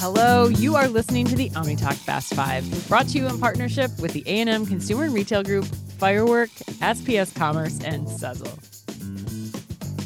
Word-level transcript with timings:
Hello, 0.00 0.48
you 0.48 0.76
are 0.76 0.88
listening 0.88 1.26
to 1.26 1.36
the 1.36 1.50
OmniTalk 1.50 1.96
Fast 1.96 2.32
Five, 2.32 2.88
brought 2.88 3.08
to 3.08 3.18
you 3.18 3.26
in 3.26 3.38
partnership 3.38 3.90
with 4.00 4.14
the 4.14 4.22
A&M 4.26 4.64
Consumer 4.64 5.04
and 5.04 5.12
Retail 5.12 5.42
Group, 5.42 5.66
Firework, 5.66 6.48
SPS 6.80 7.36
Commerce, 7.36 7.80
and 7.84 8.06
Sezzle. 8.06 8.56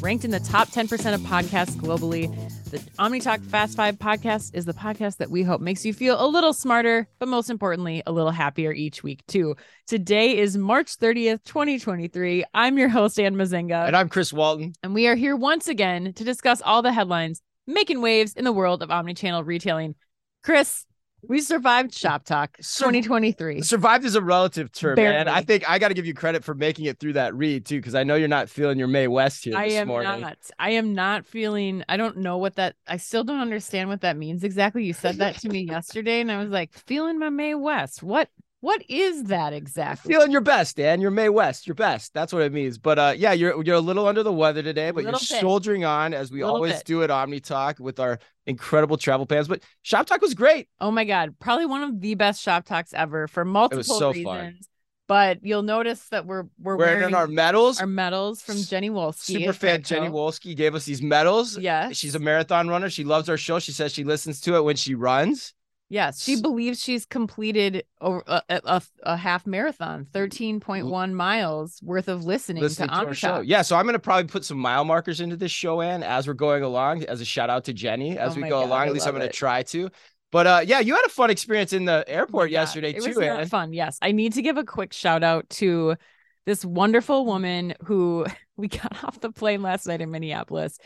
Ranked 0.01 0.25
in 0.25 0.31
the 0.31 0.41
top 0.41 0.67
10% 0.67 1.13
of 1.13 1.21
podcasts 1.21 1.77
globally, 1.77 2.29
the 2.77 2.91
OmniTalk 2.91 3.43
Fast 3.45 3.75
Five 3.75 3.95
podcast 3.97 4.53
is 4.53 4.65
the 4.65 4.73
podcast 4.73 5.17
that 5.17 5.31
we 5.31 5.41
hope 5.41 5.61
makes 5.61 5.83
you 5.83 5.93
feel 5.93 6.23
a 6.23 6.27
little 6.27 6.53
smarter, 6.53 7.07
but 7.17 7.27
most 7.27 7.49
importantly, 7.49 8.03
a 8.05 8.11
little 8.11 8.31
happier 8.31 8.71
each 8.71 9.01
week, 9.01 9.25
too. 9.27 9.55
Today 9.87 10.37
is 10.37 10.57
March 10.57 10.97
30th, 10.97 11.43
2023. 11.43 12.45
I'm 12.53 12.77
your 12.77 12.89
host, 12.89 13.19
Anne 13.19 13.35
Mezzenga. 13.35 13.87
And 13.87 13.95
I'm 13.95 14.09
Chris 14.09 14.31
Walton. 14.31 14.73
And 14.83 14.93
we 14.93 15.07
are 15.07 15.15
here 15.15 15.35
once 15.35 15.67
again 15.67 16.13
to 16.13 16.23
discuss 16.23 16.61
all 16.61 16.83
the 16.83 16.93
headlines 16.93 17.41
making 17.65 18.01
waves 18.01 18.33
in 18.33 18.43
the 18.43 18.53
world 18.53 18.83
of 18.83 18.89
omnichannel 18.89 19.45
retailing. 19.45 19.95
Chris, 20.43 20.85
we 21.23 21.41
survived 21.41 21.93
Shop 21.93 22.23
Talk 22.23 22.57
2023. 22.57 23.61
Survived 23.61 24.05
is 24.05 24.15
a 24.15 24.21
relative 24.21 24.71
term, 24.71 24.95
Barely. 24.95 25.15
man. 25.15 25.27
I 25.27 25.41
think 25.41 25.69
I 25.69 25.79
got 25.79 25.87
to 25.89 25.93
give 25.93 26.05
you 26.05 26.13
credit 26.13 26.43
for 26.43 26.53
making 26.53 26.85
it 26.85 26.99
through 26.99 27.13
that 27.13 27.33
read 27.35 27.65
too, 27.65 27.77
because 27.77 27.95
I 27.95 28.03
know 28.03 28.15
you're 28.15 28.27
not 28.27 28.49
feeling 28.49 28.77
your 28.77 28.87
Mae 28.87 29.07
West 29.07 29.43
here 29.43 29.57
I 29.57 29.69
this 29.69 29.77
am 29.77 29.87
morning. 29.87 30.21
not. 30.21 30.37
I 30.59 30.71
am 30.71 30.93
not 30.93 31.25
feeling. 31.25 31.83
I 31.89 31.97
don't 31.97 32.17
know 32.17 32.37
what 32.37 32.55
that. 32.55 32.75
I 32.87 32.97
still 32.97 33.23
don't 33.23 33.39
understand 33.39 33.89
what 33.89 34.01
that 34.01 34.17
means 34.17 34.43
exactly. 34.43 34.83
You 34.83 34.93
said 34.93 35.15
that 35.17 35.37
to 35.39 35.49
me 35.49 35.61
yesterday, 35.61 36.21
and 36.21 36.31
I 36.31 36.37
was 36.41 36.49
like, 36.49 36.73
feeling 36.73 37.19
my 37.19 37.29
Mae 37.29 37.55
West. 37.55 38.03
What? 38.03 38.29
What 38.67 38.83
is 38.89 39.23
that 39.23 39.53
exactly? 39.53 40.13
Feeling 40.13 40.29
your 40.29 40.41
best, 40.41 40.75
Dan. 40.75 40.99
You're 40.99 41.09
Mae 41.09 41.29
West. 41.29 41.67
Your 41.67 41.73
best. 41.73 42.13
That's 42.13 42.33
what 42.33 42.41
it 42.41 42.51
means. 42.51 42.77
But 42.77 42.99
uh, 42.99 43.13
yeah, 43.15 43.31
you're 43.31 43.63
you're 43.63 43.77
a 43.77 43.79
little 43.79 44.05
under 44.05 44.23
the 44.23 44.33
weather 44.33 44.61
today, 44.61 44.91
but 44.91 45.03
you're 45.03 45.13
bit. 45.13 45.21
soldiering 45.21 45.85
on 45.85 46.13
as 46.13 46.33
we 46.33 46.41
always 46.41 46.73
bit. 46.73 46.83
do 46.83 47.01
at 47.01 47.09
Omni 47.09 47.39
Talk 47.39 47.79
with 47.79 47.97
our 47.97 48.19
incredible 48.45 48.97
travel 48.97 49.25
plans. 49.25 49.47
But 49.47 49.63
Shop 49.83 50.05
Talk 50.05 50.19
was 50.19 50.33
great. 50.33 50.67
Oh 50.81 50.91
my 50.91 51.05
god, 51.05 51.35
probably 51.39 51.65
one 51.65 51.81
of 51.81 52.01
the 52.01 52.15
best 52.15 52.41
shop 52.41 52.65
talks 52.65 52.93
ever 52.93 53.29
for 53.29 53.45
multiple 53.45 53.83
so 53.85 54.09
reasons. 54.09 54.25
fun. 54.25 54.57
But 55.07 55.45
you'll 55.45 55.63
notice 55.63 56.05
that 56.09 56.25
we're 56.25 56.43
we're 56.59 56.75
Wearing 56.75 56.99
wearing 56.99 57.15
our 57.15 57.27
medals. 57.27 57.79
our 57.79 57.87
medals 57.87 58.41
from 58.41 58.61
Jenny 58.63 58.89
Wolski. 58.89 59.39
Super 59.39 59.53
fan 59.53 59.81
Jenny 59.83 60.09
Wolski 60.09 60.57
gave 60.57 60.75
us 60.75 60.83
these 60.83 61.01
medals. 61.01 61.57
Yes, 61.57 61.95
She's 61.95 62.15
a 62.15 62.19
marathon 62.19 62.67
runner. 62.67 62.89
She 62.89 63.05
loves 63.05 63.29
our 63.29 63.37
show. 63.37 63.59
She 63.59 63.71
says 63.71 63.93
she 63.93 64.03
listens 64.03 64.41
to 64.41 64.57
it 64.57 64.65
when 64.65 64.75
she 64.75 64.93
runs. 64.93 65.53
Yes, 65.89 66.21
she 66.21 66.41
believes 66.41 66.83
she's 66.83 67.05
completed 67.05 67.85
over 68.01 68.21
a, 68.27 68.41
a, 68.49 68.81
a, 69.03 69.15
half 69.15 69.47
marathon, 69.47 70.05
thirteen 70.11 70.59
point 70.59 70.85
one 70.87 71.15
miles 71.15 71.79
worth 71.81 72.09
of 72.09 72.25
listening, 72.25 72.61
listening 72.61 72.89
to, 72.89 72.95
to, 72.95 73.05
our 73.07 73.13
show. 73.13 73.39
Yeah, 73.39 73.61
so 73.61 73.77
I'm 73.77 73.85
gonna 73.85 73.97
probably 73.97 74.27
put 74.27 74.43
some 74.43 74.57
mile 74.57 74.83
markers 74.83 75.21
into 75.21 75.37
this 75.37 75.51
show, 75.51 75.79
Anne, 75.79 76.03
as 76.03 76.27
we're 76.27 76.33
going 76.33 76.63
along, 76.63 77.05
as 77.05 77.21
a 77.21 77.25
shout 77.25 77.49
out 77.49 77.63
to 77.65 77.73
Jenny 77.73 78.17
as 78.17 78.33
Oh 78.33 78.41
we 78.41 78.43
go 78.43 78.59
God, 78.59 78.65
along. 78.65 78.81
I 78.81 78.87
At 78.87 78.93
least 78.93 79.07
I'm 79.07 79.13
gonna 79.13 79.31
try 79.31 79.63
to. 79.63 79.89
But 80.31 80.47
uh, 80.47 80.61
yeah, 80.65 80.79
you 80.79 80.93
had 80.93 81.05
a 81.05 81.09
fun 81.09 81.29
experience 81.29 81.71
in 81.71 81.85
the 81.85 82.03
Oh 82.05 82.11
airport 82.11 82.49
God, 82.49 82.53
yesterday 82.53 82.89
it 82.89 83.01
too, 83.01 83.09
was 83.09 83.17
not 83.17 83.39
Ann. 83.39 83.47
fun. 83.47 83.71
Yes, 83.73 83.97
I 84.01 84.11
need 84.11 84.33
to 84.33 84.41
give 84.41 84.57
a 84.57 84.65
quick 84.65 84.91
shout 84.91 85.23
out 85.23 85.49
to 85.51 85.95
this 86.45 86.65
wonderful 86.65 87.25
woman 87.25 87.75
who 87.85 88.25
we 88.57 88.67
got 88.67 88.91
off 89.05 89.21
the 89.21 89.31
plane 89.31 89.61
last 89.61 89.87
night 89.87 90.01
in 90.01 90.11
Minneapolis. 90.11 90.79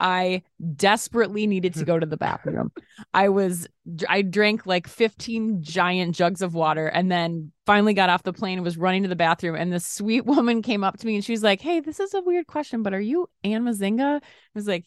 I 0.00 0.42
desperately 0.74 1.46
needed 1.46 1.74
to 1.74 1.84
go 1.84 1.98
to 1.98 2.06
the 2.06 2.16
bathroom. 2.16 2.72
I 3.14 3.28
was 3.28 3.66
I 4.08 4.22
drank 4.22 4.66
like 4.66 4.86
15 4.88 5.62
giant 5.62 6.14
jugs 6.14 6.42
of 6.42 6.54
water 6.54 6.86
and 6.86 7.10
then 7.10 7.52
finally 7.66 7.94
got 7.94 8.10
off 8.10 8.22
the 8.22 8.32
plane 8.32 8.58
and 8.58 8.64
was 8.64 8.76
running 8.76 9.02
to 9.02 9.08
the 9.08 9.16
bathroom 9.16 9.56
and 9.56 9.72
this 9.72 9.86
sweet 9.86 10.24
woman 10.26 10.62
came 10.62 10.84
up 10.84 10.98
to 10.98 11.06
me 11.06 11.14
and 11.16 11.24
she's 11.24 11.42
like, 11.42 11.60
"Hey, 11.60 11.80
this 11.80 12.00
is 12.00 12.14
a 12.14 12.20
weird 12.20 12.46
question, 12.46 12.82
but 12.82 12.94
are 12.94 13.00
you 13.00 13.28
Anne 13.44 13.64
Mezzenga?" 13.64 14.16
I 14.16 14.20
was 14.54 14.66
like, 14.68 14.84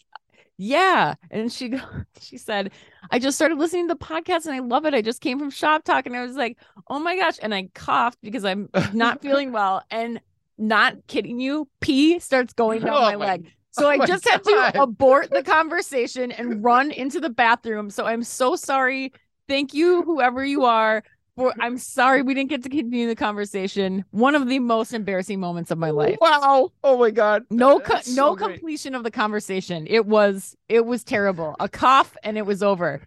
"Yeah." 0.58 1.16
And 1.32 1.52
she 1.52 1.74
she 2.22 2.38
said, 2.38 2.72
"I 3.12 3.20
just 3.20 3.38
started 3.38 3.58
listening 3.58 3.88
to 3.88 3.94
the 3.96 4.06
podcast 4.06 4.46
and 4.46 4.56
I 4.56 4.60
love 4.60 4.86
it. 4.86 4.94
I 4.94 5.02
just 5.02 5.22
came 5.22 5.40
from 5.40 5.50
Shop 5.50 5.84
Talk 5.84 6.06
and 6.06 6.16
I 6.16 6.24
was 6.26 6.36
like, 6.36 6.58
"Oh 6.90 7.00
my 7.00 7.16
gosh." 7.18 7.38
And 7.42 7.54
I 7.54 7.70
coughed 7.74 8.20
because 8.22 8.46
I'm 8.46 8.70
not 8.94 9.22
feeling 9.22 9.52
well 9.52 9.84
and 9.92 10.20
not 10.58 11.06
kidding 11.08 11.40
you, 11.40 11.68
pee 11.82 12.20
starts 12.20 12.54
going 12.54 12.82
down 12.82 12.96
Oh 12.96 13.02
my 13.02 13.16
my- 13.18 13.26
leg. 13.26 13.52
So 13.76 13.88
oh 13.88 13.90
I 13.90 14.00
just 14.06 14.28
had 14.28 14.44
to 14.44 14.72
abort 14.82 15.32
the 15.32 15.44
conversation 15.44 16.32
and 16.32 16.64
run 16.64 16.92
into 16.92 17.20
the 17.20 17.30
bathroom. 17.30 17.90
So 17.90 18.06
I'm 18.06 18.24
so 18.24 18.56
sorry. 18.56 19.12
Thank 19.48 19.74
you, 19.74 20.02
whoever 20.04 20.44
you 20.46 20.66
are. 20.66 21.04
For 21.36 21.54
I'm 21.60 21.78
sorry 21.78 22.22
we 22.22 22.34
didn't 22.34 22.50
get 22.50 22.64
to 22.64 22.70
continue 22.70 23.08
the 23.08 23.16
conversation. 23.16 24.06
One 24.12 24.36
of 24.36 24.48
the 24.48 24.60
most 24.60 24.94
embarrassing 24.94 25.42
moments 25.42 25.70
of 25.70 25.78
my 25.78 25.90
life. 25.90 26.18
Wow! 26.22 26.72
Oh 26.82 26.98
my 26.98 27.12
God! 27.12 27.44
No, 27.50 27.80
co- 27.82 27.96
That's 27.96 28.16
no 28.16 28.36
great. 28.36 28.54
completion 28.54 28.96
of 28.96 29.04
the 29.04 29.12
conversation. 29.12 29.86
It 29.88 30.06
was, 30.06 30.56
it 30.70 30.86
was 30.86 31.04
terrible. 31.04 31.56
A 31.60 31.68
cough 31.68 32.16
and 32.24 32.38
it 32.38 32.46
was 32.46 32.64
over. 32.64 33.02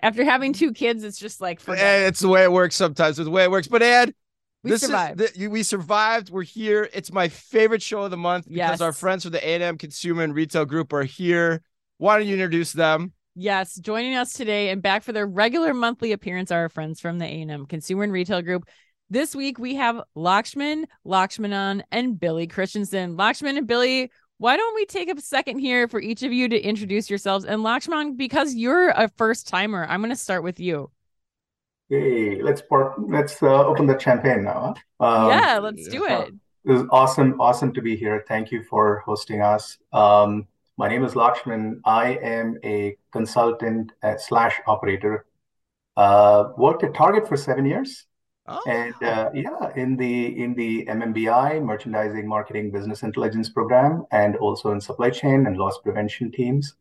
After 0.00 0.24
having 0.24 0.52
two 0.52 0.72
kids, 0.72 1.02
it's 1.04 1.18
just 1.18 1.40
like 1.40 1.58
forget. 1.60 1.84
Eh, 1.84 2.06
It's 2.06 2.20
the 2.20 2.28
way 2.28 2.44
it 2.44 2.52
works 2.52 2.76
sometimes. 2.76 3.18
It's 3.18 3.24
the 3.26 3.30
way 3.30 3.44
it 3.44 3.50
works. 3.50 3.66
But 3.66 3.82
Ed, 3.82 4.14
We 4.62 4.70
this 4.70 4.80
survived. 4.80 5.20
is 5.20 5.32
the, 5.32 5.48
we 5.48 5.62
survived. 5.62 6.30
We're 6.30 6.42
here. 6.42 6.88
It's 6.92 7.12
my 7.12 7.28
favorite 7.28 7.82
show 7.82 8.02
of 8.02 8.10
the 8.10 8.16
month 8.16 8.48
because 8.48 8.80
our 8.80 8.92
friends 8.92 9.22
from 9.22 9.32
the 9.32 9.46
A&M 9.46 9.78
Consumer 9.78 10.24
and 10.24 10.34
Retail 10.34 10.64
Group 10.64 10.92
are 10.92 11.04
here. 11.04 11.62
Why 11.98 12.18
don't 12.18 12.26
you 12.26 12.34
introduce 12.34 12.72
them? 12.72 13.12
Yes, 13.34 13.76
joining 13.76 14.16
us 14.16 14.32
today 14.32 14.70
and 14.70 14.82
back 14.82 15.04
for 15.04 15.12
their 15.12 15.26
regular 15.26 15.72
monthly 15.72 16.10
appearance 16.10 16.50
are 16.50 16.62
our 16.62 16.68
friends 16.68 16.98
from 16.98 17.18
the 17.18 17.24
A&M 17.24 17.66
Consumer 17.66 18.02
and 18.02 18.12
Retail 18.12 18.42
Group. 18.42 18.68
This 19.10 19.34
week 19.34 19.60
we 19.60 19.76
have 19.76 20.02
Lakshman, 20.16 20.84
Lakshmanan, 21.06 21.82
and 21.92 22.18
Billy 22.18 22.48
Christensen. 22.48 23.16
Lakshman 23.16 23.56
and 23.56 23.66
Billy, 23.66 24.10
why 24.38 24.56
don't 24.56 24.74
we 24.74 24.86
take 24.86 25.08
a 25.08 25.20
second 25.20 25.60
here 25.60 25.88
for 25.88 26.00
each 26.00 26.22
of 26.22 26.32
you 26.32 26.48
to 26.48 26.60
introduce 26.60 27.08
yourselves? 27.08 27.44
And 27.44 27.62
Lakshman, 27.62 28.16
because 28.16 28.54
you're 28.54 28.90
a 28.90 29.08
first 29.16 29.46
timer, 29.46 29.86
I'm 29.88 30.00
going 30.00 30.10
to 30.10 30.16
start 30.16 30.42
with 30.42 30.58
you. 30.60 30.90
Hey, 31.88 32.42
let's 32.42 32.60
pour, 32.60 32.94
let's 32.98 33.42
uh, 33.42 33.64
open 33.66 33.86
the 33.86 33.98
champagne 33.98 34.44
now. 34.44 34.74
huh? 35.00 35.06
Um, 35.06 35.28
yeah, 35.30 35.58
let's 35.58 35.88
do 35.88 36.06
uh, 36.06 36.26
it. 36.26 36.34
It 36.64 36.72
was 36.72 36.82
awesome, 36.90 37.40
awesome 37.40 37.72
to 37.72 37.80
be 37.80 37.96
here. 37.96 38.24
Thank 38.28 38.50
you 38.50 38.62
for 38.62 39.02
hosting 39.06 39.40
us. 39.40 39.78
Um, 39.92 40.46
my 40.76 40.88
name 40.88 41.04
is 41.04 41.14
Lakshman. 41.14 41.80
I 41.84 42.18
am 42.22 42.58
a 42.64 42.96
consultant 43.10 43.92
slash 44.18 44.60
operator. 44.66 45.26
Uh, 45.96 46.52
worked 46.56 46.84
at 46.84 46.94
Target 46.94 47.26
for 47.26 47.36
seven 47.36 47.64
years, 47.64 48.06
Oh, 48.50 48.62
and 48.66 48.94
uh, 49.02 49.28
yeah, 49.34 49.72
in 49.76 49.94
the 49.96 50.42
in 50.42 50.54
the 50.54 50.86
MMBI, 50.86 51.62
Merchandising, 51.62 52.26
Marketing, 52.26 52.70
Business 52.70 53.02
Intelligence 53.02 53.50
program, 53.50 54.06
and 54.10 54.36
also 54.36 54.72
in 54.72 54.80
supply 54.80 55.10
chain 55.10 55.46
and 55.46 55.58
loss 55.58 55.78
prevention 55.78 56.32
teams. 56.32 56.74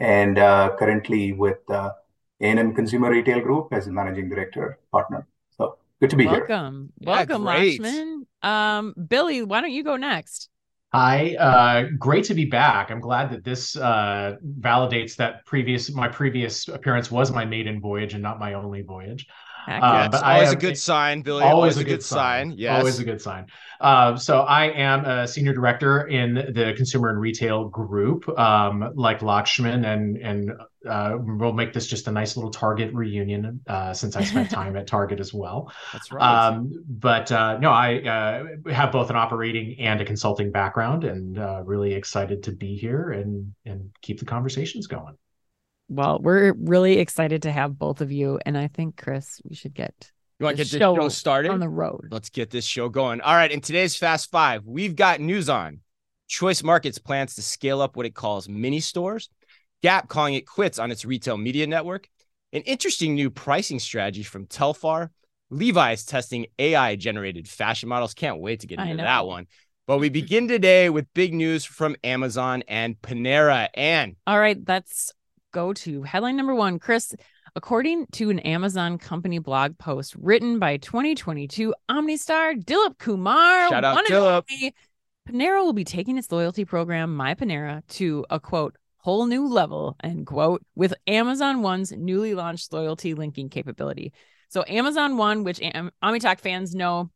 And 0.00 0.38
uh, 0.38 0.76
currently 0.78 1.32
with 1.32 1.58
uh, 1.70 1.92
A&M 2.40 2.74
Consumer 2.74 3.10
Retail 3.10 3.40
Group 3.40 3.68
as 3.72 3.86
a 3.86 3.92
managing 3.92 4.28
director 4.28 4.78
partner. 4.92 5.26
So 5.56 5.78
good 6.00 6.10
to 6.10 6.16
be 6.16 6.24
here. 6.24 6.46
Welcome. 6.48 6.92
Yeah, 6.98 7.10
Welcome, 7.10 7.42
great. 7.42 7.80
Lakshman. 7.80 8.26
Um, 8.42 8.94
Billy, 9.08 9.42
why 9.42 9.60
don't 9.60 9.72
you 9.72 9.82
go 9.82 9.96
next? 9.96 10.48
Hi, 10.94 11.36
uh, 11.36 11.88
great 11.98 12.24
to 12.24 12.34
be 12.34 12.46
back. 12.46 12.90
I'm 12.90 13.00
glad 13.00 13.30
that 13.30 13.44
this 13.44 13.76
uh, 13.76 14.36
validates 14.60 15.16
that 15.16 15.44
previous 15.44 15.92
my 15.92 16.08
previous 16.08 16.66
appearance 16.68 17.10
was 17.10 17.30
my 17.30 17.44
maiden 17.44 17.78
voyage 17.78 18.14
and 18.14 18.22
not 18.22 18.38
my 18.38 18.54
only 18.54 18.80
voyage. 18.80 19.26
Heck 19.66 19.82
Uh, 19.82 19.86
yeah. 19.86 19.92
yeah, 19.92 20.04
it's 20.06 20.12
but 20.12 20.24
I 20.24 20.34
always 20.34 20.52
a 20.52 20.56
good 20.56 20.78
sign, 20.78 21.22
Billy. 21.22 21.44
Always, 21.44 21.76
a 21.76 21.84
good, 21.84 22.02
sign. 22.02 22.54
Yes. 22.56 22.78
Always 22.78 22.98
a 22.98 23.04
good 23.04 23.20
sign. 23.20 23.46
Uh, 23.80 24.16
so 24.16 24.40
I 24.40 24.66
am 24.66 25.04
a 25.04 25.28
senior 25.28 25.52
director 25.52 26.06
in 26.06 26.34
the 26.34 26.74
consumer 26.76 27.10
and 27.10 27.20
retail 27.20 27.68
group, 27.68 28.28
um, 28.38 28.92
like 28.94 29.20
Lakshman, 29.20 29.86
and 29.86 30.16
and 30.16 30.52
uh, 30.88 31.16
we'll 31.18 31.52
make 31.52 31.72
this 31.72 31.86
just 31.86 32.08
a 32.08 32.12
nice 32.12 32.36
little 32.36 32.50
Target 32.50 32.92
reunion 32.94 33.60
uh, 33.66 33.92
since 33.92 34.16
I 34.16 34.24
spent 34.24 34.50
time 34.50 34.76
at 34.76 34.86
Target 34.86 35.20
as 35.20 35.34
well. 35.34 35.72
That's 35.92 36.10
right. 36.10 36.46
Um, 36.46 36.72
but 36.88 37.30
uh, 37.30 37.58
no, 37.58 37.70
I 37.70 37.98
uh, 38.00 38.72
have 38.72 38.90
both 38.90 39.10
an 39.10 39.16
operating 39.16 39.78
and 39.80 40.00
a 40.00 40.04
consulting 40.04 40.50
background, 40.50 41.04
and 41.04 41.38
uh, 41.38 41.62
really 41.64 41.94
excited 41.94 42.42
to 42.44 42.52
be 42.52 42.76
here 42.76 43.10
and 43.10 43.54
and 43.64 43.90
keep 44.02 44.18
the 44.18 44.26
conversations 44.26 44.86
going. 44.86 45.16
Well, 45.88 46.18
we're 46.20 46.52
really 46.52 46.98
excited 46.98 47.42
to 47.42 47.52
have 47.52 47.78
both 47.78 48.00
of 48.00 48.12
you. 48.12 48.38
And 48.44 48.56
I 48.56 48.68
think, 48.68 48.96
Chris, 48.96 49.40
we 49.48 49.54
should 49.54 49.74
get 49.74 50.12
you 50.38 50.44
want 50.44 50.56
to 50.56 50.64
get 50.64 50.70
this 50.70 50.78
show 50.78 51.08
started? 51.08 51.50
on 51.50 51.58
the 51.58 51.68
road. 51.68 52.08
Let's 52.10 52.30
get 52.30 52.50
this 52.50 52.64
show 52.64 52.88
going. 52.88 53.20
All 53.20 53.34
right. 53.34 53.50
In 53.50 53.60
today's 53.60 53.96
Fast 53.96 54.30
Five, 54.30 54.64
we've 54.64 54.94
got 54.94 55.20
news 55.20 55.48
on 55.48 55.80
Choice 56.28 56.62
Markets 56.62 56.98
plans 56.98 57.34
to 57.34 57.42
scale 57.42 57.80
up 57.80 57.96
what 57.96 58.06
it 58.06 58.14
calls 58.14 58.48
mini 58.48 58.80
stores, 58.80 59.30
Gap 59.82 60.08
calling 60.08 60.34
it 60.34 60.46
quits 60.46 60.78
on 60.78 60.90
its 60.90 61.04
retail 61.04 61.36
media 61.36 61.66
network, 61.66 62.08
an 62.52 62.62
interesting 62.62 63.14
new 63.14 63.30
pricing 63.30 63.78
strategy 63.78 64.22
from 64.22 64.46
Telfar, 64.46 65.08
Levi's 65.50 66.04
testing 66.04 66.46
AI 66.58 66.96
generated 66.96 67.48
fashion 67.48 67.88
models. 67.88 68.14
Can't 68.14 68.40
wait 68.40 68.60
to 68.60 68.66
get 68.66 68.78
into 68.78 68.96
that 68.96 69.26
one. 69.26 69.46
But 69.86 69.98
we 69.98 70.10
begin 70.10 70.48
today 70.48 70.90
with 70.90 71.06
big 71.14 71.32
news 71.32 71.64
from 71.64 71.96
Amazon 72.04 72.62
and 72.68 73.00
Panera. 73.00 73.68
And 73.74 74.16
All 74.26 74.38
right, 74.38 74.58
let's 74.68 75.12
go 75.58 75.72
to 75.72 76.02
headline 76.02 76.36
number 76.36 76.54
one. 76.54 76.78
Chris, 76.78 77.14
According 77.56 78.06
to 78.12 78.30
an 78.30 78.38
Amazon 78.40 78.98
company 78.98 79.38
blog 79.40 79.78
post 79.78 80.14
written 80.16 80.58
by 80.60 80.76
2022 80.76 81.74
OmniStar 81.90 82.62
Dilip 82.62 82.98
Kumar, 82.98 83.68
Shout 83.68 83.84
out, 83.84 84.04
Dilip. 84.06 84.44
only, 84.50 84.74
Panera 85.28 85.64
will 85.64 85.72
be 85.72 85.82
taking 85.82 86.18
its 86.18 86.30
loyalty 86.30 86.64
program, 86.64 87.16
My 87.16 87.34
Panera, 87.34 87.82
to 87.88 88.24
a 88.30 88.38
quote, 88.38 88.76
whole 88.98 89.26
new 89.26 89.48
level, 89.48 89.96
end 90.04 90.26
quote, 90.26 90.62
with 90.76 90.94
Amazon 91.06 91.62
One's 91.62 91.90
newly 91.90 92.34
launched 92.34 92.72
loyalty 92.72 93.14
linking 93.14 93.48
capability. 93.48 94.12
So, 94.50 94.62
Amazon 94.68 95.16
One, 95.16 95.42
which 95.42 95.60
Am- 95.60 95.90
OmniTalk 96.00 96.38
fans 96.38 96.74
know 96.76 97.10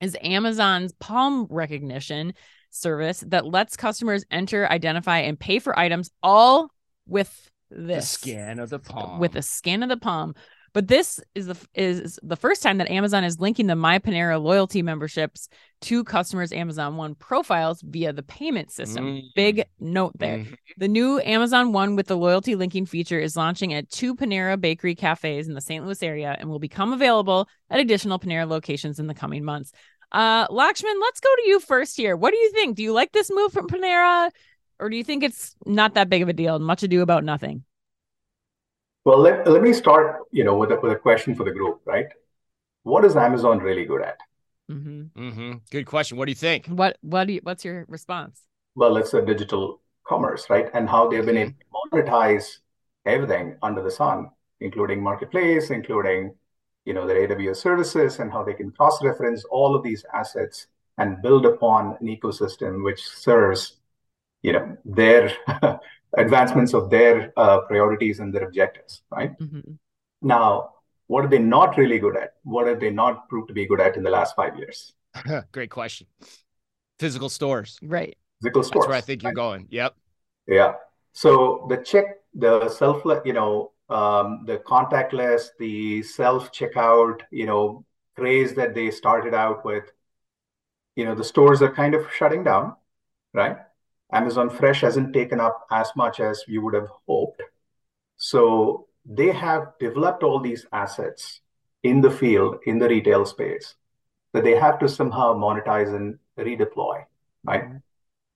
is 0.00 0.16
Amazon's 0.22 0.92
palm 0.94 1.46
recognition 1.50 2.32
service 2.70 3.22
that 3.26 3.44
lets 3.44 3.76
customers 3.76 4.24
enter, 4.30 4.66
identify, 4.70 5.18
and 5.18 5.38
pay 5.38 5.58
for 5.58 5.78
items 5.78 6.10
all 6.22 6.70
with 7.06 7.50
The 7.70 7.82
this 7.82 8.10
scan 8.10 8.58
of 8.58 8.70
the 8.70 8.78
palm. 8.78 9.18
with 9.20 9.36
a 9.36 9.42
scan 9.42 9.82
of 9.82 9.88
the 9.88 9.96
palm. 9.96 10.34
But 10.72 10.88
this 10.88 11.20
is 11.36 11.46
the 11.46 11.56
is 11.72 12.18
the 12.20 12.34
first 12.34 12.60
time 12.60 12.78
that 12.78 12.90
Amazon 12.90 13.22
is 13.22 13.38
linking 13.38 13.68
the 13.68 13.76
My 13.76 14.00
Panera 14.00 14.42
loyalty 14.42 14.82
memberships 14.82 15.48
to 15.82 16.02
customers' 16.02 16.50
Amazon 16.50 16.96
One 16.96 17.14
profiles 17.14 17.80
via 17.80 18.12
the 18.12 18.24
payment 18.24 18.72
system. 18.72 19.04
Mm. 19.06 19.22
Big 19.36 19.64
note 19.78 20.18
there. 20.18 20.38
Mhm. 20.38 20.56
The 20.78 20.88
new 20.88 21.20
Amazon 21.20 21.72
One 21.72 21.94
with 21.94 22.08
the 22.08 22.16
loyalty 22.16 22.56
linking 22.56 22.86
feature 22.86 23.20
is 23.20 23.36
launching 23.36 23.72
at 23.72 23.88
two 23.88 24.16
Panera 24.16 24.60
Bakery 24.60 24.96
cafes 24.96 25.46
in 25.46 25.54
the 25.54 25.60
St. 25.60 25.84
Louis 25.84 26.02
area 26.02 26.34
and 26.40 26.50
will 26.50 26.58
become 26.58 26.92
available 26.92 27.48
at 27.70 27.78
additional 27.78 28.18
Panera 28.18 28.48
locations 28.48 28.98
in 28.98 29.06
the 29.06 29.14
coming 29.14 29.44
months. 29.44 29.70
Uh, 30.10 30.48
Lakshman, 30.48 31.00
let's 31.00 31.20
go 31.20 31.34
to 31.36 31.48
you 31.48 31.60
first 31.60 31.96
here. 31.96 32.16
What 32.16 32.32
do 32.32 32.36
you 32.36 32.50
think? 32.50 32.76
Do 32.76 32.82
you 32.82 32.92
like 32.92 33.12
this 33.12 33.30
move 33.32 33.52
from 33.52 33.68
Panera, 33.68 34.30
or 34.80 34.90
do 34.90 34.96
you 34.96 35.04
think 35.04 35.22
it's 35.22 35.56
not 35.66 35.94
that 35.94 36.08
big 36.08 36.22
of 36.22 36.28
a 36.28 36.32
deal? 36.32 36.58
Much 36.58 36.82
ado 36.82 37.02
about 37.02 37.24
nothing. 37.24 37.64
Well, 39.04 39.18
let, 39.18 39.46
let 39.46 39.62
me 39.62 39.72
start, 39.72 40.22
you 40.32 40.44
know, 40.44 40.56
with 40.56 40.70
a, 40.72 40.80
with 40.80 40.92
a 40.92 40.96
question 40.96 41.34
for 41.34 41.44
the 41.44 41.52
group, 41.52 41.82
right? 41.84 42.06
What 42.84 43.04
is 43.04 43.16
Amazon 43.16 43.58
really 43.58 43.84
good 43.84 44.02
at? 44.02 44.18
hmm 44.68 45.04
Mhm. 45.16 45.60
Good 45.70 45.86
question. 45.86 46.16
What 46.16 46.26
do 46.26 46.30
you 46.32 46.36
think? 46.36 46.66
What 46.66 46.96
what 47.02 47.26
do 47.26 47.34
you, 47.34 47.40
what's 47.42 47.64
your 47.64 47.84
response? 47.88 48.42
Well, 48.74 48.96
it's 48.96 49.14
a 49.14 49.22
digital 49.24 49.80
commerce, 50.06 50.48
right? 50.50 50.68
And 50.74 50.88
how 50.88 51.08
they've 51.08 51.24
been 51.24 51.36
able 51.36 51.52
to 51.52 52.02
monetize 52.02 52.58
everything 53.06 53.56
under 53.62 53.82
the 53.82 53.90
sun, 53.90 54.30
including 54.60 55.02
marketplace, 55.02 55.70
including, 55.70 56.34
you 56.84 56.94
know, 56.94 57.06
their 57.06 57.18
AWS 57.18 57.60
services 57.60 58.18
and 58.18 58.32
how 58.32 58.42
they 58.42 58.54
can 58.54 58.70
cross-reference 58.72 59.44
all 59.44 59.76
of 59.76 59.82
these 59.82 60.04
assets 60.14 60.66
and 60.98 61.22
build 61.22 61.44
upon 61.46 61.96
an 62.00 62.06
ecosystem 62.06 62.82
which 62.84 63.06
serves, 63.06 63.76
you 64.44 64.52
know, 64.52 64.76
their 64.84 65.32
advancements 66.18 66.74
of 66.74 66.90
their 66.90 67.32
uh, 67.36 67.62
priorities 67.62 68.20
and 68.20 68.32
their 68.32 68.44
objectives, 68.44 69.02
right? 69.10 69.32
hmm 69.40 69.76
Now, 70.22 70.74
what 71.06 71.24
are 71.24 71.28
they 71.28 71.38
not 71.38 71.76
really 71.76 71.98
good 71.98 72.16
at? 72.16 72.34
What 72.44 72.66
have 72.66 72.80
they 72.80 72.90
not 72.90 73.28
proved 73.28 73.48
to 73.48 73.54
be 73.54 73.66
good 73.66 73.80
at 73.80 73.96
in 73.96 74.02
the 74.02 74.10
last 74.10 74.36
five 74.36 74.56
years? 74.58 74.92
Great 75.52 75.70
question. 75.70 76.06
Physical 76.98 77.28
stores. 77.28 77.78
Right. 77.82 78.16
Physical 78.42 78.62
stores. 78.62 78.84
That's 78.84 78.88
where 78.88 78.98
I 78.98 79.00
think 79.00 79.22
you're 79.22 79.30
right? 79.30 79.46
going. 79.46 79.66
Yep. 79.70 79.94
Yeah. 80.46 80.74
So 81.12 81.66
the 81.70 81.78
check, 81.78 82.06
the 82.34 82.68
self, 82.68 83.02
you 83.24 83.32
know, 83.32 83.72
um, 83.88 84.44
the 84.46 84.58
contactless, 84.58 85.48
the 85.58 86.02
self 86.02 86.52
checkout, 86.52 87.20
you 87.30 87.46
know, 87.46 87.84
craze 88.16 88.54
that 88.54 88.74
they 88.74 88.90
started 88.90 89.34
out 89.34 89.64
with, 89.64 89.84
you 90.96 91.04
know, 91.04 91.14
the 91.14 91.24
stores 91.24 91.62
are 91.62 91.72
kind 91.72 91.94
of 91.94 92.06
shutting 92.12 92.44
down, 92.44 92.74
right? 93.32 93.56
Amazon 94.12 94.50
Fresh 94.50 94.82
hasn't 94.82 95.12
taken 95.12 95.40
up 95.40 95.66
as 95.70 95.90
much 95.96 96.20
as 96.20 96.44
we 96.48 96.58
would 96.58 96.74
have 96.74 96.88
hoped. 97.06 97.42
So 98.16 98.86
they 99.04 99.32
have 99.32 99.72
developed 99.80 100.22
all 100.22 100.40
these 100.40 100.66
assets 100.72 101.40
in 101.82 102.00
the 102.00 102.10
field, 102.10 102.56
in 102.66 102.78
the 102.78 102.88
retail 102.88 103.26
space, 103.26 103.74
that 104.32 104.44
they 104.44 104.56
have 104.56 104.78
to 104.78 104.88
somehow 104.88 105.34
monetize 105.34 105.94
and 105.94 106.18
redeploy, 106.38 107.04
right? 107.44 107.64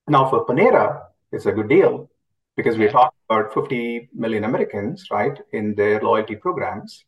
Now, 0.07 0.29
for 0.29 0.47
Panera, 0.47 1.05
it's 1.33 1.47
a 1.47 1.53
good 1.53 1.69
deal 1.69 2.11
because 2.57 2.77
we're 2.77 2.91
talking 2.91 3.19
about 3.31 3.55
50 3.55 4.11
million 4.15 4.45
Americans, 4.45 5.07
right, 5.11 5.39
in 5.53 5.75
their 5.75 6.01
loyalty 6.01 6.35
programs. 6.35 7.05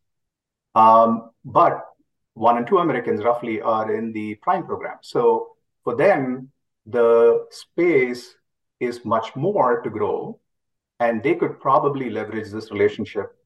Um, 0.75 1.31
but 1.45 1.85
one 2.35 2.57
and 2.57 2.67
two 2.67 2.79
Americans 2.79 3.25
roughly 3.25 3.61
are 3.61 3.95
in 3.95 4.13
the 4.13 4.37
Prime 4.37 4.65
program. 4.65 4.99
So 5.03 5.57
for 5.83 5.97
them, 5.97 6.51
the 6.87 7.47
space 7.51 8.35
is 8.81 9.05
much 9.05 9.35
more 9.37 9.81
to 9.83 9.91
grow, 9.91 10.39
and 11.01 11.23
they 11.23 11.35
could 11.35 11.61
probably 11.61 12.11
leverage 12.11 12.51
this 12.51 12.71
relationship 12.71 13.37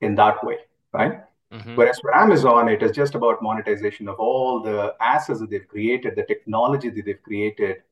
in 0.00 0.14
that 0.16 0.42
way, 0.44 0.58
right? 0.92 1.20
Mhm. 1.52 1.76
Whereas 1.76 1.98
for 2.00 2.14
Amazon, 2.14 2.68
it 2.68 2.82
is 2.82 2.92
just 2.92 3.14
about 3.14 3.42
monetization 3.42 4.08
of 4.08 4.20
all 4.20 4.60
the 4.60 4.94
assets 5.00 5.40
that 5.40 5.50
they've 5.50 5.66
created, 5.66 6.14
the 6.16 6.24
technology 6.24 6.90
that 6.90 7.04
they've 7.04 7.22
created. 7.22 7.82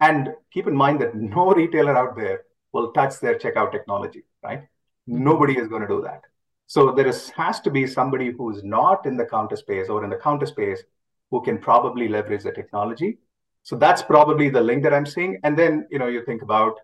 And 0.00 0.34
keep 0.50 0.66
in 0.66 0.76
mind 0.76 1.00
that 1.00 1.14
no 1.14 1.52
retailer 1.60 1.96
out 1.96 2.16
there 2.16 2.44
will 2.72 2.92
touch 2.92 3.20
their 3.20 3.38
checkout 3.38 3.72
technology, 3.72 4.24
right? 4.42 4.62
Nobody 5.06 5.58
is 5.58 5.68
going 5.68 5.82
to 5.82 5.88
do 5.88 6.02
that. 6.02 6.22
So 6.66 6.92
there 6.92 7.06
is, 7.06 7.30
has 7.30 7.60
to 7.60 7.70
be 7.70 7.86
somebody 7.86 8.32
who's 8.32 8.62
not 8.64 9.06
in 9.06 9.16
the 9.16 9.24
counter 9.24 9.56
space 9.56 9.88
or 9.88 10.04
in 10.04 10.10
the 10.10 10.16
counter 10.16 10.46
space 10.46 10.82
who 11.30 11.40
can 11.42 11.58
probably 11.58 12.08
leverage 12.08 12.42
the 12.42 12.52
technology. 12.52 13.18
So 13.66 13.74
that's 13.76 14.02
probably 14.02 14.48
the 14.48 14.60
link 14.62 14.84
that 14.84 14.94
I'm 14.94 15.06
seeing. 15.06 15.40
And 15.42 15.58
then, 15.58 15.88
you 15.90 15.98
know, 15.98 16.06
you 16.06 16.24
think 16.24 16.42
about 16.42 16.74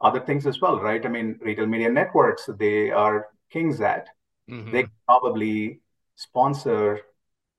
other 0.00 0.20
things 0.20 0.46
as 0.46 0.60
well, 0.62 0.80
right? 0.80 1.04
I 1.04 1.08
mean, 1.08 1.38
retail 1.42 1.66
media 1.66 1.90
networks, 1.90 2.48
they 2.58 2.90
are 2.90 3.28
kings 3.50 3.80
at 3.80 4.08
Mhm. 4.48 4.70
they 4.72 4.86
probably 5.06 5.80
sponsor, 6.16 7.00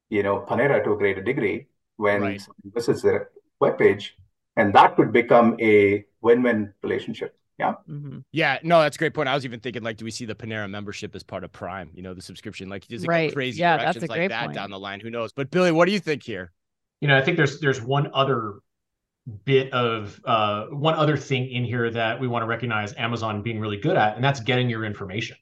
you 0.10 0.24
know, 0.24 0.36
Panera 0.50 0.84
to 0.84 0.94
a 0.94 0.98
greater 0.98 1.22
degree 1.22 1.68
when 1.98 2.22
Right. 2.22 2.42
someone 2.42 2.72
visits 2.76 3.02
their 3.04 3.30
webpage, 3.62 4.12
and 4.58 4.74
that 4.76 4.96
could 4.96 5.12
become 5.12 5.58
a 5.62 6.06
win-win 6.22 6.74
relationship. 6.84 7.38
Yeah. 7.60 7.76
hmm 7.88 8.20
Yeah, 8.32 8.60
no, 8.64 8.82
that's 8.82 8.98
a 8.98 9.00
great 9.00 9.14
point. 9.14 9.30
I 9.30 9.36
was 9.36 9.46
even 9.46 9.60
thinking, 9.60 9.84
like, 9.84 9.98
do 9.98 10.06
we 10.06 10.12
see 10.12 10.26
the 10.26 10.36
Panera 10.36 10.70
membership 10.70 11.16
as 11.16 11.24
part 11.24 11.44
of 11.44 11.52
Prime? 11.52 11.92
You 11.94 12.02
know, 12.04 12.14
the 12.14 12.22
subscription, 12.22 12.70
like, 12.70 12.88
does 12.88 13.04
it 13.04 13.10
Right. 13.10 13.34
crazy 13.34 13.62
Yeah, 13.62 13.78
that's 13.78 13.98
a 13.98 14.00
directions 14.00 14.10
like 14.10 14.18
great 14.20 14.32
that 14.32 14.46
point. 14.46 14.56
down 14.56 14.72
the 14.72 14.80
line? 14.80 15.00
Who 15.02 15.10
knows? 15.10 15.32
But 15.34 15.52
Billy, 15.52 15.72
what 15.72 15.86
do 15.86 15.92
you 15.92 16.00
think 16.00 16.24
here? 16.24 16.52
You 17.02 17.08
know, 17.08 17.18
I 17.18 17.22
think 17.22 17.38
there's 17.38 17.60
there's 17.60 17.82
one 17.82 18.12
other 18.14 18.56
bit 19.44 19.74
of 19.74 20.20
uh, 20.26 20.68
one 20.68 20.94
other 20.96 21.18
thing 21.18 21.50
in 21.50 21.64
here 21.66 21.90
that 21.92 22.20
we 22.20 22.28
want 22.28 22.44
to 22.44 22.48
recognize 22.48 22.94
Amazon 22.96 23.42
being 23.42 23.60
really 23.60 23.78
good 23.78 23.98
at, 23.98 24.16
and 24.16 24.24
that's 24.24 24.40
getting 24.40 24.70
your 24.70 24.86
information, 24.86 25.38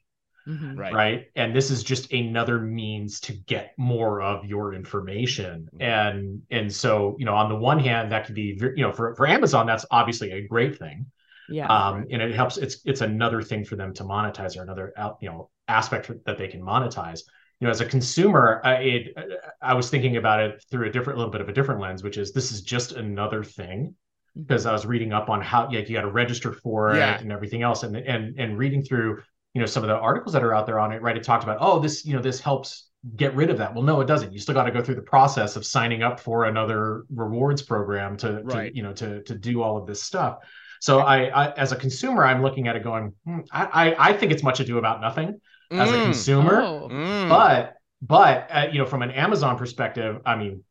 hmm 0.46 0.74
Right. 0.76 0.92
right? 0.92 1.24
And 1.36 1.54
this 1.54 1.70
is 1.70 1.82
just 1.82 2.12
another 2.12 2.58
means 2.60 3.20
to 3.20 3.32
get 3.32 3.72
more 3.78 4.22
of 4.22 4.44
your 4.44 4.74
information. 4.74 5.68
Mhm. 5.74 5.82
And 5.82 6.42
and 6.50 6.72
so, 6.72 7.16
you 7.18 7.24
know, 7.24 7.34
on 7.34 7.48
the 7.48 7.56
one 7.56 7.78
hand, 7.78 8.12
that 8.12 8.26
could 8.26 8.34
be, 8.34 8.58
you 8.60 8.82
know, 8.82 8.92
for 8.92 9.14
for 9.14 9.26
Amazon, 9.26 9.66
that's 9.66 9.86
obviously 9.90 10.32
a 10.32 10.46
great 10.46 10.78
thing. 10.78 11.06
Yeah. 11.48 11.66
um, 11.66 12.06
and 12.10 12.22
it 12.22 12.34
helps. 12.34 12.56
It's 12.56 12.78
it's 12.86 13.02
another 13.02 13.42
thing 13.42 13.64
for 13.66 13.76
them 13.76 13.92
to 13.94 14.02
monetize, 14.04 14.56
or 14.58 14.62
another 14.62 14.94
out- 14.96 15.18
you 15.20 15.28
know 15.28 15.50
aspect 15.68 16.10
that 16.24 16.38
they 16.38 16.48
can 16.48 16.62
monetize. 16.62 17.20
You 17.64 17.68
know, 17.68 17.70
as 17.70 17.80
a 17.80 17.86
consumer, 17.86 18.60
I, 18.62 18.74
it 18.74 19.16
I 19.62 19.72
was 19.72 19.88
thinking 19.88 20.18
about 20.18 20.38
it 20.40 20.62
through 20.70 20.86
a 20.86 20.90
different, 20.90 21.18
little 21.18 21.32
bit 21.32 21.40
of 21.40 21.48
a 21.48 21.52
different 21.54 21.80
lens, 21.80 22.02
which 22.02 22.18
is 22.18 22.30
this 22.30 22.52
is 22.52 22.60
just 22.60 22.92
another 22.92 23.42
thing 23.42 23.94
because 24.38 24.66
I 24.66 24.72
was 24.72 24.84
reading 24.84 25.14
up 25.14 25.30
on 25.30 25.40
how 25.40 25.70
like 25.70 25.88
you 25.88 25.96
got 25.96 26.02
to 26.02 26.10
register 26.10 26.52
for 26.52 26.94
Yeah. 26.94 27.14
it 27.14 27.22
and 27.22 27.32
everything 27.32 27.62
else, 27.62 27.82
and 27.82 27.96
and 27.96 28.38
and 28.38 28.58
reading 28.58 28.82
through 28.82 29.22
you 29.54 29.60
know 29.60 29.66
some 29.66 29.82
of 29.82 29.88
the 29.88 29.96
articles 29.96 30.34
that 30.34 30.44
are 30.44 30.52
out 30.54 30.66
there 30.66 30.78
on 30.78 30.92
it. 30.92 31.00
Right, 31.00 31.16
it 31.16 31.22
talked 31.22 31.42
about 31.42 31.56
oh 31.62 31.78
this 31.78 32.04
you 32.04 32.12
know 32.14 32.20
this 32.20 32.38
helps 32.38 32.90
get 33.16 33.34
rid 33.34 33.48
of 33.48 33.56
that. 33.56 33.72
Well, 33.74 33.82
no, 33.82 33.98
it 34.02 34.06
doesn't. 34.06 34.30
You 34.30 34.38
still 34.40 34.54
got 34.54 34.64
to 34.64 34.70
go 34.70 34.82
through 34.82 34.96
the 34.96 35.00
process 35.16 35.56
of 35.56 35.64
signing 35.64 36.02
up 36.02 36.20
for 36.20 36.44
another 36.44 37.04
rewards 37.08 37.62
program 37.62 38.18
to, 38.18 38.42
Right. 38.42 38.72
to 38.72 38.76
you 38.76 38.82
know 38.82 38.92
to 38.92 39.22
to 39.22 39.34
do 39.34 39.62
all 39.62 39.78
of 39.78 39.86
this 39.86 40.02
stuff. 40.02 40.40
So 40.82 40.98
I, 40.98 41.28
I 41.28 41.52
as 41.52 41.72
a 41.72 41.76
consumer, 41.76 42.26
I'm 42.26 42.42
looking 42.42 42.68
at 42.68 42.76
it 42.76 42.82
going, 42.84 43.14
hmm, 43.24 43.40
I, 43.50 43.64
I 43.86 44.08
I 44.10 44.12
think 44.12 44.32
it's 44.32 44.42
much 44.42 44.60
ado 44.60 44.76
about 44.76 45.00
nothing 45.00 45.40
as 45.78 45.90
a 45.92 45.96
Mm, 45.98 46.02
consumer, 46.02 46.62
Oh. 46.62 46.88
mm. 46.90 47.28
but 47.28 47.76
but 48.02 48.48
uh, 48.50 48.66
you 48.72 48.78
know 48.78 48.86
from 48.86 49.02
an 49.02 49.10
Amazon 49.10 49.56
perspective, 49.56 50.20
I 50.26 50.36
mean, 50.36 50.62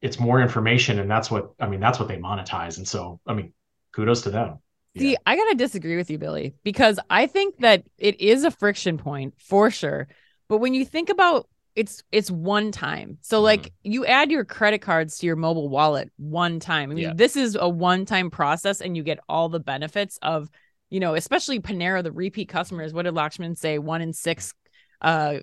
it's 0.00 0.18
more 0.18 0.40
information, 0.40 0.98
and 0.98 1.10
that's 1.10 1.30
what 1.30 1.52
I 1.60 1.68
mean. 1.68 1.80
That's 1.80 1.98
what 1.98 2.08
they 2.08 2.16
monetize, 2.16 2.78
and 2.78 2.86
so 2.86 3.20
I 3.26 3.34
mean, 3.34 3.52
kudos 3.94 4.22
to 4.22 4.30
them. 4.30 4.58
See, 4.96 5.16
I 5.24 5.36
gotta 5.36 5.54
disagree 5.54 5.96
with 5.96 6.10
you, 6.10 6.18
Billy, 6.18 6.54
because 6.64 6.98
I 7.08 7.26
think 7.26 7.58
that 7.58 7.84
it 7.96 8.20
is 8.20 8.44
a 8.44 8.50
friction 8.50 8.98
point 8.98 9.34
for 9.38 9.70
sure. 9.70 10.08
But 10.48 10.58
when 10.58 10.74
you 10.74 10.84
think 10.84 11.08
about 11.08 11.48
it's 11.74 12.02
it's 12.12 12.30
one 12.30 12.70
time. 12.72 13.16
So 13.22 13.40
Mhm. 13.40 13.44
like 13.44 13.72
you 13.82 14.04
add 14.04 14.30
your 14.30 14.44
credit 14.44 14.82
cards 14.82 15.16
to 15.18 15.26
your 15.26 15.36
mobile 15.36 15.70
wallet 15.70 16.12
one 16.18 16.60
time. 16.60 16.90
I 16.90 16.94
mean, 16.94 17.04
Yeah. 17.04 17.12
this 17.14 17.34
is 17.34 17.56
a 17.58 17.66
one-time 17.66 18.30
process 18.30 18.82
and 18.82 18.94
you 18.94 19.02
get 19.02 19.20
all 19.26 19.48
the 19.48 19.60
benefits 19.60 20.18
of, 20.20 20.50
you 20.92 21.00
know, 21.00 21.14
especially 21.14 21.58
Panera, 21.58 22.02
the 22.02 22.12
repeat 22.12 22.50
customers. 22.50 22.92
What 22.92 23.04
did 23.04 23.14
Lakshman 23.14 23.56
say? 23.56 23.78
One 23.78 24.02
in 24.02 24.12
six 24.12 24.52
uh 25.00 25.38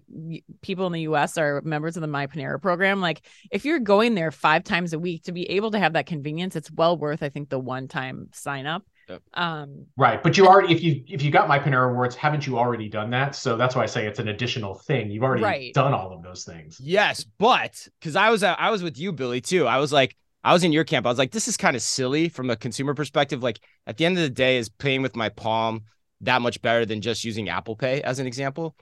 people 0.61 0.85
in 0.85 0.93
the 0.93 1.01
US 1.01 1.37
are 1.37 1.61
members 1.65 1.97
of 1.97 2.01
the 2.01 2.07
My 2.07 2.27
Panera 2.27 2.61
program. 2.61 3.01
Like 3.01 3.25
if 3.51 3.65
you're 3.65 3.79
going 3.79 4.13
there 4.13 4.31
five 4.31 4.63
times 4.63 4.93
a 4.93 4.99
week 4.99 5.23
to 5.23 5.31
be 5.31 5.49
able 5.49 5.71
to 5.71 5.79
have 5.79 5.93
that 5.93 6.05
convenience, 6.05 6.55
it's 6.55 6.71
well 6.71 6.97
worth, 6.97 7.23
I 7.23 7.29
think, 7.29 7.49
the 7.49 7.59
one-time 7.59 8.29
sign 8.31 8.67
up. 8.67 8.83
Yep. 9.09 9.21
Um, 9.33 9.87
Right, 9.97 10.21
but 10.21 10.37
you 10.37 10.45
already 10.45 10.71
if 10.71 10.83
you 10.83 11.03
if 11.07 11.23
you 11.23 11.31
got 11.31 11.47
my 11.47 11.57
Panera 11.57 11.89
Rewards, 11.89 12.15
haven't 12.15 12.45
you 12.45 12.59
already 12.59 12.87
done 12.87 13.09
that? 13.09 13.33
So 13.33 13.57
that's 13.57 13.75
why 13.75 13.81
I 13.81 13.87
say 13.87 14.05
it's 14.05 14.19
an 14.19 14.27
additional 14.27 14.75
thing. 14.75 15.09
You've 15.09 15.23
already 15.23 15.43
Right. 15.43 15.73
done 15.73 15.95
all 15.95 16.13
of 16.13 16.21
those 16.21 16.43
things. 16.43 16.79
Yes, 16.79 17.25
but 17.39 17.87
because 17.99 18.15
I 18.15 18.29
was 18.29 18.43
I 18.43 18.69
was 18.69 18.83
with 18.83 18.99
you, 18.99 19.11
Billy, 19.13 19.41
too. 19.41 19.65
I 19.65 19.79
was 19.79 19.91
like, 19.91 20.15
I 20.43 20.53
was 20.53 20.63
in 20.63 20.71
your 20.71 20.83
camp. 20.83 21.05
I 21.05 21.09
was 21.09 21.17
like, 21.17 21.31
this 21.31 21.47
is 21.47 21.57
kind 21.57 21.75
of 21.75 21.81
silly 21.81 22.29
from 22.29 22.49
a 22.49 22.55
consumer 22.55 22.93
perspective. 22.93 23.43
Like 23.43 23.59
at 23.85 23.97
the 23.97 24.05
end 24.05 24.17
of 24.17 24.23
the 24.23 24.29
day, 24.29 24.57
is 24.57 24.69
paying 24.69 25.01
with 25.01 25.15
my 25.15 25.29
palm 25.29 25.81
that 26.21 26.41
much 26.41 26.61
better 26.61 26.85
than 26.85 27.01
just 27.01 27.23
using 27.23 27.49
Apple 27.49 27.75
Pay 27.75 28.01
as 28.01 28.19
an 28.19 28.27
example? 28.27 28.75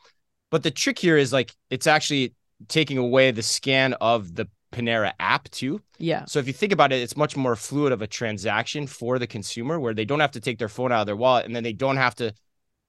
But 0.49 0.63
the 0.63 0.71
trick 0.71 0.99
here 0.99 1.17
is 1.17 1.33
like 1.33 1.53
it's 1.69 1.87
actually 1.87 2.33
taking 2.67 2.97
away 2.97 3.31
the 3.31 3.43
scan 3.43 3.93
of 3.93 4.35
the 4.35 4.47
Panera 4.71 5.13
app 5.19 5.49
too. 5.49 5.81
yeah. 5.97 6.25
So 6.25 6.39
if 6.39 6.47
you 6.47 6.53
think 6.53 6.73
about 6.73 6.91
it, 6.91 7.01
it's 7.01 7.15
much 7.15 7.37
more 7.37 7.55
fluid 7.55 7.93
of 7.93 8.01
a 8.01 8.07
transaction 8.07 8.85
for 8.85 9.17
the 9.17 9.27
consumer 9.27 9.79
where 9.79 9.93
they 9.93 10.05
don't 10.05 10.19
have 10.19 10.31
to 10.31 10.41
take 10.41 10.59
their 10.59 10.67
phone 10.67 10.91
out 10.91 11.01
of 11.01 11.05
their 11.05 11.15
wallet 11.15 11.45
and 11.45 11.55
then 11.55 11.63
they 11.63 11.73
don't 11.73 11.97
have 11.97 12.15
to 12.15 12.33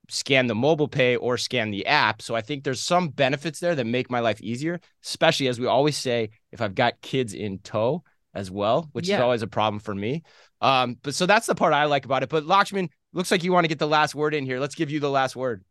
scan 0.09 0.47
the 0.47 0.55
mobile 0.55 0.89
pay 0.89 1.17
or 1.17 1.37
scan 1.37 1.71
the 1.71 1.87
app. 1.87 2.21
So 2.21 2.35
I 2.35 2.41
think 2.41 2.65
there's 2.65 2.81
some 2.81 3.11
benefits 3.11 3.61
there 3.61 3.75
that 3.75 3.87
make 3.87 4.11
my 4.11 4.21
life 4.21 4.41
easier, 4.41 4.81
especially 5.05 5.49
as 5.49 5.61
we 5.61 5.67
always 5.67 5.97
say, 5.97 6.31
if 6.51 6.61
I've 6.61 6.75
got 6.75 7.01
kids 7.01 7.33
in 7.35 7.59
tow 7.61 8.03
as 8.35 8.51
well, 8.51 8.89
which 8.93 9.09
is 9.09 9.19
always 9.19 9.43
a 9.43 9.47
problem 9.47 9.81
for 9.81 9.95
me. 9.95 10.23
Um, 10.61 10.97
but 11.03 11.15
so 11.15 11.27
that's 11.27 11.47
the 11.47 11.55
part 11.55 11.73
I 11.73 11.85
like 11.87 12.05
about 12.05 12.23
it. 12.23 12.29
But 12.29 12.45
Lakshman, 12.45 12.89
looks 13.13 13.31
like 13.31 13.43
you 13.45 13.53
want 13.53 13.65
to 13.65 13.69
get 13.69 13.79
the 13.79 13.89
last 13.89 14.15
word 14.15 14.35
in 14.35 14.45
here. 14.45 14.61
Let's 14.61 14.75
give 14.75 14.91
you 14.91 15.01
the 15.01 15.11
last 15.11 15.37
word. 15.37 15.65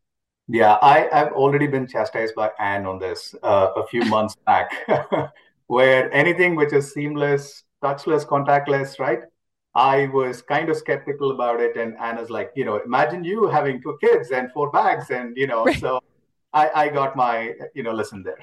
Yeah, 0.48 0.78
I, 0.82 1.10
I've 1.12 1.34
already 1.34 1.68
been 1.68 1.88
chastised 1.88 2.36
by 2.36 2.52
Anne 2.60 2.86
on 2.86 3.00
this 3.00 3.36
uh, 3.44 3.70
a 3.76 3.86
few 3.88 4.06
months 4.06 4.36
back, 4.46 4.72
where 5.68 6.12
anything 6.14 6.56
which 6.56 6.74
is 6.74 6.94
seamless, 6.94 7.64
touchless, 7.84 8.26
contactless, 8.26 9.00
right? 9.00 9.20
I 9.76 10.08
was 10.08 10.42
kind 10.42 10.70
of 10.70 10.78
skeptical 10.78 11.32
about 11.32 11.60
it. 11.60 11.76
And 11.78 11.98
Anna's 11.98 12.30
like, 12.30 12.52
you 12.56 12.66
know, 12.66 12.78
imagine 12.78 13.24
you 13.24 13.48
having 13.48 13.82
two 13.82 13.98
kids 14.02 14.32
and 14.32 14.52
four 14.52 14.72
bags. 14.72 15.10
And, 15.12 15.36
you 15.38 15.48
know, 15.48 15.66
Right. 15.66 15.78
so 15.80 16.00
I, 16.54 16.72
I 16.76 16.90
got 16.90 17.16
my, 17.16 17.54
you 17.76 17.84
know, 17.84 17.92
listen 17.94 18.24
there. 18.24 18.40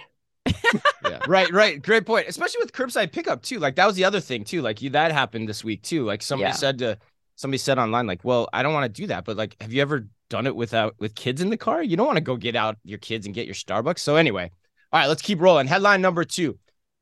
Yeah. 1.05 1.19
Right 1.27 1.51
right. 1.53 1.81
Great 1.83 2.07
point. 2.07 2.29
Especially 2.29 2.61
with 2.61 2.73
curbside 2.73 3.13
pickup 3.13 3.43
too. 3.43 3.59
Like 3.59 3.77
that 3.77 3.87
was 3.87 3.97
the 3.97 4.05
other 4.05 4.21
thing 4.21 4.45
too. 4.45 4.63
Like 4.63 4.83
you 4.83 4.91
that 4.91 5.13
happened 5.13 5.49
this 5.49 5.65
week 5.65 5.83
too. 5.83 6.05
Like 6.05 6.23
somebody 6.23 6.51
Yeah. 6.51 6.55
said 6.57 6.79
to 6.79 6.99
somebody 7.37 7.59
said 7.59 7.79
online 7.81 8.07
like 8.07 8.25
well 8.25 8.49
i 8.53 8.63
don't 8.63 8.73
want 8.73 8.85
to 8.85 9.03
do 9.03 9.09
that 9.09 9.25
but 9.25 9.37
like 9.37 9.57
have 9.61 9.73
you 9.73 9.83
ever 9.83 10.07
done 10.31 10.47
it 10.47 10.55
without 10.55 10.95
with 11.01 11.15
kids 11.17 11.41
in 11.43 11.51
the 11.51 11.57
car? 11.57 11.83
You 11.83 11.97
don't 11.97 12.07
want 12.07 12.17
to 12.17 12.23
go 12.23 12.37
get 12.37 12.55
out 12.57 12.77
your 12.85 12.99
kids 12.99 13.27
and 13.27 13.35
get 13.35 13.47
your 13.47 13.55
starbucks. 13.57 13.99
So 13.99 14.17
anyway. 14.17 14.51
All 14.93 15.01
right 15.01 15.07
let's 15.07 15.23
keep 15.23 15.41
rolling. 15.41 15.67
Headline 15.67 16.01
number 16.01 16.25
two. 16.25 16.59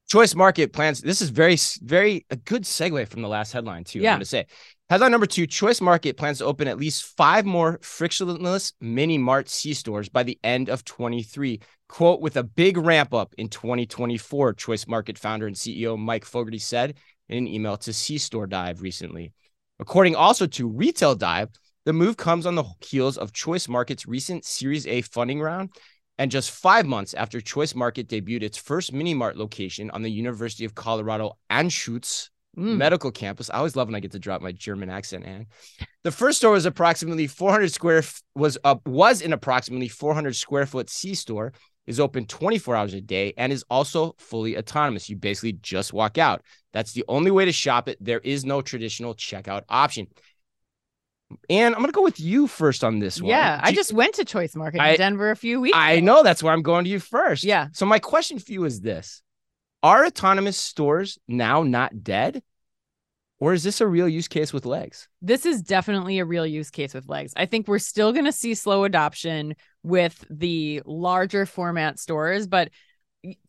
Choice 0.09 0.35
market 0.35 0.73
plans 0.73 1.01
this 1.01 1.23
is 1.23 1.31
very 1.31 1.57
very 1.83 2.27
a 2.31 2.37
good 2.37 2.65
segue 2.65 3.09
from 3.09 3.23
the 3.23 3.29
last 3.29 3.53
headline 3.53 3.85
too 3.85 3.99
i'm 4.01 4.05
Yeah. 4.05 4.11
going 4.13 4.21
to 4.21 4.27
say 4.27 4.47
Headline 4.93 5.13
number 5.13 5.27
two 5.27 5.47
Choice 5.47 5.81
Market 5.81 6.19
plans 6.19 6.37
to 6.37 6.45
open 6.45 6.69
at 6.69 6.77
least 6.77 7.17
five 7.17 7.47
more 7.47 7.79
frictionless 7.81 8.75
mini 8.79 9.17
mart 9.17 9.49
C 9.49 9.73
stores 9.73 10.11
by 10.11 10.23
the 10.23 10.39
end 10.45 10.69
of 10.69 10.85
23. 10.85 11.61
Quote, 11.89 12.21
with 12.21 12.37
a 12.37 12.43
big 12.43 12.77
ramp 12.77 13.15
up 13.15 13.35
in 13.39 13.49
2024, 13.49 14.53
Choice 14.53 14.87
Market 14.87 15.17
founder 15.17 15.47
and 15.47 15.57
CEO 15.57 15.99
Mike 15.99 16.27
Fogarty 16.27 16.59
said 16.59 16.97
in 17.31 17.39
an 17.39 17.49
email 17.49 17.79
to 17.79 17.91
C 17.95 18.19
Store 18.19 18.47
Dive 18.47 18.83
recently. 18.83 19.33
According 19.81 20.15
also 20.15 20.47
to 20.49 20.69
Retail 20.69 21.15
Dive, 21.15 21.49
the 21.87 21.95
move 21.95 22.19
comes 22.19 22.45
on 22.45 22.55
the 22.55 22.65
heels 22.85 23.17
of 23.17 23.33
Choice 23.33 23.69
Market's 23.69 24.05
recent 24.07 24.45
Series 24.45 24.87
A 24.87 25.01
funding 25.01 25.41
round 25.41 25.71
and 26.19 26.31
just 26.31 26.51
five 26.51 26.85
months 26.85 27.15
after 27.15 27.41
Choice 27.41 27.75
Market 27.75 28.09
debuted 28.09 28.43
its 28.43 28.59
first 28.59 28.93
mini 28.93 29.15
mart 29.15 29.39
location 29.39 29.91
on 29.93 30.03
the 30.03 30.11
University 30.11 30.67
of 30.67 30.75
Colorado 30.75 31.39
Anschutz 31.51 32.29
Mm. 32.57 32.77
medical 32.77 33.11
campus. 33.11 33.49
I 33.49 33.57
always 33.57 33.77
love 33.77 33.89
when 33.89 33.95
I 33.95 34.01
get 34.01 34.13
to 34.13 34.19
drop 34.19 34.43
my 34.43 34.53
German 34.53 34.91
accent. 34.91 35.25
And 35.27 35.47
the 36.05 36.11
first 36.11 36.37
store 36.39 36.51
was 36.53 36.67
approximately 36.67 37.27
400 37.27 37.73
square 37.73 38.03
was 38.35 38.59
up 38.63 38.87
was 38.87 39.23
an 39.23 39.33
approximately 39.33 39.89
400 39.89 40.37
square 40.37 40.67
foot 40.67 40.91
C 40.91 41.15
store. 41.15 41.53
Is 41.85 41.99
open 41.99 42.27
24 42.27 42.77
hours 42.77 42.95
a 42.95 43.01
day 43.01 43.35
and 43.37 43.53
is 43.53 43.65
also 43.69 44.15
fully 44.19 44.57
autonomous. 44.57 45.09
You 45.11 45.17
basically 45.17 45.55
just 45.55 45.93
walk 45.93 46.17
out. 46.17 46.43
That's 46.73 46.93
the 46.93 47.05
only 47.09 47.33
way 47.33 47.45
to 47.45 47.51
shop 47.53 47.89
it. 47.89 47.97
There 48.01 48.21
is 48.21 48.45
no 48.45 48.61
traditional 48.63 49.15
checkout 49.17 49.63
option. 49.69 50.07
And 51.49 51.75
I'm 51.75 51.81
gonna 51.81 51.93
go 51.93 52.03
with 52.03 52.21
you 52.21 52.47
first 52.47 52.85
on 52.85 52.99
this 52.99 53.21
one. 53.21 53.31
Yeah, 53.31 53.59
I 53.63 53.71
Do- 53.71 53.77
just 53.77 53.93
went 53.93 54.15
to 54.15 54.25
Choice 54.25 54.55
Market 54.55 54.81
I- 54.81 54.91
in 54.91 54.99
Denver 54.99 55.31
a 55.31 55.37
few 55.37 55.61
weeks. 55.61 55.77
I 55.77 55.93
ago. 55.93 56.05
know 56.07 56.23
that's 56.23 56.43
why 56.43 56.53
I'm 56.53 56.63
going 56.63 56.85
to 56.85 56.91
you 56.91 57.01
first. 57.01 57.43
Yeah. 57.45 57.69
So 57.73 57.87
my 57.87 57.99
question 57.99 58.39
for 58.39 58.53
you 58.53 58.65
is 58.65 58.81
this: 58.81 59.23
Are 59.83 60.07
autonomous 60.07 60.57
stores 60.57 61.19
now 61.27 61.65
not 61.65 62.05
dead, 62.05 62.43
or 63.41 63.53
is 63.53 63.65
this 63.65 63.81
a 63.81 63.87
real 63.87 64.09
use 64.09 64.29
case 64.29 64.53
with 64.53 64.65
legs? 64.65 65.09
This 65.21 65.45
is 65.45 65.61
definitely 65.63 66.21
a 66.21 66.25
real 66.25 66.47
use 66.47 66.71
case 66.71 66.95
with 66.95 67.09
legs. 67.09 67.33
I 67.37 67.47
think 67.47 67.67
we're 67.67 67.81
still 67.81 68.13
going 68.13 68.27
to 68.27 68.33
see 68.33 68.55
slow 68.55 68.85
adoption 68.85 69.57
with 69.83 70.25
the 70.31 70.83
larger 70.87 71.47
format 71.47 71.99
stores, 71.99 72.47
but 72.47 72.71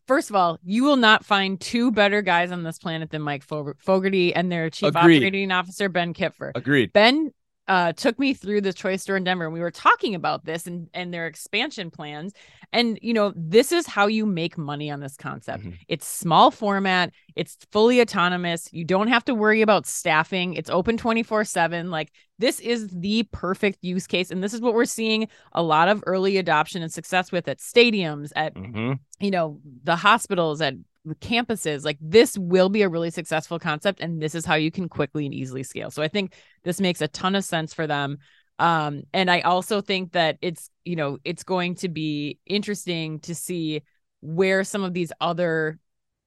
first 0.08 0.30
of 0.30 0.36
all, 0.36 0.58
you 0.64 0.82
will 0.82 0.96
not 0.96 1.24
find 1.24 1.60
two 1.60 1.92
better 1.92 2.20
guys 2.20 2.50
on 2.50 2.64
this 2.64 2.78
planet 2.78 3.10
than 3.10 3.22
Mike 3.22 3.44
Fogarty 3.44 4.34
and 4.34 4.50
their 4.50 4.70
chief 4.70 4.88
Agreed. 4.88 5.18
operating 5.18 5.52
officer 5.52 5.88
Ben 5.88 6.14
Kipfer. 6.14 6.50
Agreed. 6.56 6.92
Ben 6.92 7.30
uh, 7.66 7.92
took 7.94 8.18
me 8.18 8.34
through 8.34 8.60
the 8.60 8.72
choice 8.72 9.02
store 9.02 9.16
in 9.16 9.24
Denver, 9.24 9.44
and 9.44 9.54
we 9.54 9.60
were 9.60 9.70
talking 9.70 10.14
about 10.14 10.44
this 10.44 10.66
and 10.66 10.88
and 10.92 11.14
their 11.14 11.26
expansion 11.26 11.90
plans. 11.90 12.32
And 12.72 12.98
you 13.00 13.14
know, 13.14 13.32
this 13.34 13.72
is 13.72 13.86
how 13.86 14.06
you 14.06 14.26
make 14.26 14.58
money 14.58 14.90
on 14.90 15.00
this 15.00 15.16
concept. 15.16 15.64
Mhm. 15.64 15.78
It's 15.88 16.06
small 16.06 16.50
format. 16.50 17.12
It's 17.36 17.56
fully 17.72 18.00
autonomous. 18.00 18.68
You 18.72 18.84
don't 18.84 19.08
have 19.08 19.24
to 19.26 19.34
worry 19.34 19.62
about 19.62 19.86
staffing. 19.86 20.54
It's 20.54 20.68
open 20.68 20.96
twenty 20.96 21.22
four 21.22 21.44
seven. 21.44 21.90
Like 21.90 22.12
this 22.38 22.60
is 22.60 22.88
the 22.88 23.22
perfect 23.32 23.78
use 23.82 24.06
case, 24.06 24.30
and 24.30 24.42
this 24.42 24.52
is 24.52 24.60
what 24.60 24.74
we're 24.74 24.84
seeing 24.84 25.28
a 25.52 25.62
lot 25.62 25.88
of 25.88 26.02
early 26.06 26.36
adoption 26.36 26.82
and 26.82 26.92
success 26.92 27.32
with 27.32 27.48
at 27.48 27.58
stadiums, 27.60 28.30
at 28.36 28.54
Mhm. 28.54 28.98
you 29.20 29.30
know 29.30 29.60
the 29.84 29.96
hospitals 29.96 30.60
at 30.60 30.74
campuses 31.20 31.84
like 31.84 31.98
this 32.00 32.38
will 32.38 32.68
be 32.68 32.82
a 32.82 32.88
really 32.88 33.10
successful 33.10 33.58
concept 33.58 34.00
and 34.00 34.22
this 34.22 34.34
is 34.34 34.46
how 34.46 34.54
you 34.54 34.70
can 34.70 34.88
quickly 34.88 35.26
and 35.26 35.34
easily 35.34 35.62
scale. 35.62 35.90
So 35.90 36.02
i 36.02 36.08
think 36.08 36.34
this 36.62 36.80
makes 36.80 37.00
a 37.00 37.08
ton 37.08 37.34
of 37.34 37.44
sense 37.44 37.74
for 37.74 37.86
them. 37.86 38.18
Um 38.58 39.02
and 39.12 39.30
i 39.30 39.40
also 39.40 39.80
think 39.80 40.12
that 40.12 40.38
it's 40.40 40.70
you 40.84 40.96
know 40.96 41.18
it's 41.24 41.44
going 41.44 41.74
to 41.76 41.88
be 41.88 42.38
interesting 42.46 43.20
to 43.20 43.34
see 43.34 43.82
where 44.20 44.64
some 44.64 44.82
of 44.82 44.94
these 44.94 45.12
other 45.20 45.78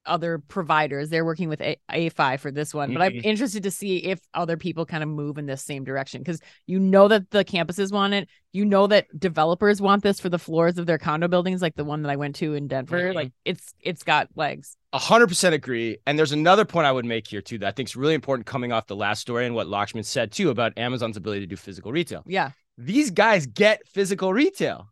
other 0.08 0.40
providers 0.40 1.10
they're 1.10 1.26
working 1.26 1.50
with 1.50 1.62
A- 1.62 1.78
a5 1.92 2.40
for 2.40 2.52
this 2.52 2.74
one 2.74 2.94
but 2.94 3.02
i'm 3.02 3.12
Mhm. 3.14 3.24
interested 3.24 3.64
to 3.64 3.72
see 3.72 3.98
if 3.98 4.20
other 4.34 4.58
people 4.58 4.86
kind 4.86 5.04
of 5.04 5.10
move 5.10 5.38
in 5.38 5.46
this 5.46 5.64
same 5.64 5.84
direction 5.84 6.22
because 6.22 6.40
you 6.66 6.80
know 6.80 7.08
that 7.08 7.30
the 7.32 7.44
campuses 7.46 7.92
want 7.92 8.14
it 8.14 8.28
you 8.54 8.66
know 8.66 8.88
that 8.88 9.06
developers 9.20 9.82
want 9.82 10.04
this 10.04 10.20
for 10.20 10.30
the 10.30 10.40
floors 10.40 10.78
of 10.78 10.86
their 10.86 10.98
condo 10.98 11.28
buildings 11.28 11.62
like 11.62 11.76
the 11.76 11.84
one 11.86 12.02
that 12.04 12.10
i 12.10 12.16
went 12.16 12.36
to 12.36 12.54
in 12.54 12.68
denver 12.68 13.12
Mhm. 13.12 13.16
like 13.16 13.32
it's 13.46 13.74
it's 13.82 14.04
got 14.04 14.28
legs 14.36 14.76
A 14.94 15.00
hundred 15.00 15.28
percent 15.28 15.54
agree. 15.54 15.98
And 16.08 16.18
there's 16.18 16.32
another 16.32 16.64
point 16.66 16.88
I 16.88 16.92
would 16.94 17.04
make 17.06 17.28
here 17.28 17.42
too 17.42 17.58
that 17.60 17.68
I 17.68 17.72
think 17.72 17.90
is 17.90 17.96
really 17.98 18.14
important 18.16 18.48
coming 18.48 18.72
off 18.72 18.88
the 18.88 18.96
last 18.96 19.20
story 19.20 19.46
and 19.46 19.54
what 19.54 19.68
Lakshman 19.68 20.06
said 20.06 20.32
too 20.32 20.50
about 20.50 20.72
Amazon's 20.78 21.18
ability 21.18 21.42
to 21.42 21.46
do 21.46 21.58
physical 21.58 21.92
retail. 21.92 22.24
yeah 22.26 22.52
These 22.78 23.12
guys 23.12 23.46
get 23.46 23.86
physical 23.88 24.32
retail. 24.34 24.88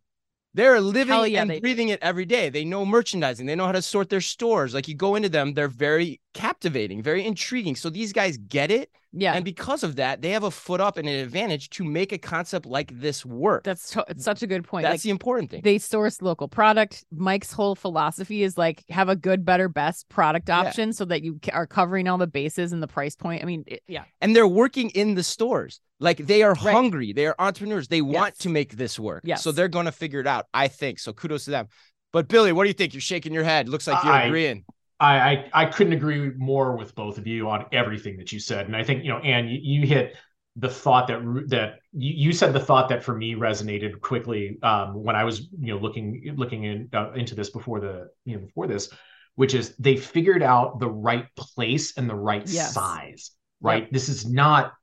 They're 0.56 0.80
living 0.80 1.32
yeah, 1.32 1.42
and 1.42 1.50
they 1.50 1.56
do. 1.56 1.60
breathing 1.60 1.90
it 1.90 1.98
every 2.00 2.24
day. 2.24 2.48
They 2.48 2.64
know 2.64 2.86
merchandising. 2.86 3.44
They 3.44 3.54
know 3.54 3.66
how 3.66 3.72
to 3.72 3.82
sort 3.82 4.08
their 4.08 4.22
stores. 4.22 4.72
Like 4.72 4.88
you 4.88 4.94
go 4.94 5.14
into 5.14 5.28
them, 5.28 5.52
they're 5.52 5.68
very 5.68 6.18
captivating, 6.32 7.02
very 7.02 7.26
intriguing. 7.26 7.76
So 7.76 7.90
these 7.90 8.14
guys 8.14 8.38
get 8.38 8.70
it. 8.70 8.90
Yeah 9.18 9.32
And 9.34 9.44
because 9.44 9.82
of 9.82 9.96
that, 9.96 10.22
they 10.22 10.30
have 10.30 10.42
a 10.44 10.50
foot 10.50 10.80
up 10.80 10.96
and 10.98 11.08
an 11.08 11.14
advantage 11.16 11.70
to 11.70 11.84
make 11.84 12.12
a 12.12 12.18
concept 12.18 12.66
like 12.66 12.90
this 12.92 13.24
work. 13.24 13.64
that's 13.64 13.90
to- 13.90 14.04
it's 14.08 14.24
such 14.24 14.42
a 14.42 14.46
good 14.46 14.64
point 14.64 14.82
That's 14.84 14.94
like 14.94 15.02
the 15.02 15.10
important 15.10 15.50
thing. 15.50 15.62
they 15.64 15.78
source 15.78 16.20
local 16.22 16.48
product 16.48 17.04
mike's 17.10 17.52
whole 17.52 17.74
philosophy 17.74 18.42
is 18.42 18.56
like 18.58 18.84
have 18.90 19.08
a 19.08 19.16
good 19.16 19.44
better 19.44 19.68
best 19.68 20.08
product 20.08 20.48
Yeah. 20.48 20.60
option 20.60 20.92
so 20.92 21.04
that 21.06 21.22
you 21.22 21.40
are 21.52 21.66
covering 21.66 22.08
all 22.08 22.18
the 22.18 22.26
bases 22.26 22.72
and 22.72 22.82
the 22.82 22.88
price 22.88 23.16
point 23.16 23.42
i 23.42 23.46
mean 23.46 23.64
it, 23.66 23.82
yeah 23.88 24.04
and 24.20 24.34
they're 24.36 24.46
working 24.46 24.90
in 24.90 25.14
the 25.14 25.22
stores. 25.22 25.80
Like 25.98 26.18
they 26.18 26.42
are 26.42 26.52
Right. 26.52 26.74
hungry. 26.74 27.14
They 27.14 27.24
are 27.26 27.34
entrepreneurs. 27.38 27.88
They 27.88 28.02
want 28.02 28.38
to 28.40 28.50
make 28.50 28.76
this 28.76 28.98
work. 28.98 29.22
Yes. 29.24 29.42
So 29.42 29.50
they're 29.50 29.66
going 29.68 29.86
to 29.86 29.92
figure 29.92 30.20
it 30.20 30.26
out, 30.26 30.44
I 30.52 30.68
think. 30.68 30.98
So 30.98 31.14
kudos 31.14 31.46
to 31.46 31.50
them. 31.52 31.68
But 32.12 32.28
Billy, 32.28 32.52
what 32.52 32.64
do 32.64 32.68
you 32.68 32.74
think? 32.74 32.92
You're 32.92 33.00
shaking 33.00 33.32
your 33.32 33.44
head. 33.44 33.66
Looks 33.66 33.86
like 33.86 34.04
you're 34.04 34.12
I- 34.12 34.24
agreeing. 34.24 34.66
I, 34.98 35.18
I 35.18 35.50
I 35.52 35.64
couldn't 35.66 35.92
agree 35.92 36.30
more 36.36 36.76
with 36.76 36.94
both 36.94 37.18
of 37.18 37.26
you 37.26 37.48
on 37.48 37.66
everything 37.72 38.16
that 38.18 38.32
you 38.32 38.40
said, 38.40 38.66
and 38.66 38.76
I 38.76 38.82
think 38.82 39.04
you 39.04 39.10
know, 39.10 39.18
Anne, 39.18 39.48
you, 39.48 39.60
you 39.62 39.86
hit 39.86 40.16
the 40.56 40.70
thought 40.70 41.08
that 41.08 41.20
that 41.48 41.80
you, 41.92 42.28
you 42.28 42.32
said 42.32 42.52
the 42.52 42.60
thought 42.60 42.88
that 42.88 43.04
for 43.04 43.14
me 43.14 43.34
resonated 43.34 44.00
quickly 44.00 44.58
um, 44.62 45.02
when 45.02 45.14
I 45.14 45.24
was 45.24 45.48
you 45.60 45.74
know 45.74 45.78
looking 45.78 46.34
looking 46.36 46.64
in, 46.64 46.88
uh, 46.94 47.12
into 47.12 47.34
this 47.34 47.50
before 47.50 47.80
the 47.80 48.08
you 48.24 48.36
know 48.36 48.46
before 48.46 48.66
this, 48.66 48.88
which 49.34 49.54
is 49.54 49.76
they 49.76 49.96
figured 49.96 50.42
out 50.42 50.80
the 50.80 50.90
right 50.90 51.26
place 51.36 51.96
and 51.98 52.08
the 52.08 52.14
right 52.14 52.48
Yes. 52.48 52.72
size. 52.72 53.32
Right, 53.60 53.90
this 53.90 54.08
is 54.10 54.26
not 54.30 54.74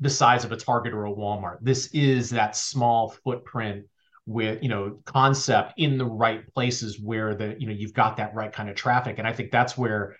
the 0.00 0.10
size 0.10 0.44
of 0.44 0.50
a 0.50 0.56
Target 0.56 0.94
or 0.94 1.04
a 1.04 1.12
Walmart. 1.12 1.58
This 1.60 1.88
is 1.88 2.30
that 2.30 2.56
small 2.56 3.10
footprint 3.22 3.84
with 4.28 4.62
you 4.62 4.68
know 4.68 4.98
concept 5.06 5.72
in 5.78 5.98
the 5.98 6.04
right 6.04 6.46
places 6.54 7.00
where 7.00 7.34
the 7.34 7.56
you 7.58 7.66
know 7.66 7.72
you've 7.72 7.94
got 7.94 8.16
that 8.18 8.34
right 8.34 8.52
kind 8.52 8.68
of 8.68 8.76
traffic 8.76 9.18
and 9.18 9.26
i 9.26 9.32
think 9.32 9.50
that's 9.50 9.78
where 9.78 10.14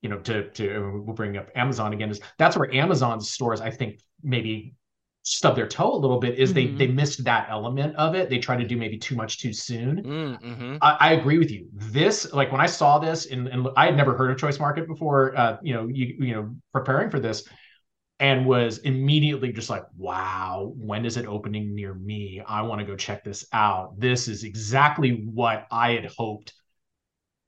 you 0.00 0.08
know 0.08 0.18
to 0.20 0.48
to 0.50 1.02
we'll 1.04 1.14
bring 1.14 1.36
up 1.36 1.48
amazon 1.56 1.92
again 1.92 2.10
is 2.10 2.20
that's 2.38 2.56
where 2.56 2.72
amazon's 2.72 3.30
stores 3.30 3.60
i 3.60 3.70
think 3.70 4.00
maybe 4.22 4.74
stub 5.22 5.56
their 5.56 5.66
toe 5.66 5.92
a 5.92 5.96
little 5.96 6.20
bit 6.20 6.38
is 6.38 6.52
Mhm. 6.52 6.54
they 6.54 6.66
they 6.86 6.86
missed 6.92 7.24
that 7.24 7.48
element 7.50 7.94
of 7.96 8.14
it. 8.14 8.30
They 8.30 8.38
tried 8.38 8.58
to 8.58 8.66
do 8.66 8.78
maybe 8.78 8.96
too 8.96 9.14
much 9.14 9.40
too 9.40 9.52
soon. 9.52 10.02
Mm, 10.04 10.38
mhm. 10.42 10.78
I, 10.80 10.96
I 11.00 11.12
agree 11.12 11.38
with 11.38 11.50
you. 11.50 11.68
This, 11.74 12.32
like 12.32 12.50
when 12.50 12.62
I 12.62 12.66
saw 12.66 12.98
this, 12.98 13.26
and, 13.26 13.46
and 13.48 13.68
I 13.76 13.86
had 13.86 13.96
never 13.96 14.16
heard 14.16 14.30
of 14.30 14.38
Choice 14.38 14.58
Market 14.58 14.86
before. 14.86 15.36
Uh, 15.36 15.58
you 15.62 15.74
know, 15.74 15.86
you 15.88 16.16
you 16.18 16.34
know, 16.34 16.56
preparing 16.72 17.10
for 17.10 17.20
this, 17.20 17.44
and 18.20 18.46
was 18.46 18.78
immediately 18.78 19.52
just 19.52 19.70
like, 19.70 19.84
wow, 19.96 20.72
when 20.76 21.04
is 21.06 21.16
it 21.16 21.26
opening 21.26 21.74
near 21.74 21.94
me? 21.94 22.42
I 22.46 22.62
want 22.62 22.80
to 22.80 22.84
go 22.86 22.96
check 22.96 23.22
this 23.24 23.46
out. 23.52 23.98
This 23.98 24.26
is 24.28 24.42
exactly 24.44 25.22
what 25.32 25.66
I 25.70 25.92
had 25.92 26.06
hoped 26.16 26.52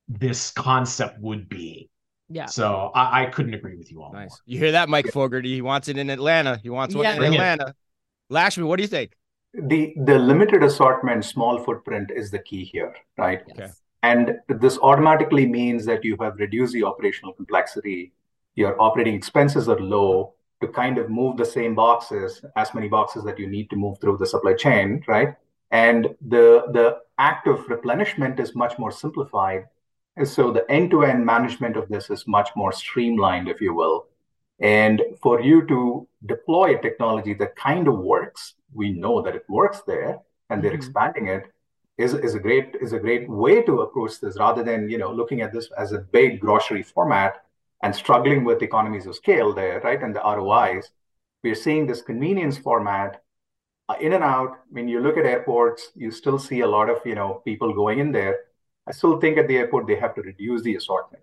this 0.09 0.51
concept 0.51 1.21
would 1.21 1.49
be. 1.49 1.91
Yeah. 2.29 2.47
So 2.47 2.93
I, 2.95 3.23
I 3.23 3.27
couldn't 3.27 3.55
agree 3.55 3.77
with 3.77 3.91
you 3.91 4.03
all. 4.03 4.13
more. 4.13 4.29
You 4.47 4.59
hear 4.59 4.73
that, 4.73 4.89
Mike 4.89 5.09
Fogarty? 5.09 5.53
He 5.55 5.63
wants 5.63 5.89
it 5.89 5.99
in 5.99 6.09
Atlanta. 6.11 6.61
He 6.63 6.71
wants 6.71 6.95
one 6.95 7.05
Yeah. 7.05 7.13
in 7.13 7.19
Bring 7.19 7.33
it. 7.35 7.41
Atlanta. 7.41 7.75
Lakshmi, 8.29 8.63
what 8.65 8.77
do 8.77 8.83
you 8.83 8.89
think? 8.89 9.17
The 9.55 9.93
the 10.05 10.17
limited 10.17 10.63
assortment, 10.63 11.25
small 11.25 11.59
footprint 11.65 12.13
is 12.15 12.31
the 12.31 12.39
key 12.39 12.63
here, 12.63 12.95
right? 13.19 13.41
Okay. 13.41 13.53
Yes. 13.59 13.81
And 14.05 14.37
this 14.49 14.79
automatically 14.79 15.45
means 15.45 15.85
that 15.87 16.05
you 16.05 16.17
have 16.21 16.37
reduced 16.39 16.73
the 16.73 16.85
operational 16.85 17.33
complexity. 17.33 18.13
Your 18.55 18.81
operating 18.81 19.15
expenses 19.15 19.69
are 19.69 19.79
low 19.81 20.35
to 20.61 20.69
kind 20.69 20.99
of 20.99 21.11
move 21.11 21.37
the 21.37 21.45
same 21.45 21.75
boxes, 21.75 22.45
as 22.57 22.75
many 22.75 22.89
boxes 22.89 23.25
that 23.25 23.39
you 23.39 23.47
need 23.49 23.71
to 23.71 23.77
move 23.77 23.99
through 24.01 24.19
the 24.19 24.27
supply 24.27 24.55
chain, 24.55 25.03
right? 25.09 25.35
And 25.71 26.15
the 26.21 26.65
the 26.73 26.99
act 27.19 27.47
of 27.47 27.69
replenishment 27.69 28.41
is 28.41 28.55
much 28.55 28.79
more 28.79 28.91
simplified. 28.91 29.67
And 30.17 30.27
so 30.29 30.51
the 30.51 30.69
end-to-end 30.71 31.25
management 31.25 31.77
of 31.77 31.89
this 31.89 32.11
is 32.11 32.27
much 32.27 32.51
more 32.57 32.73
streamlined, 32.73 33.49
if 33.49 33.61
you 33.61 33.75
will. 33.75 34.07
And 34.61 35.03
for 35.23 35.41
you 35.41 35.67
to 35.69 36.07
deploy 36.27 36.77
a 36.77 36.83
technology 36.83 37.35
that 37.35 37.57
kind 37.57 37.89
of 37.89 37.99
works, 37.99 38.55
we 38.75 38.91
know 38.93 39.23
that 39.23 39.35
it 39.35 39.45
works 39.49 39.83
there, 39.87 40.19
and 40.51 40.63
they're 40.63 40.73
Mhm. 40.73 40.83
expanding 40.83 41.29
it, 41.29 41.45
is, 41.97 42.15
is 42.15 42.35
a 42.35 42.41
great 42.41 42.75
is 42.81 42.93
a 42.93 42.99
great 42.99 43.29
way 43.29 43.63
to 43.63 43.81
approach 43.83 44.21
this 44.21 44.39
rather 44.39 44.63
than 44.63 44.89
you 44.91 44.99
know 44.99 45.13
looking 45.13 45.41
at 45.43 45.53
this 45.53 45.71
as 45.77 45.93
a 45.93 45.99
big 45.99 46.41
grocery 46.41 46.83
format 46.83 47.45
and 47.83 47.95
struggling 47.95 48.45
with 48.45 48.63
economies 48.63 49.07
of 49.07 49.15
scale 49.17 49.55
there, 49.55 49.81
right? 49.81 50.03
And 50.03 50.15
the 50.15 50.21
ROIs. 50.21 50.91
We're 51.43 51.55
seeing 51.55 51.87
this 51.87 52.03
convenience 52.03 52.59
format 52.59 53.23
uh, 53.89 53.97
in 54.01 54.13
and 54.13 54.25
out. 54.25 54.59
When 54.71 54.89
you 54.89 55.01
look 55.01 55.17
at 55.17 55.25
airports, 55.27 55.91
you 55.95 56.11
still 56.11 56.39
see 56.39 56.61
a 56.61 56.67
lot 56.67 56.91
of 56.91 56.99
you 57.05 57.15
know 57.15 57.43
people 57.45 57.73
going 57.75 57.99
in 57.99 58.13
there. 58.13 58.37
I 58.87 58.93
still 58.93 59.21
think 59.21 59.39
at 59.39 59.49
the 59.49 59.57
airport 59.57 59.87
they 59.87 59.97
have 59.97 60.15
to 60.17 60.23
reduce 60.23 60.63
the 60.63 60.77
assortment. 60.77 61.23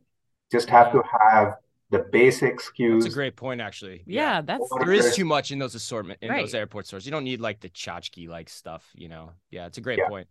Just 0.51 0.69
have 0.69 0.91
to 0.93 1.03
have 1.21 1.57
the 1.89 1.99
basic 1.99 2.59
SKUs. 2.59 3.03
That's 3.03 3.13
a 3.13 3.15
great 3.15 3.35
point, 3.35 3.61
actually. 3.61 4.03
Yeah, 4.05 4.41
that's 4.41 4.69
There 4.79 4.93
is 4.93 5.15
too 5.15 5.25
much 5.25 5.51
in 5.51 5.59
those 5.59 5.75
assortment 5.75 6.19
in 6.21 6.33
those 6.33 6.53
airport 6.53 6.87
stores. 6.87 7.05
You 7.05 7.11
don't 7.11 7.23
need 7.23 7.39
like 7.41 7.59
the 7.59 7.69
tchotchke 7.69 8.27
like 8.27 8.49
stuff, 8.49 8.85
you 8.95 9.09
know. 9.09 9.31
Yeah, 9.51 9.67
it's 9.67 9.77
a 9.77 9.81
great 9.81 9.99
Yeah. 9.99 10.07
point. 10.09 10.27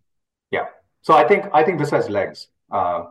Yeah. 0.50 0.66
So 1.02 1.14
I 1.14 1.26
think 1.26 1.46
I 1.52 1.62
think 1.62 1.78
this 1.78 1.90
has 1.90 2.08
legs. 2.08 2.48
Uh, 2.70 3.04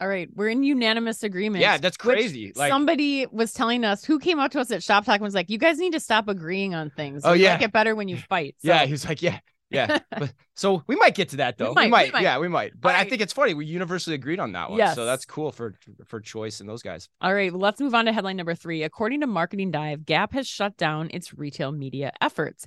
all 0.00 0.08
right. 0.08 0.28
We're 0.34 0.48
in 0.48 0.62
unanimous 0.62 1.22
agreement. 1.22 1.60
Yeah, 1.62 1.76
that's 1.78 1.96
crazy. 1.96 2.52
Like 2.56 2.70
somebody 2.70 3.26
was 3.30 3.52
telling 3.52 3.84
us 3.84 4.04
who 4.04 4.18
came 4.18 4.40
out 4.40 4.50
to 4.52 4.60
us 4.60 4.70
at 4.70 4.82
Shop 4.82 5.04
Talk 5.04 5.16
and 5.16 5.22
was 5.24 5.34
like, 5.34 5.50
"You 5.50 5.58
guys 5.58 5.78
need 5.78 5.92
to 5.92 6.00
stop 6.00 6.26
agreeing 6.28 6.74
on 6.74 6.90
things. 6.90 7.22
Oh, 7.24 7.32
You 7.34 7.44
yeah. 7.44 7.52
like 7.54 7.62
it 7.62 7.72
better 7.72 7.94
when 7.94 8.08
you 8.08 8.16
fight." 8.16 8.56
So, 8.60 8.68
Yeah, 8.68 8.86
he 8.86 8.92
was 8.92 9.04
like, 9.06 9.20
yeah, 9.20 9.40
yeah. 9.70 9.98
but, 10.10 10.32
so 10.54 10.82
we 10.86 10.96
might 10.96 11.14
get 11.14 11.28
to 11.30 11.36
that 11.36 11.58
though. 11.58 11.68
We 11.68 11.74
might, 11.74 11.90
might, 11.90 12.06
we 12.06 12.12
might. 12.12 12.22
yeah, 12.22 12.38
we 12.38 12.48
might. 12.48 12.72
But 12.80 12.94
I 12.94 13.04
think 13.04 13.20
it's 13.20 13.32
funny. 13.32 13.54
We 13.54 13.66
universally 13.66 14.14
agreed 14.14 14.40
on 14.40 14.52
that 14.52 14.70
one. 14.70 14.78
Yes. 14.78 14.94
So 14.94 15.04
that's 15.04 15.24
cool 15.26 15.52
for 15.52 15.74
for 16.06 16.18
choice 16.20 16.60
and 16.60 16.68
those 16.68 16.82
guys. 16.82 17.08
All 17.20 17.34
right, 17.34 17.52
let's 17.52 17.80
move 17.80 17.94
on 17.94 18.06
to 18.06 18.12
headline 18.12 18.36
number 18.36 18.54
three. 18.54 18.82
According 18.82 19.20
to 19.20 19.26
Marketing 19.26 19.70
Dive, 19.70 20.06
Gap 20.06 20.32
has 20.32 20.48
shut 20.48 20.76
down 20.76 21.10
its 21.12 21.34
retail 21.34 21.72
media 21.72 22.12
efforts. 22.20 22.66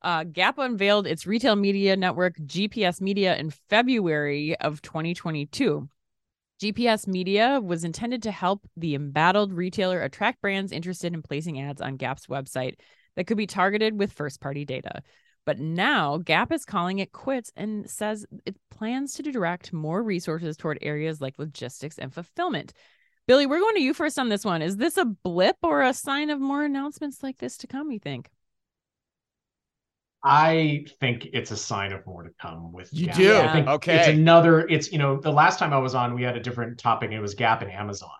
Uh, 0.00 0.24
Gap 0.24 0.58
unveiled 0.58 1.06
its 1.06 1.26
retail 1.26 1.54
media 1.54 1.96
network, 1.96 2.36
GPS 2.38 3.00
Media, 3.00 3.36
in 3.36 3.50
February 3.68 4.56
of 4.58 4.82
2022. 4.82 5.88
GPS 6.62 7.08
Media 7.08 7.60
was 7.60 7.82
intended 7.82 8.22
to 8.22 8.30
help 8.30 8.64
the 8.76 8.94
embattled 8.94 9.52
retailer 9.52 10.00
attract 10.00 10.40
brands 10.40 10.70
interested 10.70 11.12
in 11.12 11.20
placing 11.20 11.60
ads 11.60 11.80
on 11.80 11.96
Gap's 11.96 12.28
website 12.28 12.76
that 13.16 13.26
could 13.26 13.36
be 13.36 13.48
targeted 13.48 13.98
with 13.98 14.12
first 14.12 14.40
party 14.40 14.64
data. 14.64 15.02
But 15.44 15.58
now 15.58 16.18
Gap 16.18 16.52
is 16.52 16.64
calling 16.64 17.00
it 17.00 17.10
quits 17.10 17.50
and 17.56 17.90
says 17.90 18.24
it 18.46 18.54
plans 18.70 19.14
to 19.14 19.24
direct 19.24 19.72
more 19.72 20.04
resources 20.04 20.56
toward 20.56 20.78
areas 20.82 21.20
like 21.20 21.36
logistics 21.36 21.98
and 21.98 22.14
fulfillment. 22.14 22.72
Billy, 23.26 23.46
we're 23.46 23.58
going 23.58 23.74
to 23.74 23.82
you 23.82 23.92
first 23.92 24.16
on 24.16 24.28
this 24.28 24.44
one. 24.44 24.62
Is 24.62 24.76
this 24.76 24.96
a 24.96 25.04
blip 25.04 25.56
or 25.64 25.82
a 25.82 25.92
sign 25.92 26.30
of 26.30 26.38
more 26.38 26.64
announcements 26.64 27.24
like 27.24 27.38
this 27.38 27.56
to 27.58 27.66
come, 27.66 27.90
you 27.90 27.98
think? 27.98 28.30
I 30.24 30.86
think 31.00 31.28
it's 31.32 31.50
a 31.50 31.56
sign 31.56 31.92
of 31.92 32.06
more 32.06 32.22
to 32.22 32.30
come 32.40 32.72
with 32.72 32.88
You 32.92 33.06
Gap. 33.06 33.16
do? 33.16 33.36
I 33.40 33.52
think 33.52 33.66
Okay. 33.66 33.98
It's 33.98 34.08
another, 34.08 34.60
it's, 34.68 34.92
you 34.92 34.98
know, 34.98 35.20
the 35.20 35.32
last 35.32 35.58
time 35.58 35.72
I 35.72 35.78
was 35.78 35.94
on, 35.94 36.14
we 36.14 36.22
had 36.22 36.36
a 36.36 36.40
different 36.40 36.78
topic 36.78 37.06
and 37.06 37.14
it 37.14 37.20
was 37.20 37.34
Gap 37.34 37.62
and 37.62 37.70
Amazon. 37.70 38.10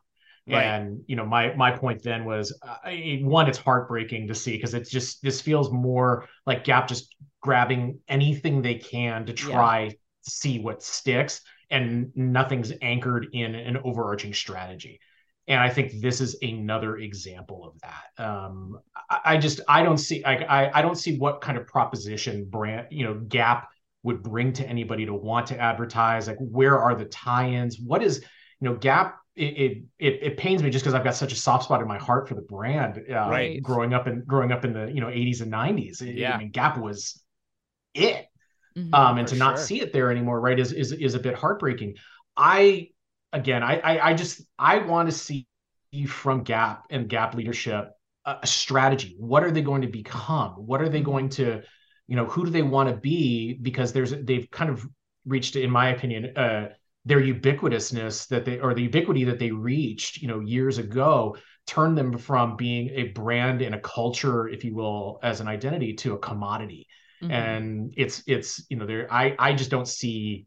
Right. 0.48 0.64
And, 0.64 1.02
you 1.06 1.14
know, 1.14 1.24
my, 1.24 1.54
my 1.54 1.70
point 1.70 2.02
then 2.02 2.24
was 2.24 2.52
uh, 2.66 2.90
one, 3.22 3.48
it's 3.48 3.58
heartbreaking 3.58 4.26
to 4.28 4.34
see 4.34 4.56
because 4.56 4.74
it's 4.74 4.90
just, 4.90 5.22
this 5.22 5.40
feels 5.40 5.70
more 5.70 6.26
like 6.44 6.64
Gap 6.64 6.88
just 6.88 7.14
grabbing 7.40 8.00
anything 8.08 8.62
they 8.62 8.74
can 8.74 9.26
to 9.26 9.32
try 9.32 9.90
to 9.90 9.96
see 10.22 10.58
what 10.58 10.82
sticks 10.82 11.42
and 11.70 12.10
nothing's 12.16 12.72
anchored 12.82 13.28
in 13.32 13.54
an 13.54 13.78
overarching 13.84 14.34
strategy. 14.34 15.00
And 15.48 15.60
I 15.60 15.68
think 15.68 16.00
this 16.00 16.20
is 16.20 16.36
another 16.42 16.98
example 16.98 17.64
of 17.64 17.80
that. 17.80 18.24
Um, 18.24 18.78
I, 19.10 19.20
I 19.24 19.36
just 19.38 19.60
I 19.68 19.82
don't 19.82 19.98
see 19.98 20.22
I, 20.24 20.36
I 20.36 20.78
I 20.78 20.82
don't 20.82 20.94
see 20.96 21.18
what 21.18 21.40
kind 21.40 21.58
of 21.58 21.66
proposition 21.66 22.44
brand 22.48 22.88
you 22.90 23.04
know 23.04 23.14
Gap 23.14 23.68
would 24.04 24.22
bring 24.22 24.52
to 24.54 24.68
anybody 24.68 25.06
to 25.06 25.14
want 25.14 25.48
to 25.48 25.58
advertise. 25.58 26.26
Like 26.28 26.38
where 26.38 26.78
are 26.78 26.94
the 26.94 27.04
tie-ins? 27.06 27.78
What 27.80 28.02
is 28.02 28.20
you 28.60 28.68
know 28.68 28.76
Gap? 28.76 29.18
It 29.34 29.42
it 29.44 29.78
it, 29.98 30.18
it 30.22 30.36
pains 30.36 30.62
me 30.62 30.70
just 30.70 30.84
because 30.84 30.94
I've 30.94 31.04
got 31.04 31.14
such 31.16 31.32
a 31.32 31.36
soft 31.36 31.64
spot 31.64 31.80
in 31.82 31.88
my 31.88 31.98
heart 31.98 32.28
for 32.28 32.34
the 32.34 32.42
brand. 32.42 33.02
Uh, 33.10 33.28
Right. 33.28 33.62
Growing 33.62 33.94
up 33.94 34.06
in 34.06 34.22
growing 34.24 34.52
up 34.52 34.64
in 34.64 34.72
the 34.72 34.86
you 34.92 35.00
know 35.00 35.08
80s 35.08 35.40
and 35.40 35.50
90s. 35.50 36.00
Yeah. 36.02 36.34
I 36.34 36.38
mean 36.38 36.50
Gap 36.50 36.78
was 36.78 37.20
it 37.94 38.26
Mhm. 38.76 38.94
um, 38.94 39.18
and 39.18 39.28
to 39.28 39.36
not 39.36 39.56
sure. 39.58 39.64
see 39.66 39.80
it 39.82 39.92
there 39.92 40.10
anymore, 40.10 40.40
right, 40.40 40.58
is 40.58 40.72
is 40.72 40.92
is 40.92 41.14
a 41.14 41.18
bit 41.20 41.34
heartbreaking. 41.34 41.96
I 42.36 42.88
again, 43.32 43.62
I 43.62 43.78
I, 43.80 44.10
I 44.10 44.14
just 44.14 44.42
I 44.58 44.78
want 44.78 45.08
to 45.10 45.14
see 45.14 45.46
from 46.06 46.42
Gap 46.42 46.84
and 46.90 47.08
Gap 47.08 47.34
leadership 47.34 47.90
a, 48.24 48.36
a 48.42 48.46
strategy. 48.46 49.16
What 49.18 49.44
are 49.44 49.50
they 49.50 49.62
going 49.62 49.82
to 49.82 49.88
become? 49.88 50.52
What 50.52 50.80
are 50.82 50.88
they 50.88 51.00
going 51.02 51.28
to, 51.30 51.62
you 52.06 52.16
know, 52.16 52.26
who 52.26 52.44
do 52.44 52.50
they 52.50 52.62
want 52.62 52.88
to 52.88 52.96
be? 52.96 53.54
Because 53.60 53.92
there's 53.92 54.10
they've 54.12 54.50
kind 54.50 54.70
of 54.70 54.86
reached, 55.26 55.56
in 55.56 55.70
my 55.70 55.90
opinion, 55.90 56.36
uh, 56.36 56.70
their 57.04 57.20
ubiquitousness 57.20 58.28
that 58.28 58.44
they 58.44 58.60
or 58.60 58.74
the 58.74 58.82
ubiquity 58.82 59.24
that 59.24 59.38
they 59.38 59.50
reached, 59.50 60.18
you 60.22 60.28
know, 60.28 60.40
years 60.40 60.78
ago 60.78 61.36
turned 61.66 61.96
them 61.96 62.18
from 62.18 62.56
being 62.56 62.90
a 62.90 63.04
brand 63.08 63.62
and 63.62 63.74
a 63.74 63.80
culture, 63.80 64.48
if 64.48 64.64
you 64.64 64.74
will, 64.74 65.18
as 65.22 65.40
an 65.40 65.48
identity 65.48 65.94
to 65.94 66.14
a 66.14 66.18
commodity 66.18 66.86
Mhm. 67.20 67.32
and 67.32 67.94
it's 67.96 68.22
it's 68.26 68.66
you 68.68 68.76
know 68.76 68.86
there 68.86 69.06
i 69.12 69.34
i 69.38 69.52
just 69.52 69.70
don't 69.70 69.86
see 69.86 70.46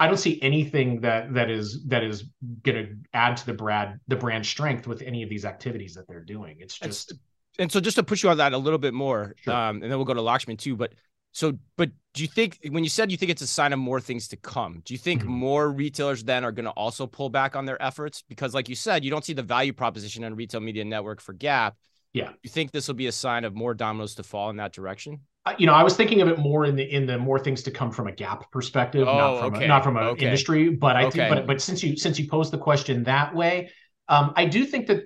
i 0.00 0.06
don't 0.06 0.18
see 0.18 0.40
anything 0.42 1.00
that 1.00 1.32
that 1.34 1.50
is 1.50 1.84
that 1.86 2.02
is 2.04 2.24
going 2.62 2.76
to 2.86 2.96
add 3.14 3.36
to 3.36 3.46
the 3.46 3.52
brand 3.52 3.98
the 4.08 4.16
brand 4.16 4.44
strength 4.44 4.86
with 4.86 5.02
any 5.02 5.22
of 5.22 5.28
these 5.28 5.44
activities 5.44 5.94
that 5.94 6.06
they're 6.08 6.24
doing 6.24 6.56
it's 6.60 6.78
just 6.78 7.12
And 7.58 7.70
so 7.72 7.80
just 7.80 7.96
to 7.96 8.02
push 8.04 8.22
you 8.22 8.30
on 8.30 8.36
that 8.38 8.52
a 8.52 8.58
little 8.58 8.78
bit 8.78 8.94
more, 8.94 9.34
Sure. 9.42 9.52
um, 9.52 9.82
and 9.82 9.90
then 9.90 9.98
we'll 9.98 10.04
go 10.04 10.14
to 10.14 10.20
Lakshman 10.20 10.56
too. 10.58 10.76
But 10.76 10.92
so, 11.32 11.58
but 11.76 11.90
do 12.14 12.22
you 12.22 12.28
think 12.28 12.58
when 12.70 12.84
you 12.84 12.90
said 12.90 13.10
you 13.10 13.16
think 13.16 13.32
it's 13.32 13.42
a 13.42 13.48
sign 13.48 13.72
of 13.72 13.80
more 13.80 14.00
things 14.00 14.28
to 14.28 14.36
come, 14.36 14.80
do 14.84 14.94
you 14.94 14.98
think 14.98 15.22
Mhm. 15.22 15.26
more 15.26 15.68
retailers 15.72 16.22
then 16.22 16.44
are 16.44 16.52
going 16.52 16.66
to 16.66 16.70
also 16.70 17.04
pull 17.08 17.30
back 17.30 17.56
on 17.56 17.64
their 17.66 17.80
efforts? 17.82 18.22
Because, 18.28 18.54
like 18.54 18.68
you 18.68 18.76
said, 18.76 19.04
you 19.04 19.10
don't 19.10 19.24
see 19.24 19.34
the 19.34 19.42
value 19.42 19.72
proposition 19.72 20.22
on 20.22 20.36
retail 20.36 20.60
media 20.60 20.84
network 20.84 21.20
for 21.20 21.32
Gap. 21.32 21.76
Yeah. 22.12 22.32
You 22.44 22.50
think 22.50 22.70
this 22.70 22.86
will 22.86 22.94
be 22.94 23.08
a 23.08 23.12
sign 23.12 23.44
of 23.44 23.54
more 23.56 23.74
dominoes 23.74 24.14
to 24.14 24.22
fall 24.22 24.50
in 24.50 24.56
that 24.56 24.72
direction? 24.72 25.20
You 25.58 25.66
know 25.66 25.72
i 25.72 25.82
was 25.82 25.96
thinking 25.96 26.20
of 26.20 26.28
it 26.28 26.38
more 26.38 26.64
in 26.64 26.76
the 26.76 26.82
in 26.82 27.06
the 27.06 27.18
more 27.18 27.38
things 27.38 27.62
to 27.62 27.70
come 27.70 27.90
from 27.90 28.06
a 28.06 28.12
gap 28.12 28.50
perspective 28.50 29.06
Oh, 29.08 29.16
not 29.16 29.38
from 29.38 29.54
okay. 29.54 29.64
a, 29.64 29.68
not 29.68 29.82
from 29.84 29.96
an 29.96 30.04
Okay. 30.04 30.26
industry 30.26 30.68
but 30.70 30.96
i 30.96 31.04
Okay. 31.04 31.20
think 31.20 31.30
but 31.30 31.46
but 31.46 31.60
since 31.60 31.82
you 31.82 31.96
since 31.96 32.18
you 32.18 32.28
posed 32.28 32.52
the 32.52 32.58
question 32.58 33.02
that 33.04 33.34
way 33.34 33.70
um 34.08 34.32
i 34.36 34.44
do 34.44 34.64
think 34.64 34.86
that 34.86 35.04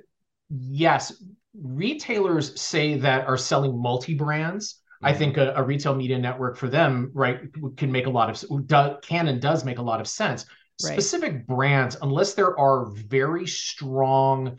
yes 0.50 1.22
retailers 1.54 2.60
say 2.60 2.98
that 2.98 3.26
are 3.26 3.36
selling 3.36 3.80
multi 3.80 4.14
brands 4.14 4.78
Mm-hmm. 5.02 5.06
I 5.08 5.18
think 5.18 5.36
a, 5.36 5.52
a 5.56 5.62
retail 5.64 5.96
media 5.96 6.16
network 6.16 6.56
for 6.56 6.68
them, 6.68 7.10
right, 7.12 7.40
can 7.76 7.90
make 7.90 8.06
a 8.06 8.10
lot 8.10 8.30
of 8.30 8.66
do, 8.68 8.96
can 9.02 9.26
and 9.26 9.42
does 9.42 9.64
make 9.64 9.78
a 9.78 9.82
lot 9.82 10.00
of 10.00 10.06
sense. 10.06 10.46
Right. 10.80 10.92
Specific 10.92 11.44
brands, 11.44 11.96
unless 12.02 12.34
there 12.34 12.56
are 12.56 12.86
very 12.86 13.44
strong 13.44 14.58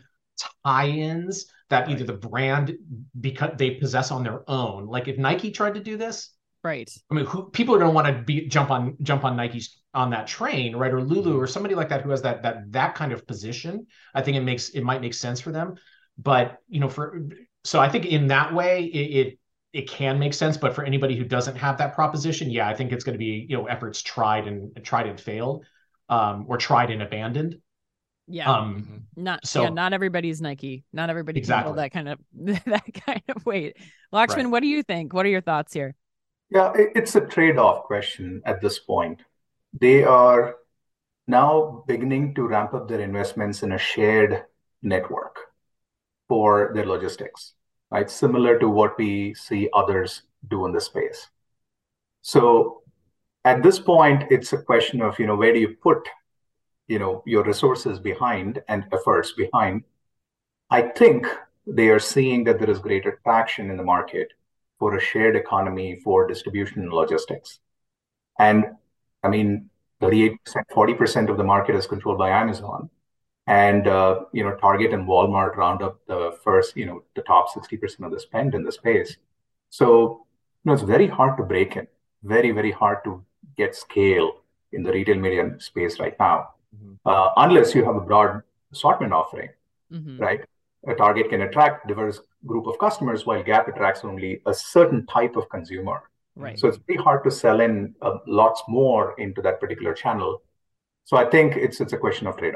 tie-ins 0.65 1.45
that 1.73 1.89
either 1.89 2.05
the 2.05 2.13
brand 2.13 2.77
because 3.19 3.51
they 3.57 3.71
possess 3.71 4.11
on 4.11 4.23
their 4.23 4.49
own. 4.49 4.85
Like 4.85 5.07
if 5.07 5.17
Nike 5.17 5.51
tried 5.51 5.73
to 5.73 5.79
do 5.79 5.97
this, 5.97 6.29
Right. 6.63 6.89
I 7.11 7.13
mean, 7.13 7.25
who 7.25 7.49
people 7.49 7.75
are 7.75 7.77
going 7.77 7.91
to 7.91 7.93
want 7.93 8.07
to 8.07 8.23
be 8.23 8.47
jump 8.47 8.71
on 8.71 8.95
jump 9.01 9.25
on 9.25 9.35
Nike's 9.35 9.81
on 9.93 10.11
that 10.11 10.27
train, 10.27 10.75
right? 10.75 10.93
Or 10.93 11.01
Lulu 11.01 11.37
or 11.37 11.45
somebody 11.45 11.75
like 11.75 11.89
that 11.89 12.01
who 12.01 12.09
has 12.11 12.21
that 12.21 12.41
that 12.43 12.71
that 12.71 12.95
kind 12.95 13.11
of 13.11 13.27
position. 13.27 13.85
I 14.13 14.21
think 14.21 14.37
it 14.37 14.41
makes 14.41 14.69
it 14.69 14.81
might 14.81 15.01
make 15.01 15.13
sense 15.13 15.41
for 15.41 15.51
them. 15.51 15.75
But 16.17 16.59
you 16.69 16.79
know, 16.79 16.87
for 16.87 17.27
so 17.65 17.81
I 17.81 17.89
think 17.89 18.05
in 18.05 18.27
that 18.27 18.53
way, 18.53 18.85
it, 18.85 19.27
it 19.27 19.39
it 19.73 19.89
can 19.89 20.19
make 20.19 20.33
sense. 20.33 20.55
But 20.55 20.73
for 20.73 20.85
anybody 20.85 21.17
who 21.17 21.25
doesn't 21.25 21.57
have 21.57 21.77
that 21.79 21.95
proposition, 21.95 22.49
yeah, 22.49 22.69
I 22.69 22.75
think 22.75 22.93
it's 22.93 23.03
going 23.03 23.15
to 23.15 23.19
be 23.19 23.45
you 23.49 23.57
know 23.57 23.65
efforts 23.65 24.01
tried 24.01 24.47
and 24.47 24.71
tried 24.85 25.07
and 25.07 25.19
failed, 25.19 25.65
um, 26.07 26.45
or 26.47 26.57
tried 26.57 26.91
and 26.91 27.01
abandoned. 27.01 27.57
Yeah. 28.27 28.51
Um, 28.51 29.03
not 29.15 29.45
so 29.45 29.63
yeah, 29.63 29.69
not 29.69 29.93
everybody's 29.93 30.41
Nike. 30.41 30.85
Not 30.93 31.09
everybody 31.09 31.39
exactly. 31.39 31.75
that 31.75 31.91
kind 31.91 32.09
of 32.09 32.19
that 32.65 32.85
kind 33.05 33.23
of 33.29 33.45
weight. 33.45 33.77
Lakshman, 34.13 34.35
right. 34.35 34.49
what 34.49 34.61
do 34.61 34.67
you 34.67 34.83
think? 34.83 35.13
What 35.13 35.25
are 35.25 35.29
your 35.29 35.41
thoughts 35.41 35.73
here? 35.73 35.95
Yeah, 36.49 36.71
it's 36.75 37.15
a 37.15 37.21
trade-off 37.21 37.83
question 37.85 38.41
at 38.45 38.61
this 38.61 38.79
point. 38.79 39.21
They 39.79 40.03
are 40.03 40.55
now 41.27 41.83
beginning 41.87 42.35
to 42.35 42.47
ramp 42.47 42.73
up 42.73 42.87
their 42.87 42.99
investments 43.01 43.63
in 43.63 43.71
a 43.71 43.77
shared 43.77 44.43
network 44.81 45.37
for 46.27 46.71
their 46.75 46.85
logistics, 46.85 47.53
right? 47.89 48.09
Similar 48.09 48.59
to 48.59 48.69
what 48.69 48.97
we 48.97 49.33
see 49.33 49.69
others 49.73 50.23
do 50.47 50.65
in 50.65 50.73
the 50.73 50.81
space. 50.81 51.29
So 52.21 52.83
at 53.45 53.63
this 53.63 53.79
point, 53.79 54.25
it's 54.29 54.53
a 54.53 54.61
question 54.61 55.01
of, 55.01 55.17
you 55.19 55.25
know, 55.25 55.35
where 55.35 55.53
do 55.53 55.59
you 55.59 55.75
put, 55.81 56.07
you 56.87 56.99
know, 56.99 57.23
your 57.25 57.43
resources 57.43 57.99
behind 57.99 58.61
and 58.67 58.85
efforts 58.91 59.33
behind? 59.33 59.83
I 60.69 60.81
think 60.81 61.27
they 61.65 61.89
are 61.89 61.99
seeing 61.99 62.43
that 62.45 62.59
there 62.59 62.69
is 62.69 62.79
greater 62.79 63.19
traction 63.23 63.69
in 63.69 63.77
the 63.77 63.83
market 63.83 64.29
for 64.79 64.95
a 64.95 65.01
shared 65.01 65.35
economy 65.35 65.99
for 66.03 66.27
distribution 66.27 66.81
and 66.81 66.91
logistics. 66.91 67.59
And 68.39 68.65
I 69.23 69.29
mean, 69.29 69.69
38%, 70.01 70.37
40% 70.71 71.29
of 71.29 71.37
the 71.37 71.43
market 71.43 71.75
is 71.75 71.87
controlled 71.87 72.17
by 72.17 72.29
Amazon. 72.29 72.89
And, 73.47 73.87
uh, 73.87 74.21
you 74.31 74.43
know, 74.43 74.55
Target 74.55 74.93
and 74.93 75.07
Walmart 75.07 75.55
round 75.55 75.81
up 75.81 75.99
the 76.07 76.37
first, 76.43 76.75
you 76.77 76.85
know, 76.85 77.03
the 77.15 77.21
top 77.21 77.47
60% 77.49 78.05
of 78.05 78.11
the 78.11 78.19
spend 78.19 78.55
in 78.55 78.63
the 78.63 78.71
space. 78.71 79.17
So, 79.69 80.25
you 80.63 80.69
know, 80.69 80.73
it's 80.73 80.83
very 80.83 81.07
hard 81.07 81.37
to 81.37 81.43
break 81.43 81.75
in, 81.75 81.87
very, 82.23 82.51
very 82.51 82.71
hard 82.71 83.03
to 83.05 83.23
get 83.57 83.75
scale 83.75 84.41
in 84.71 84.83
the 84.83 84.91
retail 84.91 85.17
media 85.17 85.55
space 85.59 85.99
right 85.99 86.15
now, 86.19 86.49
mm-hmm. 86.73 86.93
uh, 87.05 87.29
unless 87.37 87.75
you 87.75 87.83
have 87.85 87.95
a 87.95 88.01
broad 88.01 88.41
assortment 88.71 89.13
offering, 89.13 89.49
mm-hmm. 89.91 90.17
right? 90.17 90.41
A 90.87 90.95
Target 90.95 91.29
can 91.29 91.41
attract 91.41 91.87
diverse 91.87 92.19
group 92.45 92.67
of 92.67 92.77
customers, 92.77 93.25
while 93.25 93.41
Gap 93.41 93.67
attracts 93.67 94.03
only 94.03 94.41
a 94.45 94.53
certain 94.53 95.05
type 95.05 95.35
of 95.35 95.49
consumer. 95.49 96.01
Right. 96.35 96.59
So 96.59 96.67
it's 96.67 96.77
pretty 96.77 97.01
hard 97.01 97.23
to 97.23 97.31
sell 97.31 97.61
in 97.61 97.95
uh, 98.01 98.17
lots 98.27 98.63
more 98.67 99.13
into 99.19 99.41
that 99.43 99.59
particular 99.59 99.93
channel. 99.93 100.41
So 101.05 101.15
I 101.17 101.25
think 101.29 101.55
it's 101.55 101.79
it's 101.79 101.93
a 101.93 101.97
question 101.97 102.27
of 102.27 102.37
trade 102.37 102.55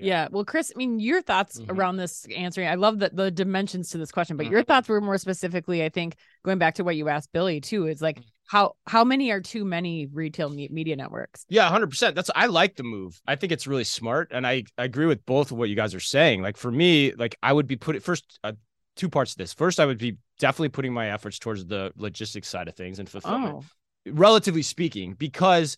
off. 0.00 0.06
Yeah. 0.06 0.28
Well, 0.30 0.44
Chris, 0.44 0.72
I 0.74 0.78
mean, 0.78 1.00
your 1.00 1.22
thoughts 1.22 1.60
mm-hmm. 1.60 1.70
around 1.70 1.96
this 1.96 2.26
answering, 2.36 2.68
I 2.68 2.74
love 2.74 3.00
that 3.00 3.14
the 3.14 3.30
dimensions 3.30 3.90
to 3.90 3.98
this 3.98 4.10
question, 4.10 4.36
but 4.36 4.44
mm-hmm. 4.44 4.52
your 4.52 4.62
thoughts 4.62 4.88
were 4.88 5.00
more 5.00 5.18
specifically, 5.18 5.84
I 5.84 5.88
think, 5.88 6.16
going 6.44 6.58
back 6.58 6.76
to 6.76 6.84
what 6.84 6.96
you 6.96 7.08
asked 7.08 7.32
Billy 7.32 7.60
too, 7.60 7.86
is 7.86 8.00
like 8.00 8.16
mm-hmm. 8.16 8.28
how 8.46 8.76
how 8.86 9.04
many 9.04 9.30
are 9.30 9.40
too 9.40 9.64
many 9.64 10.06
retail 10.06 10.50
me- 10.50 10.68
media 10.70 10.96
networks? 10.96 11.44
Yeah, 11.48 11.68
hundred 11.68 11.90
percent. 11.90 12.14
That's 12.14 12.30
I 12.34 12.46
like 12.46 12.76
the 12.76 12.84
move. 12.84 13.20
I 13.26 13.36
think 13.36 13.52
it's 13.52 13.66
really 13.66 13.84
smart, 13.84 14.28
and 14.30 14.46
I, 14.46 14.64
I 14.76 14.84
agree 14.84 15.06
with 15.06 15.24
both 15.26 15.50
of 15.50 15.58
what 15.58 15.68
you 15.68 15.76
guys 15.76 15.94
are 15.94 16.00
saying. 16.00 16.42
Like 16.42 16.56
for 16.56 16.70
me, 16.70 17.12
like 17.12 17.36
I 17.42 17.52
would 17.52 17.66
be 17.66 17.76
putting 17.76 18.00
first 18.00 18.38
uh, 18.44 18.52
two 18.96 19.08
parts 19.08 19.32
of 19.32 19.38
this. 19.38 19.54
First, 19.54 19.80
I 19.80 19.86
would 19.86 19.98
be 19.98 20.16
definitely 20.38 20.70
putting 20.70 20.92
my 20.92 21.10
efforts 21.10 21.38
towards 21.38 21.66
the 21.66 21.92
logistics 21.96 22.48
side 22.48 22.68
of 22.68 22.74
things 22.74 22.98
and 22.98 23.08
fulfillment, 23.08 23.56
oh. 23.58 24.12
relatively 24.12 24.62
speaking, 24.62 25.14
because 25.14 25.76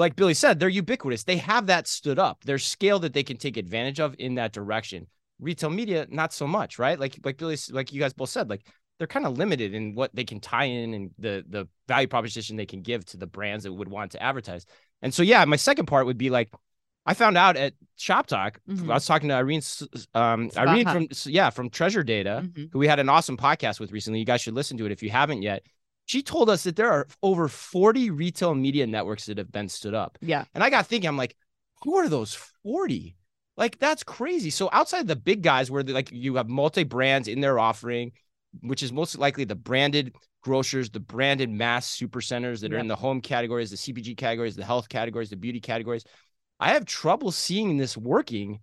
like 0.00 0.16
Billy 0.16 0.34
said, 0.34 0.58
they're 0.58 0.68
ubiquitous. 0.68 1.24
They 1.24 1.36
have 1.36 1.66
that 1.66 1.86
stood 1.86 2.18
up. 2.18 2.42
There's 2.44 2.64
scale 2.64 2.98
that 3.00 3.12
they 3.12 3.22
can 3.22 3.36
take 3.36 3.56
advantage 3.56 4.00
of 4.00 4.16
in 4.18 4.36
that 4.36 4.52
direction. 4.52 5.06
Retail 5.38 5.70
media, 5.70 6.06
not 6.10 6.32
so 6.32 6.46
much, 6.46 6.78
right? 6.78 6.98
Like 6.98 7.18
like 7.24 7.36
Billy, 7.36 7.56
like 7.70 7.92
you 7.92 8.00
guys 8.00 8.12
both 8.12 8.30
said, 8.30 8.50
like 8.50 8.66
they're 8.98 9.06
kind 9.06 9.26
of 9.26 9.38
limited 9.38 9.74
in 9.74 9.94
what 9.94 10.14
they 10.14 10.24
can 10.24 10.40
tie 10.40 10.64
in 10.64 10.94
and 10.94 11.10
the 11.18 11.44
the 11.48 11.68
value 11.86 12.08
proposition 12.08 12.56
they 12.56 12.66
can 12.66 12.82
give 12.82 13.04
to 13.06 13.16
the 13.16 13.26
brands 13.26 13.64
that 13.64 13.72
would 13.72 13.88
want 13.88 14.12
to 14.12 14.22
advertise. 14.22 14.66
And 15.02 15.14
so, 15.14 15.22
yeah, 15.22 15.44
my 15.44 15.56
second 15.56 15.86
part 15.86 16.06
would 16.06 16.18
be 16.18 16.30
like 16.30 16.50
I 17.06 17.14
found 17.14 17.36
out 17.36 17.56
at 17.56 17.74
Shop 17.96 18.26
Talk. 18.26 18.60
Mm-hmm. 18.68 18.90
I 18.90 18.94
was 18.94 19.06
talking 19.06 19.28
to 19.30 19.34
Irene, 19.34 19.62
um, 20.14 20.50
Irene 20.56 20.86
from 20.86 21.08
yeah 21.26 21.50
from 21.50 21.70
Treasure 21.70 22.02
Data, 22.02 22.42
mm-hmm. 22.44 22.64
who 22.72 22.78
we 22.78 22.88
had 22.88 23.00
an 23.00 23.08
awesome 23.08 23.36
podcast 23.36 23.80
with 23.80 23.92
recently. 23.92 24.18
You 24.18 24.26
guys 24.26 24.40
should 24.40 24.54
listen 24.54 24.76
to 24.78 24.86
it 24.86 24.92
if 24.92 25.02
you 25.02 25.10
haven't 25.10 25.42
yet. 25.42 25.62
She 26.10 26.22
told 26.22 26.50
us 26.50 26.64
that 26.64 26.76
there 26.76 26.90
are 26.90 27.06
over 27.22 27.48
40 27.48 28.10
retail 28.10 28.54
media 28.54 28.86
networks 28.86 29.26
that 29.26 29.38
have 29.38 29.52
been 29.52 29.68
stood 29.68 29.94
up. 29.94 30.18
Yeah, 30.20 30.44
and 30.54 30.64
I 30.64 30.70
got 30.70 30.86
thinking, 30.86 31.08
I'm 31.08 31.16
like, 31.16 31.36
who 31.82 31.96
are 31.96 32.08
those 32.08 32.34
40? 32.62 33.16
Like 33.56 33.78
that's 33.78 34.02
crazy. 34.02 34.50
So 34.50 34.68
outside 34.72 35.06
the 35.06 35.16
big 35.16 35.42
guys, 35.42 35.70
where 35.70 35.82
like 35.82 36.10
you 36.10 36.36
have 36.36 36.48
multi 36.48 36.84
brands 36.84 37.28
in 37.28 37.40
their 37.40 37.58
offering, 37.58 38.12
which 38.60 38.82
is 38.82 38.92
most 38.92 39.18
likely 39.18 39.44
the 39.44 39.54
branded 39.54 40.14
grocers, 40.42 40.90
the 40.90 41.00
branded 41.00 41.50
mass 41.50 41.86
super 41.86 42.20
centers 42.20 42.60
that 42.62 42.72
are 42.72 42.78
in 42.78 42.88
the 42.88 42.96
home 42.96 43.20
categories, 43.20 43.70
the 43.70 43.76
CPG 43.76 44.16
categories, 44.16 44.56
the 44.56 44.64
health 44.64 44.88
categories, 44.88 45.30
the 45.30 45.36
beauty 45.36 45.60
categories 45.60 46.04
I 46.60 46.74
have 46.74 46.84
trouble 46.84 47.32
seeing 47.32 47.78
this 47.78 47.96
working 47.96 48.60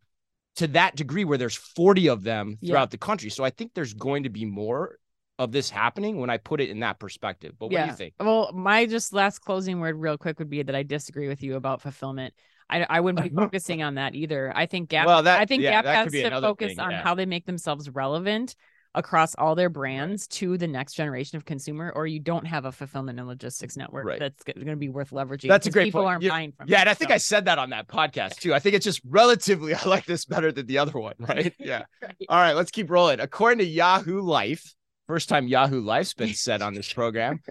to 0.58 0.68
that 0.68 0.96
degree 0.96 1.26
where 1.26 1.40
there's 1.40 1.56
40 1.56 2.10
of 2.10 2.24
them 2.24 2.58
throughout 2.64 2.82
yeah. 2.82 2.92
the 2.92 2.98
country. 3.00 3.32
So 3.32 3.44
I 3.44 3.50
think 3.50 3.74
there's 3.74 3.94
going 3.94 4.24
to 4.24 4.30
be 4.30 4.46
more 4.46 4.98
of 5.40 5.52
this 5.52 5.70
happening 5.70 6.20
when 6.20 6.30
I 6.30 6.38
put 6.38 6.62
it 6.62 6.70
in 6.70 6.80
that 6.80 7.00
perspective. 7.00 7.54
But 7.60 7.68
what 7.68 7.74
yeah. 7.74 7.86
do 7.86 7.92
you 7.92 7.98
think? 7.98 8.14
Well, 8.20 8.52
my 8.54 8.86
just 8.86 9.14
last 9.14 9.40
closing 9.40 9.80
word, 9.80 9.96
real 9.98 10.18
quick, 10.18 10.40
would 10.40 10.50
be 10.50 10.64
that 10.64 10.76
I 10.76 10.84
disagree 10.84 11.28
with 11.28 11.44
you 11.44 11.56
about 11.56 11.82
fulfillment. 11.82 12.34
I, 12.70 12.86
I 12.90 13.00
wouldn't 13.00 13.24
be 13.24 13.30
focusing 13.36 13.84
on 13.84 13.96
that 13.96 14.16
either. 14.16 14.52
I 14.56 14.66
think 14.66 14.90
Gap. 14.90 15.06
Well, 15.06 15.24
that, 15.24 15.40
I 15.40 15.46
think 15.46 15.64
yeah, 15.64 15.82
Gap 15.82 15.86
has 15.86 16.12
to 16.12 16.42
focus 16.42 16.70
thing, 16.70 16.80
on 16.80 16.92
how 16.92 17.16
they 17.16 17.26
make 17.26 17.46
themselves 17.46 17.90
relevant 17.90 18.56
across 18.96 19.36
all 19.36 19.54
their 19.54 19.70
brands 19.70 20.28
to 20.28 20.58
the 20.58 20.68
next 20.68 20.94
generation 20.94 21.38
of 21.38 21.46
consumer, 21.46 21.92
or 21.96 22.08
you 22.08 22.20
don't 22.20 22.46
have 22.46 22.66
a 22.66 22.72
fulfillment 22.72 23.20
and 23.20 23.28
logistics 23.28 23.78
network 23.78 24.06
right. 24.06 24.20
that's 24.20 24.44
going 24.44 24.66
to 24.66 24.76
be 24.76 24.90
worth 24.90 25.12
leveraging. 25.12 25.48
That's 25.48 25.68
a 25.68 25.72
great 25.72 25.86
people 25.86 26.02
point. 26.02 26.10
aren't 26.10 26.24
yeah, 26.24 26.30
buying 26.32 26.52
from. 26.52 26.68
Yeah, 26.68 26.80
and 26.80 26.90
I 26.90 26.96
think 26.96 27.12
so. 27.12 27.16
I 27.16 27.18
said 27.18 27.46
that 27.46 27.60
on 27.60 27.70
that 27.70 27.88
podcast 27.88 28.38
too. 28.38 28.56
I 28.56 28.60
think 28.60 28.76
it's 28.76 28.84
just 28.84 29.02
relatively 29.08 29.74
I 29.76 29.84
like 29.86 30.06
this 30.06 30.26
better 30.26 30.52
than 30.52 30.66
the 30.66 30.80
other 30.80 31.00
one, 31.00 31.14
right? 31.20 31.54
Yeah. 31.60 31.84
right. 32.02 32.16
All 32.28 32.40
right, 32.40 32.54
let's 32.54 32.72
keep 32.72 32.90
rolling. 32.90 33.20
According 33.20 33.60
to 33.60 33.66
Yahoo 33.66 34.22
Life, 34.22 34.74
first 35.08 35.30
time 35.30 35.48
Yahoo 35.48 35.82
Life's 35.82 36.14
been 36.14 36.34
said 36.34 36.62
on 36.62 36.74
this 36.74 36.92
program. 36.92 37.42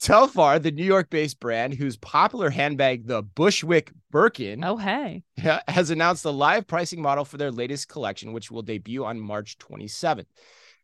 Telfar, 0.00 0.62
the 0.62 0.70
New 0.70 0.84
York-based 0.84 1.40
brand 1.40 1.74
whose 1.74 1.96
popular 1.98 2.48
handbag, 2.48 3.06
the 3.06 3.22
Bushwick 3.22 3.92
Birkin, 4.10 4.64
oh 4.64 4.76
hey, 4.76 5.24
has 5.68 5.90
announced 5.90 6.24
a 6.24 6.30
live 6.30 6.66
pricing 6.66 7.02
model 7.02 7.24
for 7.24 7.36
their 7.36 7.50
latest 7.50 7.88
collection, 7.88 8.32
which 8.32 8.50
will 8.50 8.62
debut 8.62 9.04
on 9.04 9.20
March 9.20 9.58
27th 9.58 10.26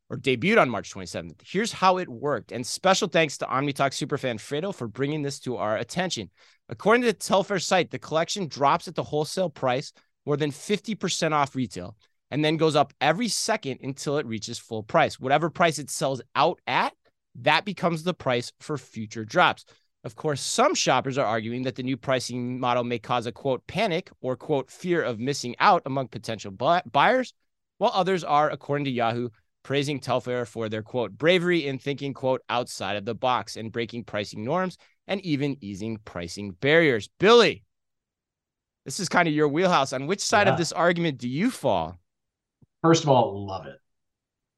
or 0.08 0.16
debuted 0.16 0.60
on 0.60 0.70
March 0.70 0.92
27th. 0.92 1.40
Here's 1.44 1.72
how 1.72 1.98
it 1.98 2.08
worked. 2.08 2.52
And 2.52 2.66
special 2.66 3.08
thanks 3.08 3.38
to 3.38 3.46
OmniTalk 3.46 3.90
superfan 3.90 4.36
Fredo 4.36 4.74
for 4.74 4.86
bringing 4.86 5.22
this 5.22 5.40
to 5.40 5.56
our 5.56 5.76
attention. 5.76 6.30
According 6.68 7.02
to 7.02 7.08
the 7.08 7.14
Telfar 7.14 7.60
site, 7.60 7.90
the 7.90 7.98
collection 7.98 8.46
drops 8.46 8.86
at 8.86 8.94
the 8.94 9.02
wholesale 9.02 9.50
price 9.50 9.92
more 10.24 10.36
than 10.36 10.50
50% 10.50 11.32
off 11.32 11.54
retail 11.56 11.96
and 12.30 12.44
then 12.44 12.56
goes 12.56 12.76
up 12.76 12.92
every 13.00 13.28
second 13.28 13.80
until 13.82 14.18
it 14.18 14.26
reaches 14.26 14.58
full 14.58 14.82
price. 14.82 15.20
Whatever 15.20 15.50
price 15.50 15.78
it 15.78 15.90
sells 15.90 16.20
out 16.34 16.60
at, 16.66 16.92
that 17.36 17.64
becomes 17.64 18.02
the 18.02 18.14
price 18.14 18.52
for 18.60 18.78
future 18.78 19.24
drops. 19.24 19.64
Of 20.04 20.14
course, 20.14 20.40
some 20.40 20.74
shoppers 20.74 21.18
are 21.18 21.26
arguing 21.26 21.62
that 21.62 21.74
the 21.74 21.82
new 21.82 21.96
pricing 21.96 22.60
model 22.60 22.84
may 22.84 22.98
cause 22.98 23.26
a 23.26 23.32
quote 23.32 23.66
panic 23.66 24.10
or 24.20 24.36
quote 24.36 24.70
fear 24.70 25.02
of 25.02 25.18
missing 25.18 25.56
out 25.58 25.82
among 25.84 26.08
potential 26.08 26.52
buyers, 26.52 27.34
while 27.78 27.90
others 27.92 28.22
are, 28.22 28.48
according 28.48 28.84
to 28.84 28.90
Yahoo, 28.90 29.30
praising 29.64 29.98
Telfar 29.98 30.46
for 30.46 30.68
their 30.68 30.82
quote 30.82 31.18
bravery 31.18 31.66
in 31.66 31.78
thinking 31.78 32.14
quote 32.14 32.40
outside 32.48 32.96
of 32.96 33.04
the 33.04 33.16
box 33.16 33.56
and 33.56 33.72
breaking 33.72 34.04
pricing 34.04 34.44
norms 34.44 34.78
and 35.08 35.20
even 35.22 35.56
easing 35.60 35.98
pricing 36.04 36.52
barriers. 36.52 37.08
Billy, 37.18 37.64
this 38.84 39.00
is 39.00 39.08
kind 39.08 39.26
of 39.26 39.34
your 39.34 39.48
wheelhouse. 39.48 39.92
On 39.92 40.06
which 40.06 40.20
side 40.20 40.46
yeah. 40.46 40.52
of 40.52 40.58
this 40.58 40.70
argument 40.70 41.18
do 41.18 41.28
you 41.28 41.50
fall? 41.50 41.98
First 42.82 43.02
of 43.02 43.08
all, 43.08 43.46
love 43.46 43.66
it. 43.66 43.78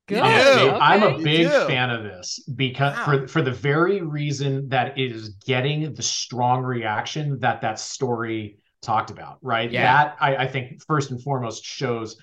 Good. 0.06 0.18
Okay. 0.18 0.70
I'm 0.70 1.02
a 1.02 1.18
big 1.18 1.48
fan 1.48 1.90
of 1.90 2.02
this 2.02 2.40
because 2.54 2.96
wow. 2.96 3.04
for 3.04 3.28
for 3.28 3.42
the 3.42 3.52
very 3.52 4.00
reason 4.00 4.68
that 4.70 4.98
it 4.98 5.12
is 5.12 5.30
getting 5.44 5.92
the 5.92 6.02
strong 6.02 6.62
reaction 6.62 7.38
that 7.40 7.60
that 7.60 7.78
story 7.78 8.58
talked 8.80 9.10
about, 9.10 9.38
right? 9.42 9.70
Yeah. 9.70 9.82
That 9.82 10.16
I, 10.18 10.36
I 10.36 10.46
think 10.48 10.82
first 10.86 11.10
and 11.10 11.22
foremost 11.22 11.62
shows 11.62 12.16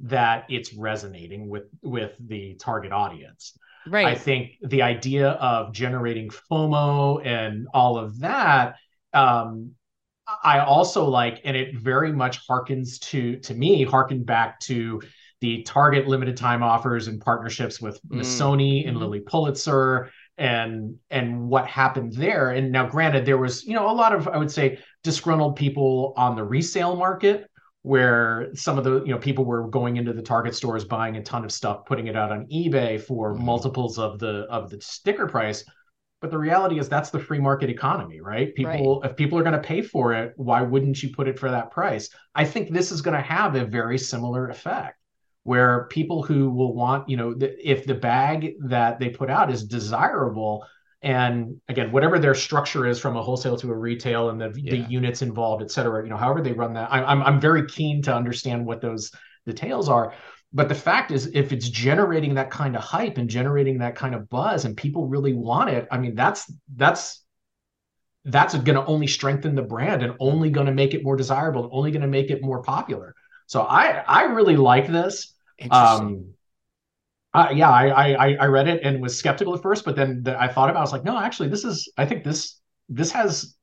that 0.00 0.46
it's 0.48 0.72
resonating 0.72 1.48
with 1.48 1.64
with 1.82 2.16
the 2.20 2.54
target 2.60 2.92
audience. 2.92 3.58
Right. 3.88 4.06
I 4.06 4.14
think 4.14 4.52
the 4.62 4.82
idea 4.82 5.30
of 5.30 5.72
generating 5.72 6.30
FOMO 6.30 7.26
and 7.26 7.66
all 7.74 7.98
of 7.98 8.20
that 8.20 8.76
um, 9.12 9.72
I 10.42 10.60
also 10.60 11.04
like, 11.08 11.40
and 11.44 11.56
it 11.56 11.76
very 11.76 12.12
much 12.12 12.46
harkens 12.46 12.98
to 13.10 13.38
to 13.40 13.54
me, 13.54 13.84
harken 13.84 14.24
back 14.24 14.60
to 14.60 15.02
the 15.42 15.62
Target 15.64 16.06
limited 16.06 16.36
time 16.36 16.62
offers 16.62 17.08
and 17.08 17.20
partnerships 17.20 17.80
with 17.80 18.00
mm. 18.04 18.20
Missoni 18.20 18.86
and 18.86 18.92
mm-hmm. 18.92 19.02
Lilly 19.02 19.20
Pulitzer 19.20 20.10
and 20.38 20.96
and 21.10 21.48
what 21.48 21.66
happened 21.66 22.12
there. 22.12 22.50
And 22.50 22.70
now, 22.70 22.88
granted, 22.88 23.26
there 23.26 23.38
was 23.38 23.64
you 23.64 23.74
know 23.74 23.90
a 23.90 23.92
lot 23.92 24.14
of 24.14 24.28
I 24.28 24.38
would 24.38 24.52
say 24.52 24.78
disgruntled 25.02 25.56
people 25.56 26.14
on 26.16 26.36
the 26.36 26.44
resale 26.44 26.96
market 26.96 27.50
where 27.82 28.50
some 28.54 28.78
of 28.78 28.84
the 28.84 29.02
you 29.02 29.10
know 29.10 29.18
people 29.18 29.44
were 29.44 29.66
going 29.66 29.96
into 29.96 30.12
the 30.12 30.22
target 30.22 30.54
stores 30.54 30.84
buying 30.84 31.16
a 31.16 31.22
ton 31.22 31.44
of 31.44 31.50
stuff 31.50 31.84
putting 31.84 32.06
it 32.06 32.14
out 32.14 32.30
on 32.30 32.46
ebay 32.46 33.00
for 33.00 33.34
Mhm. 33.34 33.40
multiples 33.40 33.98
of 33.98 34.20
the 34.20 34.46
of 34.48 34.70
the 34.70 34.80
sticker 34.80 35.26
price 35.26 35.64
but 36.20 36.30
the 36.30 36.38
reality 36.38 36.78
is 36.78 36.88
that's 36.88 37.10
the 37.10 37.18
free 37.18 37.40
market 37.40 37.68
economy 37.68 38.20
right 38.20 38.54
people 38.54 39.02
if 39.02 39.16
people 39.16 39.36
are 39.36 39.42
going 39.42 39.60
to 39.60 39.68
pay 39.68 39.82
for 39.82 40.12
it 40.14 40.32
why 40.36 40.62
wouldn't 40.62 41.02
you 41.02 41.10
put 41.12 41.26
it 41.26 41.40
for 41.40 41.50
that 41.50 41.72
price 41.72 42.08
i 42.36 42.44
think 42.44 42.70
this 42.70 42.92
is 42.92 43.02
going 43.02 43.16
to 43.16 43.20
have 43.20 43.56
a 43.56 43.64
very 43.64 43.98
similar 43.98 44.48
effect 44.48 45.01
where 45.44 45.86
people 45.90 46.22
who 46.22 46.50
will 46.50 46.74
want 46.74 47.08
you 47.08 47.16
know 47.16 47.34
the, 47.34 47.70
if 47.70 47.84
the 47.84 47.94
bag 47.94 48.54
that 48.60 48.98
they 48.98 49.08
put 49.08 49.30
out 49.30 49.50
is 49.50 49.64
desirable 49.64 50.64
and 51.02 51.60
again 51.68 51.90
whatever 51.90 52.18
their 52.18 52.34
structure 52.34 52.86
is 52.86 52.98
from 53.00 53.16
a 53.16 53.22
wholesale 53.22 53.56
to 53.56 53.70
a 53.70 53.76
retail 53.76 54.30
and 54.30 54.40
the, 54.40 54.48
the 54.50 54.86
units 54.88 55.22
involved 55.22 55.62
et 55.62 55.70
cetera 55.70 56.02
you 56.02 56.10
know 56.10 56.16
however 56.16 56.40
they 56.40 56.52
run 56.52 56.74
that 56.74 56.92
I, 56.92 57.02
I'm, 57.02 57.22
I'm 57.22 57.40
very 57.40 57.66
keen 57.66 58.02
to 58.02 58.14
understand 58.14 58.64
what 58.64 58.80
those 58.80 59.10
details 59.46 59.88
are. 59.88 60.14
But 60.54 60.68
the 60.68 60.74
fact 60.74 61.10
is 61.10 61.30
if 61.32 61.52
it's 61.52 61.68
generating 61.68 62.34
that 62.34 62.50
kind 62.50 62.76
of 62.76 62.82
hype 62.82 63.16
and 63.16 63.28
generating 63.28 63.78
that 63.78 63.94
kind 63.94 64.14
of 64.14 64.28
buzz 64.28 64.66
and 64.66 64.76
people 64.76 65.06
really 65.08 65.32
want 65.32 65.70
it 65.70 65.88
i 65.90 65.96
mean 65.96 66.14
that's 66.14 66.52
that's 66.76 67.24
that's 68.26 68.54
going 68.54 68.78
to 68.78 68.84
only 68.84 69.06
strengthen 69.06 69.54
the 69.54 69.62
brand 69.62 70.02
and 70.02 70.14
only 70.20 70.50
going 70.50 70.66
to 70.66 70.72
make 70.72 70.92
it 70.92 71.02
more 71.02 71.16
desirable 71.16 71.64
and 71.64 71.72
only 71.72 71.90
going 71.90 72.02
to 72.02 72.08
make 72.08 72.30
it 72.30 72.42
more 72.42 72.62
popular 72.62 73.14
so 73.52 73.62
i 73.62 74.02
i 74.20 74.22
really 74.38 74.56
like 74.56 74.86
this. 74.98 75.34
Um 75.70 76.34
uh, 77.34 77.48
yeah 77.54 77.70
I, 77.70 78.12
I 78.26 78.36
i 78.44 78.46
read 78.46 78.68
it 78.68 78.82
and 78.82 79.00
was 79.00 79.18
skeptical 79.18 79.54
at 79.54 79.62
first 79.62 79.84
but 79.84 79.96
then 79.96 80.22
the, 80.22 80.40
i 80.40 80.48
thought 80.48 80.68
about 80.70 80.78
it, 80.78 80.82
i 80.82 80.86
was 80.88 80.92
like 80.92 81.04
no 81.04 81.18
actually 81.18 81.48
this 81.48 81.64
is 81.64 81.90
i 81.96 82.04
think 82.04 82.24
this 82.24 82.60
this 82.88 83.10
has 83.12 83.56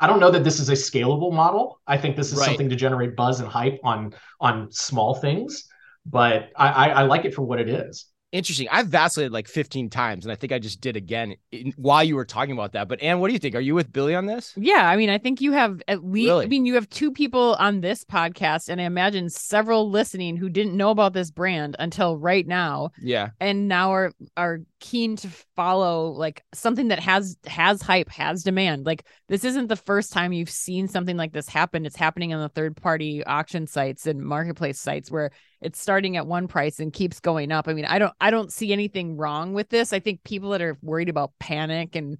i 0.00 0.06
don't 0.06 0.20
know 0.20 0.30
that 0.30 0.44
this 0.44 0.60
is 0.60 0.68
a 0.68 0.74
scalable 0.74 1.32
model. 1.32 1.80
I 1.86 1.96
think 1.96 2.16
this 2.16 2.32
is 2.32 2.38
Right. 2.38 2.48
something 2.48 2.68
to 2.68 2.76
generate 2.76 3.16
buzz 3.16 3.40
and 3.40 3.48
hype 3.48 3.78
on 3.84 4.14
on 4.40 4.70
small 4.70 5.14
things 5.14 5.68
but 6.06 6.50
I, 6.56 6.68
I 6.68 6.88
i 6.88 7.02
like 7.02 7.24
it 7.24 7.34
for 7.34 7.42
what 7.42 7.60
it 7.60 7.68
is 7.68 8.06
Interesting. 8.34 8.66
I've 8.72 8.88
vacillated 8.88 9.32
like 9.32 9.46
15 9.46 9.90
times, 9.90 10.24
and 10.24 10.32
I 10.32 10.34
think 10.34 10.52
I 10.52 10.58
just 10.58 10.80
did 10.80 10.96
again 10.96 11.36
in, 11.52 11.72
while 11.76 12.02
you 12.02 12.16
were 12.16 12.24
talking 12.24 12.50
about 12.52 12.72
that. 12.72 12.88
But 12.88 13.00
Anne, 13.00 13.20
what 13.20 13.28
do 13.28 13.32
you 13.32 13.38
think? 13.38 13.54
Are 13.54 13.60
you 13.60 13.76
with 13.76 13.92
Billy 13.92 14.12
on 14.12 14.26
this? 14.26 14.52
Yeah, 14.56 14.88
I 14.88 14.96
mean, 14.96 15.08
I 15.08 15.18
think 15.18 15.40
you 15.40 15.52
have 15.52 15.80
at 15.86 16.04
least. 16.04 16.26
Really? 16.26 16.44
I 16.46 16.48
mean, 16.48 16.66
you 16.66 16.74
have 16.74 16.90
two 16.90 17.12
people 17.12 17.54
on 17.60 17.80
this 17.80 18.04
podcast, 18.04 18.68
and 18.68 18.80
I 18.80 18.84
imagine 18.84 19.30
several 19.30 19.88
listening 19.88 20.36
who 20.36 20.48
didn't 20.48 20.76
know 20.76 20.90
about 20.90 21.12
this 21.12 21.30
brand 21.30 21.76
until 21.78 22.18
right 22.18 22.44
now, 22.46 22.90
Yeah. 23.00 23.30
and 23.40 23.68
now 23.68 23.92
are 23.92 24.12
are 24.36 24.60
keen 24.84 25.16
to 25.16 25.28
follow 25.56 26.08
like 26.10 26.44
something 26.52 26.88
that 26.88 27.00
has 27.00 27.38
has 27.46 27.80
hype, 27.80 28.10
has 28.10 28.42
demand. 28.42 28.84
Like 28.84 29.06
this 29.28 29.42
isn't 29.42 29.68
the 29.68 29.76
first 29.76 30.12
time 30.12 30.34
you've 30.34 30.50
seen 30.50 30.88
something 30.88 31.16
like 31.16 31.32
this 31.32 31.48
happen. 31.48 31.86
It's 31.86 31.96
happening 31.96 32.34
on 32.34 32.42
the 32.42 32.50
third 32.50 32.76
party 32.76 33.24
auction 33.24 33.66
sites 33.66 34.06
and 34.06 34.20
marketplace 34.20 34.78
sites 34.78 35.10
where 35.10 35.30
it's 35.62 35.80
starting 35.80 36.18
at 36.18 36.26
one 36.26 36.48
price 36.48 36.80
and 36.80 36.92
keeps 36.92 37.18
going 37.20 37.50
up. 37.50 37.66
I 37.66 37.72
mean, 37.72 37.86
I 37.86 37.98
don't 37.98 38.12
I 38.20 38.30
don't 38.30 38.52
see 38.52 38.74
anything 38.74 39.16
wrong 39.16 39.54
with 39.54 39.70
this. 39.70 39.94
I 39.94 40.00
think 40.00 40.22
people 40.22 40.50
that 40.50 40.60
are 40.60 40.76
worried 40.82 41.08
about 41.08 41.32
panic 41.40 41.96
and 41.96 42.18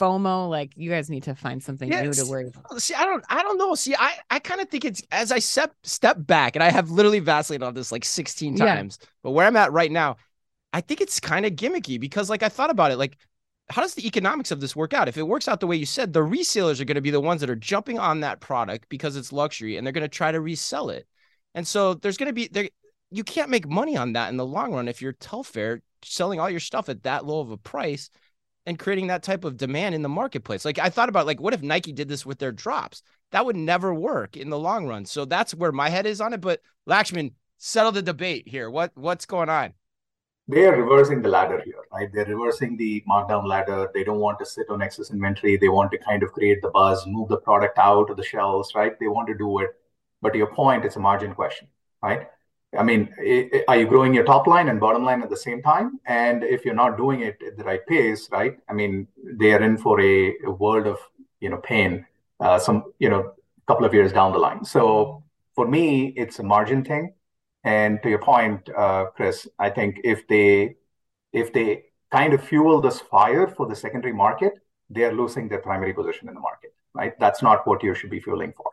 FOMO, 0.00 0.48
like 0.48 0.72
you 0.74 0.90
guys 0.90 1.10
need 1.10 1.24
to 1.24 1.34
find 1.34 1.62
something 1.62 1.88
new 1.88 2.12
to 2.12 2.26
worry 2.26 2.48
about. 2.48 2.80
See, 2.80 2.94
I 2.94 3.04
don't, 3.04 3.24
I 3.28 3.42
don't 3.42 3.56
know. 3.56 3.76
See, 3.76 3.94
I, 3.96 4.14
I 4.30 4.40
kind 4.40 4.60
of 4.60 4.68
think 4.68 4.84
it's 4.84 5.00
as 5.12 5.30
I 5.30 5.38
step 5.38 5.72
step 5.84 6.16
back, 6.18 6.56
and 6.56 6.62
I 6.62 6.70
have 6.70 6.90
literally 6.90 7.20
vacillated 7.20 7.64
on 7.64 7.74
this 7.74 7.92
like 7.92 8.04
16 8.04 8.56
Yeah. 8.56 8.74
times. 8.74 8.98
But 9.22 9.30
where 9.30 9.46
I'm 9.46 9.54
at 9.56 9.72
right 9.72 9.92
now, 9.92 10.16
I 10.76 10.82
think 10.82 11.00
it's 11.00 11.18
kind 11.20 11.46
of 11.46 11.52
gimmicky 11.54 11.98
because, 11.98 12.28
like, 12.28 12.42
I 12.42 12.50
thought 12.50 12.68
about 12.68 12.92
it, 12.92 12.98
like, 12.98 13.16
how 13.70 13.80
does 13.80 13.94
the 13.94 14.06
economics 14.06 14.50
of 14.50 14.60
this 14.60 14.76
work 14.76 14.92
out? 14.92 15.08
If 15.08 15.16
it 15.16 15.26
works 15.26 15.48
out 15.48 15.58
the 15.58 15.66
way 15.66 15.74
you 15.74 15.86
said, 15.86 16.12
the 16.12 16.20
resellers 16.20 16.80
are 16.80 16.84
going 16.84 16.96
to 16.96 17.00
be 17.00 17.10
the 17.10 17.18
ones 17.18 17.40
that 17.40 17.48
are 17.48 17.56
jumping 17.56 17.98
on 17.98 18.20
that 18.20 18.40
product 18.40 18.90
because 18.90 19.16
it's 19.16 19.32
luxury, 19.32 19.78
and 19.78 19.86
they're 19.86 19.94
going 19.94 20.02
to 20.02 20.08
try 20.08 20.30
to 20.30 20.38
resell 20.38 20.90
it. 20.90 21.06
And 21.54 21.66
so 21.66 21.94
there's 21.94 22.18
going 22.18 22.26
to 22.26 22.34
be 22.34 22.48
there. 22.48 22.68
You 23.10 23.24
can't 23.24 23.48
make 23.48 23.66
money 23.66 23.96
on 23.96 24.12
that 24.12 24.28
in 24.28 24.36
the 24.36 24.44
long 24.44 24.74
run 24.74 24.86
if 24.86 25.00
you're 25.00 25.14
Telfar 25.14 25.80
selling 26.02 26.40
all 26.40 26.50
your 26.50 26.60
stuff 26.60 26.90
at 26.90 27.04
that 27.04 27.24
low 27.24 27.40
of 27.40 27.50
a 27.50 27.56
price 27.56 28.10
and 28.66 28.78
creating 28.78 29.06
that 29.06 29.22
type 29.22 29.44
of 29.44 29.56
demand 29.56 29.94
in 29.94 30.02
the 30.02 30.10
marketplace. 30.10 30.66
Like 30.66 30.78
I 30.78 30.90
thought 30.90 31.08
about 31.08 31.24
like 31.26 31.40
what 31.40 31.54
if 31.54 31.62
Nike 31.62 31.92
did 31.92 32.08
this 32.08 32.26
with 32.26 32.38
their 32.38 32.52
drops? 32.52 33.00
That 33.32 33.46
would 33.46 33.56
never 33.56 33.94
work 33.94 34.36
in 34.36 34.50
the 34.50 34.58
long 34.58 34.86
run. 34.86 35.06
So 35.06 35.24
that's 35.24 35.54
where 35.54 35.72
my 35.72 35.88
head 35.88 36.04
is 36.04 36.20
on 36.20 36.34
it. 36.34 36.42
But 36.42 36.60
Lakshman, 36.86 37.32
settle 37.56 37.92
the 37.92 38.02
debate 38.02 38.46
here. 38.46 38.68
What 38.68 38.92
what's 38.94 39.24
going 39.24 39.48
on? 39.48 39.72
They 40.48 40.64
are 40.66 40.80
reversing 40.80 41.22
the 41.22 41.28
ladder 41.28 41.60
here, 41.64 41.82
right? 41.92 42.08
They're 42.12 42.24
reversing 42.24 42.76
the 42.76 43.02
markdown 43.08 43.46
ladder. 43.46 43.90
They 43.92 44.04
don't 44.04 44.20
want 44.20 44.38
to 44.38 44.46
sit 44.46 44.70
on 44.70 44.80
excess 44.80 45.10
inventory. 45.10 45.56
They 45.56 45.68
want 45.68 45.90
to 45.90 45.98
kind 45.98 46.22
of 46.22 46.32
create 46.32 46.62
the 46.62 46.70
buzz, 46.70 47.04
move 47.06 47.28
the 47.28 47.38
product 47.38 47.78
out 47.78 48.10
of 48.10 48.16
the 48.16 48.22
shelves, 48.22 48.72
right? 48.74 48.98
They 49.00 49.08
want 49.08 49.26
to 49.28 49.34
do 49.34 49.58
it. 49.58 49.70
But 50.22 50.32
to 50.32 50.38
your 50.38 50.54
point, 50.54 50.84
it's 50.84 50.96
a 50.96 51.00
margin 51.00 51.34
question, 51.34 51.66
right? 52.00 52.28
I 52.78 52.82
mean, 52.82 53.12
are 53.68 53.76
you 53.76 53.86
growing 53.86 54.14
your 54.14 54.24
top 54.24 54.46
line 54.46 54.68
and 54.68 54.78
bottom 54.78 55.04
line 55.04 55.22
at 55.22 55.30
the 55.30 55.36
same 55.36 55.62
time? 55.62 55.98
And 56.06 56.44
if 56.44 56.64
you're 56.64 56.74
not 56.74 56.96
doing 56.96 57.20
it 57.22 57.38
at 57.44 57.56
the 57.56 57.64
right 57.64 57.84
pace, 57.86 58.28
right? 58.30 58.56
I 58.68 58.72
mean, 58.72 59.08
they 59.24 59.52
are 59.52 59.62
in 59.62 59.78
for 59.78 60.00
a, 60.00 60.34
a 60.44 60.50
world 60.50 60.86
of 60.86 60.98
you 61.40 61.50
know 61.50 61.58
pain, 61.58 62.06
uh, 62.40 62.58
some 62.58 62.92
you 62.98 63.08
know, 63.08 63.32
couple 63.66 63.84
of 63.84 63.94
years 63.94 64.12
down 64.12 64.32
the 64.32 64.38
line. 64.38 64.64
So 64.64 65.24
for 65.54 65.66
me, 65.66 66.08
it's 66.16 66.38
a 66.38 66.42
margin 66.42 66.84
thing. 66.84 67.14
And 67.66 68.00
to 68.04 68.08
your 68.08 68.20
point, 68.20 68.70
uh, 68.70 69.06
Chris, 69.16 69.48
I 69.58 69.70
think 69.70 70.00
if 70.04 70.26
they 70.28 70.76
if 71.32 71.52
they 71.52 71.86
kind 72.12 72.32
of 72.32 72.42
fuel 72.42 72.80
this 72.80 73.00
fire 73.00 73.48
for 73.48 73.66
the 73.66 73.74
secondary 73.74 74.14
market, 74.14 74.52
they 74.88 75.02
are 75.02 75.12
losing 75.12 75.48
their 75.48 75.58
primary 75.58 75.92
position 75.92 76.28
in 76.28 76.34
the 76.34 76.40
market, 76.40 76.72
right? 76.94 77.12
That's 77.18 77.42
not 77.42 77.66
what 77.66 77.82
you 77.82 77.92
should 77.96 78.08
be 78.10 78.20
fueling 78.20 78.54
for. 78.56 78.70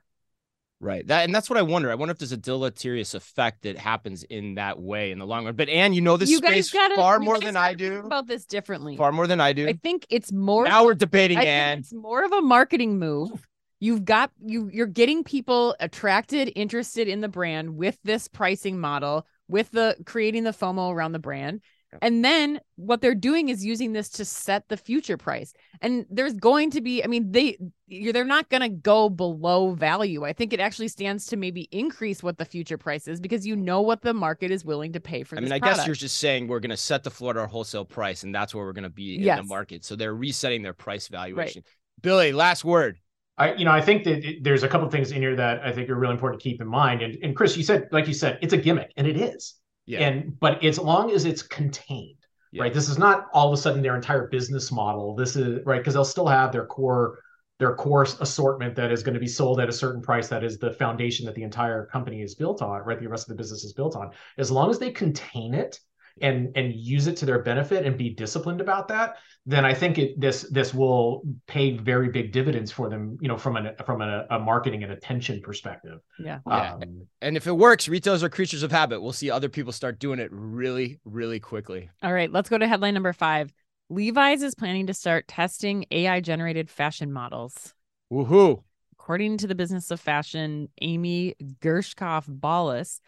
Right. 0.80 1.08
That 1.08 1.24
and 1.24 1.34
that's 1.34 1.50
what 1.50 1.58
I 1.58 1.64
wonder. 1.64 1.90
I 1.92 1.96
wonder 1.96 2.12
if 2.12 2.20
there's 2.20 2.34
a 2.34 2.38
deleterious 2.38 3.16
effect 3.16 3.64
that 3.64 3.80
happens 3.80 4.24
in 4.26 4.56
that 4.56 4.80
way 4.80 5.12
in 5.12 5.18
the 5.18 5.26
long 5.26 5.46
run. 5.46 5.56
But 5.56 5.70
Anne, 5.70 5.94
you 5.94 6.02
know 6.02 6.18
this 6.18 6.30
you 6.30 6.38
space 6.38 6.70
gotta 6.72 6.96
far 6.96 7.20
more 7.20 7.40
than 7.40 7.56
gotta 7.56 7.66
I 7.66 7.70
think 7.70 7.80
do. 7.80 8.00
about 8.06 8.28
this 8.28 8.46
differently. 8.46 8.96
Far 8.96 9.12
more 9.12 9.26
than 9.26 9.42
I 9.42 9.54
do. 9.54 9.68
I 9.68 9.74
think 9.74 10.06
it's 10.12 10.32
more 10.32 10.66
now 10.66 10.86
we're 10.86 10.94
debating, 10.94 11.38
I 11.38 11.42
think 11.42 11.50
Anne. 11.50 11.80
it's 11.80 11.94
more 11.94 12.24
of 12.24 12.32
a 12.32 12.42
marketing 12.42 13.00
move. 13.00 13.48
You've 13.84 14.06
got 14.06 14.32
you 14.42 14.70
you're 14.72 14.88
getting 14.88 15.26
people 15.26 15.76
attracted, 15.82 16.54
interested 16.56 17.10
in 17.10 17.20
the 17.20 17.28
brand 17.28 17.76
with 17.76 17.98
this 18.06 18.30
pricing 18.30 18.80
model, 18.80 19.28
with 19.50 19.72
the 19.72 19.98
creating 20.06 20.46
the 20.46 20.52
FOMO 20.52 20.94
around 20.94 21.12
the 21.12 21.20
brand. 21.20 21.60
And 22.02 22.24
then 22.24 22.62
what 22.78 23.02
they're 23.02 23.14
doing 23.14 23.50
is 23.50 23.66
using 23.66 23.92
this 23.92 24.08
to 24.12 24.24
set 24.24 24.70
the 24.70 24.78
future 24.78 25.18
price. 25.18 25.54
And 25.82 26.06
there's 26.10 26.34
going 26.34 26.72
to 26.72 26.82
be, 26.82 27.04
I 27.04 27.08
mean, 27.08 27.34
they 27.34 27.58
you're, 27.88 28.14
they're 28.14 28.24
not 28.24 28.48
going 28.48 28.62
to 28.62 28.70
go 28.70 29.10
below 29.10 29.74
value. 29.74 30.24
I 30.24 30.32
think 30.32 30.54
it 30.54 30.62
actually 30.62 30.88
stands 30.88 31.26
to 31.28 31.36
maybe 31.36 31.68
increase 31.74 32.24
what 32.24 32.38
the 32.38 32.46
future 32.46 32.78
price 32.78 33.06
is 33.10 33.20
because 33.20 33.46
you 33.46 33.58
know 33.58 33.82
what 33.82 34.02
the 34.02 34.14
market 34.14 34.50
is 34.50 34.64
willing 34.64 34.94
to 34.94 35.02
pay 35.02 35.24
for 35.24 35.38
I 35.38 35.42
mean, 35.42 35.52
I 35.52 35.60
product. 35.60 35.80
guess 35.80 35.88
you're 35.88 35.96
just 35.96 36.20
saying 36.20 36.48
we're 36.48 36.62
going 36.62 36.70
to 36.70 36.78
set 36.78 37.04
the 37.04 37.12
floor 37.12 37.34
to 37.34 37.42
our 37.42 37.48
wholesale 37.48 37.84
price, 37.84 38.24
and 38.24 38.34
that's 38.34 38.56
where 38.56 38.64
we're 38.64 38.72
going 38.72 38.84
to 38.84 38.90
be 38.90 39.18
in 39.18 39.24
Yes. 39.24 39.40
the 39.40 39.44
market. 39.44 39.84
So 39.84 39.98
they're 39.98 40.16
resetting 40.16 40.62
their 40.62 40.74
price 40.74 41.10
valuation. 41.10 41.64
Billy, 42.02 42.32
last 42.32 42.64
word. 42.64 42.98
I, 43.38 43.54
you 43.54 43.66
know, 43.66 43.72
I 43.72 43.82
think 43.82 44.04
that 44.04 44.24
it- 44.24 44.44
there's 44.44 44.64
a 44.64 44.68
couple 44.68 44.86
of 44.86 44.92
things 44.92 45.12
in 45.12 45.22
here 45.22 45.36
that 45.36 45.62
I 45.64 45.72
think 45.72 45.90
are 45.90 45.96
really 45.96 46.14
important 46.14 46.42
to 46.42 46.50
keep 46.50 46.62
in 46.62 46.68
mind. 46.68 47.02
And, 47.02 47.18
and 47.24 47.36
Chris, 47.36 47.58
you 47.58 47.64
said, 47.64 47.88
like 47.92 48.08
you 48.08 48.14
said, 48.14 48.38
it's 48.42 48.54
a 48.54 48.58
gimmick, 48.58 48.92
and 48.96 49.08
it 49.08 49.18
is. 49.18 49.56
Yeah. 49.86 50.00
And 50.08 50.40
but 50.40 50.64
as 50.64 50.80
long 50.80 51.12
as 51.12 51.26
it's 51.26 51.42
contained, 51.42 52.18
Yeah. 52.52 52.64
right? 52.64 52.74
This 52.74 52.90
is 52.90 52.98
not 52.98 53.26
all 53.34 53.48
of 53.48 53.54
a 53.54 53.58
sudden 53.62 53.82
their 53.82 53.96
entire 53.96 54.28
business 54.28 54.72
model. 54.72 55.16
This 55.16 55.36
is 55.36 55.60
right 55.66 55.80
because 55.80 55.94
they'll 55.96 56.06
still 56.06 56.28
have 56.28 56.52
their 56.52 56.66
core 56.66 57.20
their 57.60 57.76
core 57.76 58.04
assortment 58.04 58.76
that 58.76 58.92
is 58.92 59.04
going 59.04 59.14
to 59.14 59.20
be 59.20 59.28
sold 59.28 59.60
at 59.60 59.70
a 59.70 59.72
certain 59.72 60.02
price 60.02 60.28
that 60.28 60.44
is 60.44 60.58
the 60.58 60.72
foundation 60.72 61.26
that 61.26 61.36
the 61.36 61.44
entire 61.44 61.86
company 61.86 62.22
is 62.22 62.34
built 62.36 62.62
on, 62.62 62.82
right? 62.82 63.00
The 63.00 63.08
rest 63.08 63.26
of 63.26 63.30
the 63.30 63.42
business 63.42 63.64
is 63.64 63.74
built 63.74 63.96
on. 63.96 64.10
As 64.38 64.52
long 64.52 64.70
as 64.72 64.80
they 64.80 64.92
contain 64.92 65.54
it 65.54 65.80
and 66.22 66.56
and 66.56 66.74
use 66.74 67.08
it 67.08 67.18
to 67.18 67.26
their 67.26 67.40
benefit 67.40 67.86
and 67.86 67.98
be 67.98 68.10
disciplined 68.10 68.62
about 68.62 68.88
that, 68.90 69.18
then 69.46 69.66
I 69.66 69.74
think 69.74 69.98
it 69.98 70.20
this 70.20 70.44
this 70.52 70.74
will 70.74 71.24
pay 71.48 71.78
very 71.78 72.10
big 72.10 72.32
dividends 72.32 72.72
for 72.72 72.90
them, 72.90 73.18
you 73.20 73.28
know, 73.28 73.38
from 73.38 73.58
an 73.58 73.72
from 73.86 74.02
a, 74.02 74.26
a 74.30 74.40
marketing 74.40 74.84
and 74.84 74.92
attention 74.92 75.42
perspective. 75.42 76.00
yeah. 76.20 76.40
Yeah. 76.48 76.74
Um, 76.76 77.08
And 77.22 77.36
if 77.36 77.48
it 77.48 77.52
works, 77.52 77.88
retailers 77.88 78.24
are 78.24 78.30
creatures 78.30 78.64
of 78.64 78.72
habit. 78.72 79.02
We'll 79.02 79.14
see 79.14 79.32
other 79.32 79.50
people 79.50 79.72
start 79.72 80.00
doing 80.00 80.20
it 80.20 80.30
really, 80.32 81.00
really 81.04 81.40
quickly. 81.40 81.90
All 82.02 82.14
right, 82.14 82.32
let's 82.32 82.50
go 82.50 82.58
to 82.58 82.68
headline 82.68 82.94
number 82.94 83.14
five. 83.14 83.52
Levi's 83.90 84.42
is 84.44 84.56
planning 84.56 84.88
to 84.88 84.94
start 84.94 85.28
testing 85.28 85.86
AI 85.92 86.20
generated 86.22 86.70
fashion 86.70 87.12
models. 87.12 87.74
Woohoo. 88.12 88.64
According 88.94 89.38
to 89.40 89.48
the 89.48 89.56
business 89.56 89.92
of 89.92 90.00
fashion, 90.00 90.70
Amy 90.82 91.36
Gershkoff 91.62 92.26
Bolles, 92.28 93.02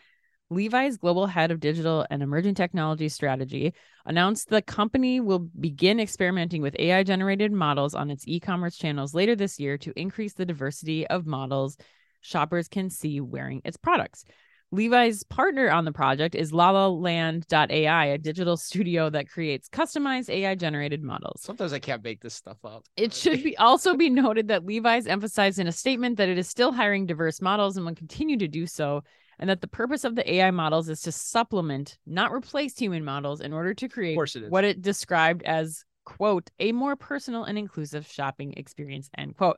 Levi's 0.50 0.98
global 0.98 1.26
head 1.26 1.52
of 1.52 1.60
digital 1.60 2.06
and 2.10 2.22
emerging 2.22 2.54
technology 2.54 3.10
strategy, 3.10 3.74
announced 4.06 4.50
the 4.50 4.62
company 4.62 5.20
will 5.20 5.40
begin 5.40 6.00
experimenting 6.00 6.62
with 6.62 6.76
AI 6.78 7.04
generated 7.04 7.52
models 7.52 7.96
on 7.96 8.12
its 8.12 8.28
e 8.28 8.40
commerce 8.40 8.78
channels 8.78 9.14
later 9.16 9.36
this 9.36 9.60
year 9.60 9.78
to 9.80 9.92
increase 10.00 10.34
the 10.34 10.46
diversity 10.46 11.08
of 11.08 11.26
models 11.26 11.78
shoppers 12.22 12.68
can 12.68 12.90
see 12.90 13.20
wearing 13.20 13.62
its 13.66 13.78
products. 13.78 14.24
Levi's 14.72 15.24
partner 15.24 15.70
on 15.70 15.86
the 15.86 15.92
project 15.92 16.36
is 16.36 16.52
LaLaLand.ai, 16.52 18.06
a 18.06 18.18
digital 18.18 18.58
studio 18.58 19.10
that 19.10 19.30
creates 19.30 19.70
customized 19.70 20.30
AI 20.30 20.56
generated 20.56 21.02
models. 21.02 21.42
Sometimes 21.42 21.72
I 21.72 21.80
can't 21.80 22.04
make 22.04 22.22
this 22.22 22.34
stuff 22.34 22.58
up. 22.66 22.84
It 22.98 23.14
should 23.14 23.44
be 23.44 23.56
also 23.58 23.96
be 23.96 24.10
noted 24.10 24.48
that 24.50 24.66
Levi's 24.66 25.08
emphasized 25.08 25.60
in 25.60 25.68
a 25.68 25.72
statement 25.72 26.18
that 26.18 26.30
it 26.30 26.38
is 26.38 26.50
still 26.50 26.72
hiring 26.72 27.06
diverse 27.06 27.42
models 27.42 27.78
and 27.78 27.86
will 27.86 27.96
continue 27.96 28.38
to 28.38 28.48
do 28.48 28.66
so, 28.66 29.04
and 29.40 29.50
that 29.50 29.62
the 29.62 29.68
purpose 29.68 30.04
of 30.04 30.16
the 30.16 30.30
AI 30.34 30.52
models 30.52 30.90
is 30.90 31.02
to 31.02 31.12
supplement, 31.12 31.98
not 32.06 32.32
replace 32.32 32.78
human 32.78 33.04
models 33.04 33.42
in 33.42 33.54
order 33.54 33.74
to 33.74 33.90
create 33.90 34.16
course 34.16 34.36
it 34.36 34.44
is. 34.44 34.50
what 34.50 34.64
it 34.64 34.82
described 34.82 35.44
as 35.44 35.84
quote 36.06 36.50
a 36.60 36.72
more 36.72 36.96
personal 36.96 37.44
and 37.46 37.58
inclusive 37.58 38.08
shopping 38.08 38.54
experience 38.58 39.10
end 39.18 39.36
quote. 39.36 39.58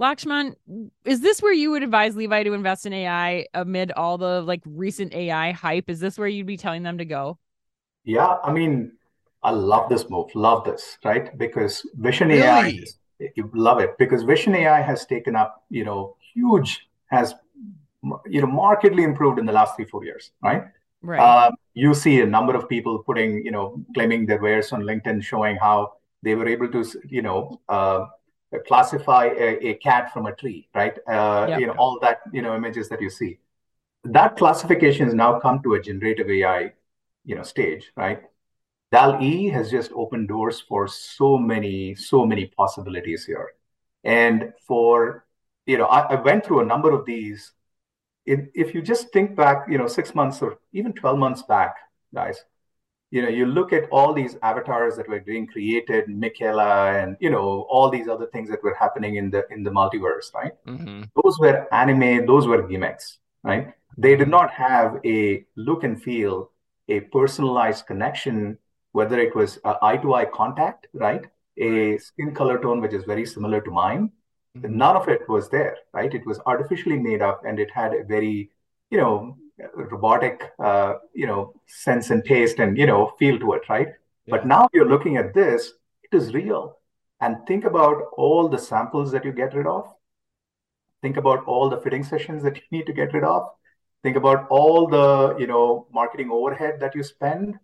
Lakshman, 0.00 0.54
is 1.04 1.20
this 1.20 1.42
where 1.42 1.52
you 1.52 1.72
would 1.72 1.82
advise 1.82 2.16
Levi 2.16 2.42
to 2.44 2.54
invest 2.54 2.86
in 2.86 2.92
AI 2.92 3.46
amid 3.52 3.92
all 3.92 4.16
the 4.16 4.40
like 4.40 4.62
recent 4.64 5.12
AI 5.14 5.52
hype? 5.52 5.90
Is 5.90 6.00
this 6.00 6.18
where 6.18 6.28
you'd 6.28 6.46
be 6.46 6.56
telling 6.56 6.82
them 6.82 6.98
to 6.98 7.04
go? 7.04 7.38
Yeah, 8.04 8.36
I 8.42 8.52
mean, 8.52 8.92
I 9.42 9.50
love 9.50 9.88
this 9.88 10.08
move, 10.08 10.34
love 10.34 10.64
this, 10.64 10.98
right? 11.04 11.36
Because 11.38 11.86
Vision 11.94 12.30
AI, 12.30 12.66
Really? 12.66 12.78
is- 12.82 12.96
you 13.36 13.50
love 13.52 13.80
it 13.80 13.98
because 13.98 14.22
Vision 14.22 14.54
AI 14.54 14.80
has 14.80 15.04
taken 15.04 15.36
up, 15.36 15.62
you 15.68 15.84
know, 15.84 16.16
huge, 16.34 16.88
has, 17.10 17.34
you 18.26 18.40
know, 18.40 18.46
markedly 18.46 19.02
improved 19.02 19.38
in 19.38 19.46
the 19.46 19.52
last 19.52 19.76
three, 19.76 19.84
four 19.84 20.04
years, 20.04 20.30
right? 20.42 20.64
Right. 21.02 21.18
Um, 21.20 21.54
you 21.74 21.94
see 21.94 22.20
a 22.20 22.26
number 22.26 22.54
of 22.54 22.68
people 22.68 22.98
putting, 22.98 23.44
you 23.44 23.50
know, 23.50 23.82
claiming 23.94 24.26
their 24.26 24.40
wares 24.40 24.72
on 24.72 24.82
LinkedIn, 24.82 25.22
showing 25.22 25.56
how 25.56 25.94
they 26.22 26.34
were 26.34 26.48
able 26.48 26.68
to, 26.68 26.84
you 27.08 27.22
know, 27.22 27.60
uh, 27.68 28.06
classify 28.66 29.26
a, 29.26 29.68
a 29.68 29.74
cat 29.74 30.12
from 30.12 30.26
a 30.26 30.34
tree, 30.34 30.68
right? 30.74 30.98
Uh, 31.08 31.46
Yep. 31.50 31.60
You 31.60 31.66
know, 31.68 31.74
all 31.74 31.98
that, 32.00 32.20
you 32.32 32.42
know, 32.42 32.54
images 32.54 32.88
that 32.88 33.00
you 33.00 33.10
see. 33.10 33.38
That 34.04 34.36
classification 34.36 35.06
has 35.06 35.14
now 35.14 35.38
come 35.40 35.62
to 35.62 35.74
a 35.74 35.80
generative 35.80 36.28
AI, 36.30 36.72
you 37.24 37.34
know, 37.34 37.42
stage, 37.42 37.92
right? 37.96 38.22
DALL-E 38.92 39.48
has 39.50 39.70
just 39.70 39.92
opened 39.92 40.28
doors 40.28 40.60
for 40.60 40.88
so 40.88 41.38
many, 41.38 41.94
so 41.94 42.26
many 42.26 42.46
possibilities 42.46 43.24
here. 43.24 43.50
And 44.04 44.52
for, 44.66 45.26
you 45.66 45.78
know, 45.78 45.86
I, 45.86 46.14
I 46.14 46.20
went 46.20 46.44
through 46.44 46.60
a 46.60 46.64
number 46.64 46.92
of 46.92 47.06
these 47.06 47.52
if, 48.26 48.40
if 48.54 48.74
you 48.74 48.82
just 48.82 49.12
think 49.12 49.36
back, 49.36 49.66
you 49.68 49.78
know, 49.78 49.86
six 49.86 50.14
months 50.14 50.42
or 50.42 50.58
even 50.72 50.92
12 50.92 51.18
months 51.18 51.42
back, 51.42 51.74
guys, 52.14 52.44
you 53.10 53.22
know, 53.22 53.28
you 53.28 53.46
look 53.46 53.72
at 53.72 53.88
all 53.90 54.12
these 54.12 54.36
avatars 54.42 54.96
that 54.96 55.08
were 55.08 55.20
being 55.20 55.46
created, 55.46 56.06
Miquela, 56.06 57.02
and 57.02 57.16
you 57.20 57.30
know, 57.30 57.66
all 57.68 57.90
these 57.90 58.06
other 58.06 58.26
things 58.26 58.48
that 58.50 58.62
were 58.62 58.74
happening 58.74 59.16
in 59.16 59.30
the 59.30 59.44
in 59.50 59.64
the 59.64 59.70
multiverse, 59.70 60.32
right? 60.32 60.52
Mhm. 60.66 61.08
Those 61.22 61.38
were 61.40 61.66
anime, 61.74 62.24
those 62.26 62.46
were 62.46 62.62
gimmicks, 62.62 63.18
right? 63.42 63.72
They 63.98 64.14
did 64.14 64.28
not 64.28 64.50
have 64.52 65.00
a 65.04 65.44
look 65.56 65.82
and 65.82 66.00
feel, 66.00 66.52
a 66.88 67.00
personalized 67.00 67.86
connection, 67.86 68.58
whether 68.92 69.18
it 69.18 69.34
was 69.34 69.58
eye 69.64 69.96
to 69.96 70.14
eye 70.14 70.26
contact, 70.26 70.86
right? 70.92 71.26
A 71.56 71.98
skin 71.98 72.32
color 72.34 72.58
tone 72.60 72.80
which 72.80 72.92
is 72.92 73.04
very 73.04 73.26
similar 73.26 73.60
to 73.60 73.70
mine. 73.70 74.12
None 74.54 74.96
of 74.96 75.08
it 75.08 75.28
was 75.28 75.48
there, 75.48 75.76
right? 75.92 76.12
It 76.12 76.26
was 76.26 76.40
artificially 76.46 76.98
made 76.98 77.22
up 77.22 77.44
and 77.44 77.58
it 77.58 77.70
had 77.70 77.92
a 77.94 78.04
very, 78.04 78.50
you 78.90 78.98
know, 78.98 79.36
robotic, 79.74 80.52
uh, 80.58 80.94
you 81.14 81.26
know, 81.26 81.54
sense 81.66 82.10
and 82.10 82.24
taste 82.24 82.58
and, 82.58 82.76
you 82.76 82.86
know, 82.86 83.12
feel 83.18 83.38
to 83.38 83.52
it, 83.52 83.68
right? 83.68 83.88
But 84.28 84.46
now 84.46 84.68
you're 84.72 84.88
looking 84.88 85.16
at 85.16 85.34
this, 85.34 85.72
it 86.04 86.16
is 86.16 86.32
real. 86.32 86.78
And 87.20 87.38
think 87.46 87.64
about 87.64 88.02
all 88.16 88.48
the 88.48 88.58
samples 88.58 89.10
that 89.12 89.24
you 89.24 89.32
get 89.32 89.54
rid 89.54 89.66
of. 89.66 89.92
Think 91.02 91.16
about 91.16 91.44
all 91.46 91.68
the 91.68 91.80
fitting 91.80 92.04
sessions 92.04 92.42
that 92.42 92.56
you 92.56 92.62
need 92.70 92.86
to 92.86 92.92
get 92.92 93.12
rid 93.12 93.24
of. 93.24 93.48
Think 94.02 94.16
about 94.16 94.46
all 94.48 94.86
the, 94.86 95.36
you 95.38 95.46
know, 95.46 95.86
marketing 95.92 96.30
overhead 96.30 96.80
that 96.80 96.94
you 96.94 97.02
spend, 97.02 97.58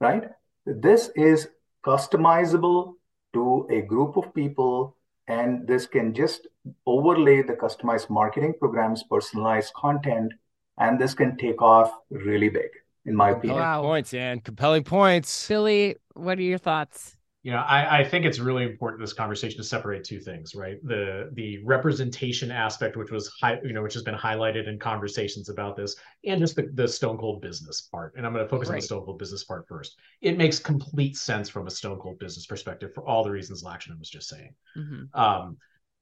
right? 0.00 0.30
This 0.66 1.10
is 1.16 1.48
customizable 1.84 2.94
to 3.32 3.66
a 3.70 3.80
group 3.80 4.16
of 4.16 4.34
people, 4.34 4.96
and 5.30 5.66
this 5.66 5.86
can 5.86 6.12
just 6.12 6.48
overlay 6.86 7.42
the 7.42 7.52
customized 7.52 8.10
marketing 8.10 8.54
programs, 8.58 9.04
personalized 9.04 9.72
content, 9.74 10.32
and 10.78 10.98
this 10.98 11.14
can 11.14 11.36
take 11.36 11.62
off 11.62 11.92
really 12.10 12.48
big, 12.48 12.70
in 13.06 13.14
my 13.14 13.30
opinion. 13.30 13.58
Wow. 13.58 13.82
points, 13.82 14.12
and 14.12 14.42
compelling 14.42 14.82
points. 14.82 15.46
Billy, 15.46 15.96
what 16.14 16.38
are 16.38 16.42
your 16.42 16.58
thoughts? 16.58 17.16
You 17.42 17.52
know, 17.52 17.58
I, 17.58 18.00
I 18.00 18.04
think 18.04 18.26
it's 18.26 18.38
really 18.38 18.64
important 18.64 19.00
this 19.00 19.14
conversation 19.14 19.56
to 19.56 19.64
separate 19.64 20.04
two 20.04 20.20
things, 20.20 20.54
right? 20.54 20.76
The 20.82 21.30
the 21.32 21.64
representation 21.64 22.50
aspect, 22.50 22.98
which 22.98 23.10
was 23.10 23.32
high, 23.40 23.58
you 23.64 23.72
know, 23.72 23.82
which 23.82 23.94
has 23.94 24.02
been 24.02 24.14
highlighted 24.14 24.68
in 24.68 24.78
conversations 24.78 25.48
about 25.48 25.74
this, 25.74 25.96
and 26.26 26.38
just 26.38 26.54
the, 26.54 26.70
the 26.74 26.86
Stone 26.86 27.16
Cold 27.16 27.40
business 27.40 27.80
part. 27.80 28.12
And 28.16 28.26
I'm 28.26 28.34
going 28.34 28.44
to 28.44 28.48
focus 28.50 28.68
on 28.68 28.74
the 28.76 28.82
Stone 28.82 29.06
Cold 29.06 29.18
business 29.18 29.44
part 29.44 29.66
first. 29.66 29.96
It 30.20 30.36
makes 30.36 30.58
complete 30.58 31.16
sense 31.16 31.48
from 31.48 31.66
a 31.66 31.70
Stone 31.70 31.98
Cold 32.00 32.18
business 32.18 32.44
perspective 32.44 32.92
for 32.94 33.06
all 33.06 33.24
the 33.24 33.30
reasons 33.30 33.62
Lakshman 33.62 33.98
was 33.98 34.10
just 34.10 34.28
saying. 34.28 34.54
Mhm. 34.76 35.08
Um, 35.14 35.56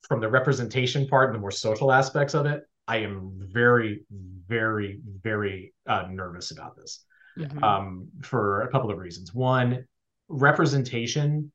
from 0.09 0.21
the 0.21 0.29
representation 0.29 1.07
part 1.07 1.29
and 1.29 1.37
the 1.37 1.41
more 1.41 1.53
social 1.53 1.93
aspects 1.93 2.35
of 2.35 2.47
it, 2.47 2.65
I 2.89 2.97
am 2.99 3.33
very, 3.53 4.03
very, 4.11 5.01
very 5.23 5.73
uh, 5.87 6.07
nervous 6.11 6.51
about 6.51 6.77
this 6.77 7.05
Mhm. 7.37 7.63
um, 7.63 8.09
for 8.23 8.63
a 8.63 8.71
couple 8.73 8.91
of 8.91 8.99
reasons. 8.99 9.33
One, 9.33 9.87
representation 10.29 11.53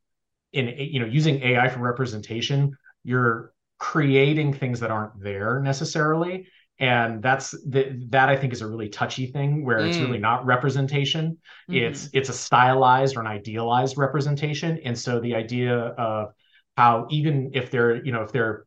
in 0.53 0.67
you 0.77 0.99
know 0.99 1.05
using 1.07 1.41
AI 1.43 1.69
for 1.69 1.79
representation, 1.79 2.77
you're 3.03 3.53
creating 3.79 4.53
things 4.53 4.79
that 4.79 4.91
aren't 4.91 5.21
there 5.21 5.59
necessarily, 5.59 6.47
and 6.79 7.21
that's 7.21 7.51
the, 7.51 8.05
that 8.09 8.29
I 8.29 8.35
think 8.37 8.53
is 8.53 8.61
a 8.61 8.67
really 8.67 8.89
touchy 8.89 9.27
thing 9.27 9.65
where 9.65 9.85
it's 9.85 9.97
Mm. 9.97 10.01
really 10.01 10.19
not 10.19 10.45
representation. 10.45 11.37
Mhm. 11.69 11.77
It's 11.77 12.09
it's 12.13 12.29
a 12.29 12.33
stylized 12.33 13.17
or 13.17 13.21
an 13.21 13.27
idealized 13.27 13.97
representation, 13.97 14.79
and 14.85 14.97
so 14.97 15.19
the 15.19 15.35
idea 15.35 15.75
of 15.77 16.33
how 16.77 17.07
even 17.11 17.51
if 17.53 17.71
they're 17.71 18.03
you 18.05 18.11
know 18.11 18.23
if 18.23 18.31
they're 18.31 18.65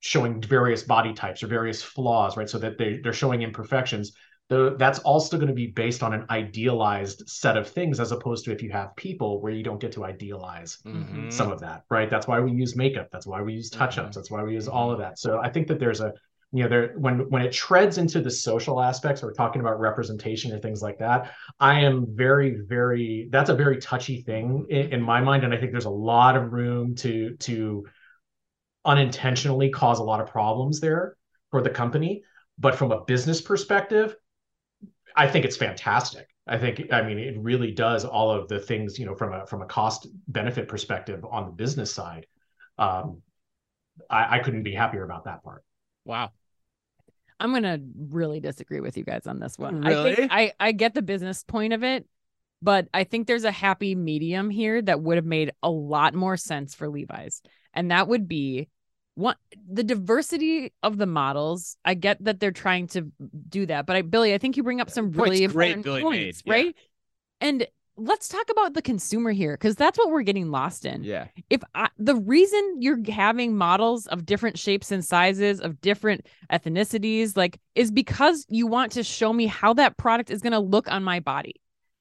showing 0.00 0.40
various 0.40 0.82
body 0.84 1.12
types 1.12 1.42
or 1.42 1.48
various 1.48 1.82
flaws, 1.82 2.36
right? 2.36 2.48
So 2.48 2.58
that 2.58 2.78
they 2.78 2.98
they're 3.02 3.12
showing 3.12 3.42
imperfections. 3.42 4.12
Though 4.48 4.70
that's 4.70 4.98
also 5.00 5.36
going 5.36 5.48
to 5.48 5.54
be 5.54 5.66
based 5.66 6.02
on 6.02 6.14
an 6.14 6.24
idealized 6.30 7.28
set 7.28 7.58
of 7.58 7.68
things, 7.68 8.00
as 8.00 8.12
opposed 8.12 8.46
to 8.46 8.52
if 8.52 8.62
you 8.62 8.70
have 8.70 8.96
people 8.96 9.42
where 9.42 9.52
you 9.52 9.62
don't 9.62 9.80
get 9.80 9.92
to 9.92 10.06
idealize 10.06 10.78
Mhm. 10.86 11.30
some 11.30 11.52
of 11.52 11.60
that, 11.60 11.82
right? 11.90 12.08
That's 12.08 12.26
why 12.26 12.40
we 12.40 12.52
use 12.52 12.74
makeup. 12.74 13.08
That's 13.12 13.26
why 13.26 13.42
we 13.42 13.52
use 13.52 13.68
touch-ups. 13.68 14.16
That's 14.16 14.30
why 14.30 14.42
we 14.42 14.54
use 14.54 14.66
all 14.66 14.90
of 14.90 14.98
that. 15.00 15.18
So 15.18 15.38
I 15.38 15.50
think 15.50 15.68
that 15.68 15.78
there's 15.78 16.00
a 16.00 16.14
you 16.50 16.62
know 16.62 16.68
there 16.70 16.94
when 16.96 17.28
when 17.28 17.42
it 17.42 17.52
treads 17.52 17.98
into 17.98 18.22
the 18.22 18.30
social 18.30 18.80
aspects 18.80 19.22
we're 19.22 19.34
talking 19.34 19.60
about 19.60 19.78
representation 19.78 20.50
or 20.50 20.58
things 20.58 20.80
like 20.80 20.98
that 20.98 21.30
i 21.60 21.80
am 21.80 22.06
very 22.08 22.56
very 22.66 23.28
that's 23.30 23.50
a 23.50 23.54
very 23.54 23.76
touchy 23.76 24.22
thing 24.22 24.64
in, 24.70 24.94
in 24.94 25.02
my 25.02 25.20
mind 25.20 25.44
and 25.44 25.52
i 25.52 25.58
think 25.58 25.72
there's 25.72 25.84
a 25.84 25.90
lot 25.90 26.36
of 26.38 26.50
room 26.54 26.94
to 26.94 27.36
to 27.36 27.84
unintentionally 28.86 29.68
cause 29.68 29.98
a 29.98 30.02
lot 30.02 30.20
of 30.20 30.28
problems 30.28 30.80
there 30.80 31.16
for 31.50 31.60
the 31.60 31.68
company 31.68 32.22
but 32.58 32.74
from 32.74 32.92
a 32.92 33.04
business 33.04 33.42
perspective 33.42 34.16
i 35.16 35.26
think 35.26 35.44
it's 35.44 35.56
fantastic 35.56 36.28
i 36.46 36.56
think 36.58 36.92
i 36.92 37.02
mean 37.02 37.18
it 37.18 37.36
really 37.38 37.70
does 37.72 38.04
all 38.04 38.30
of 38.30 38.48
the 38.48 38.58
things 38.58 38.98
you 38.98 39.06
know 39.06 39.14
from 39.14 39.32
a 39.32 39.46
from 39.46 39.62
a 39.62 39.66
cost 39.66 40.06
benefit 40.28 40.68
perspective 40.68 41.24
on 41.30 41.46
the 41.46 41.52
business 41.52 41.92
side 41.92 42.26
um 42.78 43.20
i, 44.10 44.36
I 44.36 44.38
couldn't 44.40 44.62
be 44.62 44.74
happier 44.74 45.04
about 45.04 45.24
that 45.24 45.42
part 45.42 45.64
Wow. 46.04 46.32
I'm 47.40 47.52
gonna 47.52 47.78
really 48.10 48.40
disagree 48.40 48.80
with 48.80 48.96
you 48.96 49.04
guys 49.04 49.26
on 49.26 49.38
this 49.38 49.58
one. 49.58 49.86
I 49.86 49.90
Really? 49.90 50.14
think 50.14 50.32
I 50.32 50.52
I 50.58 50.72
get 50.72 50.94
the 50.94 51.02
business 51.02 51.44
point 51.44 51.72
of 51.72 51.84
it, 51.84 52.06
but 52.62 52.88
I 52.92 53.04
think 53.04 53.26
there's 53.26 53.44
a 53.44 53.52
happy 53.52 53.94
medium 53.94 54.50
here 54.50 54.82
that 54.82 55.00
would 55.00 55.16
have 55.16 55.24
made 55.24 55.52
a 55.62 55.70
lot 55.70 56.14
more 56.14 56.36
sense 56.36 56.74
for 56.74 56.88
Levi's, 56.88 57.42
and 57.74 57.90
that 57.90 58.08
would 58.08 58.26
be 58.26 58.68
one 59.18 59.34
the 59.68 59.82
diversity 59.82 60.72
of 60.82 60.96
the 60.96 61.06
models. 61.06 61.76
I 61.84 61.94
get 61.94 62.22
that 62.24 62.38
they're 62.38 62.52
trying 62.52 62.86
to 62.88 63.10
do 63.48 63.66
that, 63.66 63.84
but 63.84 63.96
I 63.96 64.02
Billy, 64.02 64.32
I 64.32 64.38
think 64.38 64.56
you 64.56 64.62
bring 64.62 64.80
up 64.80 64.88
uh, 64.88 64.92
some 64.92 65.12
Point's 65.12 65.40
really 65.40 65.46
great 65.48 65.76
important 65.76 66.10
made, 66.10 66.24
points, 66.24 66.42
yeah. 66.44 66.52
right? 66.52 66.76
And 67.40 67.66
let's 67.96 68.28
talk 68.28 68.48
about 68.48 68.74
the 68.74 68.82
consumer 68.82 69.32
here 69.32 69.54
because 69.54 69.74
that's 69.74 69.98
what 69.98 70.10
we're 70.10 70.22
getting 70.22 70.52
lost 70.52 70.84
in 70.84 71.02
Yeah. 71.02 71.26
if 71.50 71.62
I, 71.74 71.88
the 71.98 72.14
reason 72.14 72.76
you're 72.78 73.00
having 73.10 73.56
models 73.56 74.06
of 74.06 74.24
different 74.24 74.56
shapes 74.56 74.92
and 74.92 75.04
sizes 75.04 75.60
of 75.60 75.80
different 75.80 76.26
ethnicities 76.52 77.36
like 77.36 77.58
is 77.74 77.90
because 77.90 78.46
you 78.48 78.68
want 78.68 78.92
to 78.92 79.02
show 79.02 79.32
me 79.32 79.46
how 79.46 79.74
that 79.74 79.96
product 79.96 80.30
is 80.30 80.42
going 80.42 80.52
to 80.52 80.60
look 80.60 80.88
on 80.88 81.02
my 81.02 81.18
body 81.18 81.56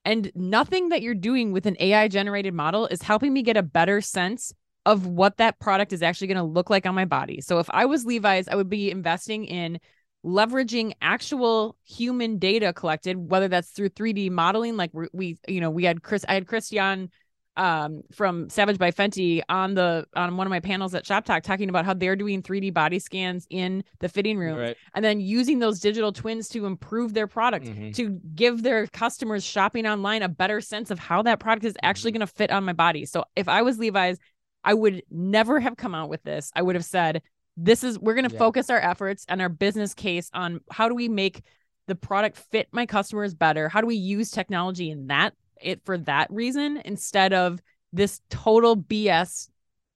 and 0.05 0.31
nothing 0.35 0.89
that 0.89 1.01
you're 1.01 1.15
doing 1.15 1.51
with 1.51 1.65
an 1.65 1.75
ai 1.79 2.07
generated 2.07 2.53
model 2.53 2.85
is 2.85 3.01
helping 3.01 3.33
me 3.33 3.41
get 3.41 3.57
a 3.57 3.63
better 3.63 3.99
sense 3.99 4.53
of 4.87 5.05
what 5.05 5.37
that 5.37 5.59
product 5.59 5.91
is 5.93 6.01
actually 6.01 6.27
going 6.27 6.37
to 6.37 6.43
look 6.43 6.69
like 6.69 6.85
on 6.85 6.95
my 6.95 7.05
body 7.05 7.41
so 7.41 7.59
if 7.59 7.69
i 7.71 7.85
was 7.85 8.05
levi's 8.05 8.47
i 8.47 8.55
would 8.55 8.69
be 8.69 8.89
investing 8.89 9.45
in 9.45 9.79
leveraging 10.25 10.93
actual 11.01 11.75
human 11.85 12.37
data 12.39 12.73
collected 12.73 13.17
whether 13.29 13.47
that's 13.47 13.69
through 13.69 13.89
3d 13.89 14.29
modeling 14.31 14.75
like 14.77 14.91
we, 15.13 15.37
you 15.47 15.61
know 15.61 15.69
we 15.69 15.83
had 15.83 16.01
chris 16.03 16.25
i 16.27 16.33
had 16.33 16.47
christian 16.47 17.09
um, 17.55 18.03
from 18.11 18.49
Savage 18.51 18.77
by 18.77 18.91
Fenty 18.91 19.41
on 19.49 19.73
the 19.73 20.05
on 20.15 20.37
one 20.37 20.45
of 20.45 20.51
my 20.51 20.59
panels 20.59 20.93
at 20.93 21.07
Shop 21.07 21.25
Talk 21.25 21.41
talking 21.41 21.69
about 21.69 21.85
how 21.85 21.95
they're 21.95 22.15
doing 22.15 22.43
3D 22.43 22.71
body 22.71 22.99
scans 22.99 23.47
in 23.49 23.83
the 23.99 24.07
fitting 24.07 24.37
room 24.37 24.59
Right. 24.59 24.77
and 24.93 25.03
then 25.03 25.19
using 25.19 25.57
those 25.57 25.79
digital 25.79 26.11
twins 26.11 26.49
to 26.49 26.67
improve 26.67 27.15
their 27.15 27.25
product 27.25 27.65
Mhm. 27.65 27.95
to 27.95 28.09
give 28.35 28.61
their 28.61 28.85
customers 28.85 29.43
shopping 29.43 29.87
online 29.87 30.21
a 30.21 30.29
better 30.29 30.61
sense 30.61 30.91
of 30.91 30.99
how 30.99 31.23
that 31.23 31.39
product 31.39 31.65
is 31.65 31.75
actually 31.81 32.11
Mm-hmm. 32.11 32.19
going 32.19 32.27
to 32.27 32.33
fit 32.35 32.51
on 32.51 32.63
my 32.63 32.73
body. 32.73 33.07
So 33.07 33.25
if 33.35 33.49
I 33.49 33.63
was 33.63 33.79
Levi's, 33.79 34.19
I 34.67 34.73
would 34.73 35.01
never 35.09 35.59
have 35.61 35.77
come 35.77 35.95
out 35.95 36.09
with 36.09 36.21
this. 36.23 36.51
I 36.53 36.61
would 36.61 36.75
have 36.75 36.85
said, 36.85 37.21
this 37.55 37.83
is 37.83 37.97
we're 37.97 38.13
going 38.15 38.27
to 38.27 38.33
Yeah. 38.33 38.39
focus 38.39 38.69
our 38.69 38.79
efforts 38.79 39.25
and 39.29 39.41
our 39.41 39.49
business 39.49 39.93
case 39.93 40.29
on 40.33 40.59
how 40.69 40.89
do 40.89 40.95
we 40.95 41.07
make 41.07 41.41
the 41.87 41.95
product 41.95 42.37
fit 42.51 42.67
my 42.71 42.85
customers 42.85 43.33
better? 43.33 43.69
How 43.69 43.79
do 43.81 43.87
we 43.87 43.95
use 43.95 44.29
technology 44.29 44.91
in 44.91 45.07
that 45.07 45.33
it 45.61 45.81
for 45.85 45.97
that 45.99 46.27
reason 46.29 46.81
instead 46.85 47.33
of 47.33 47.59
this 47.93 48.19
total 48.29 48.75
BS? 48.75 49.49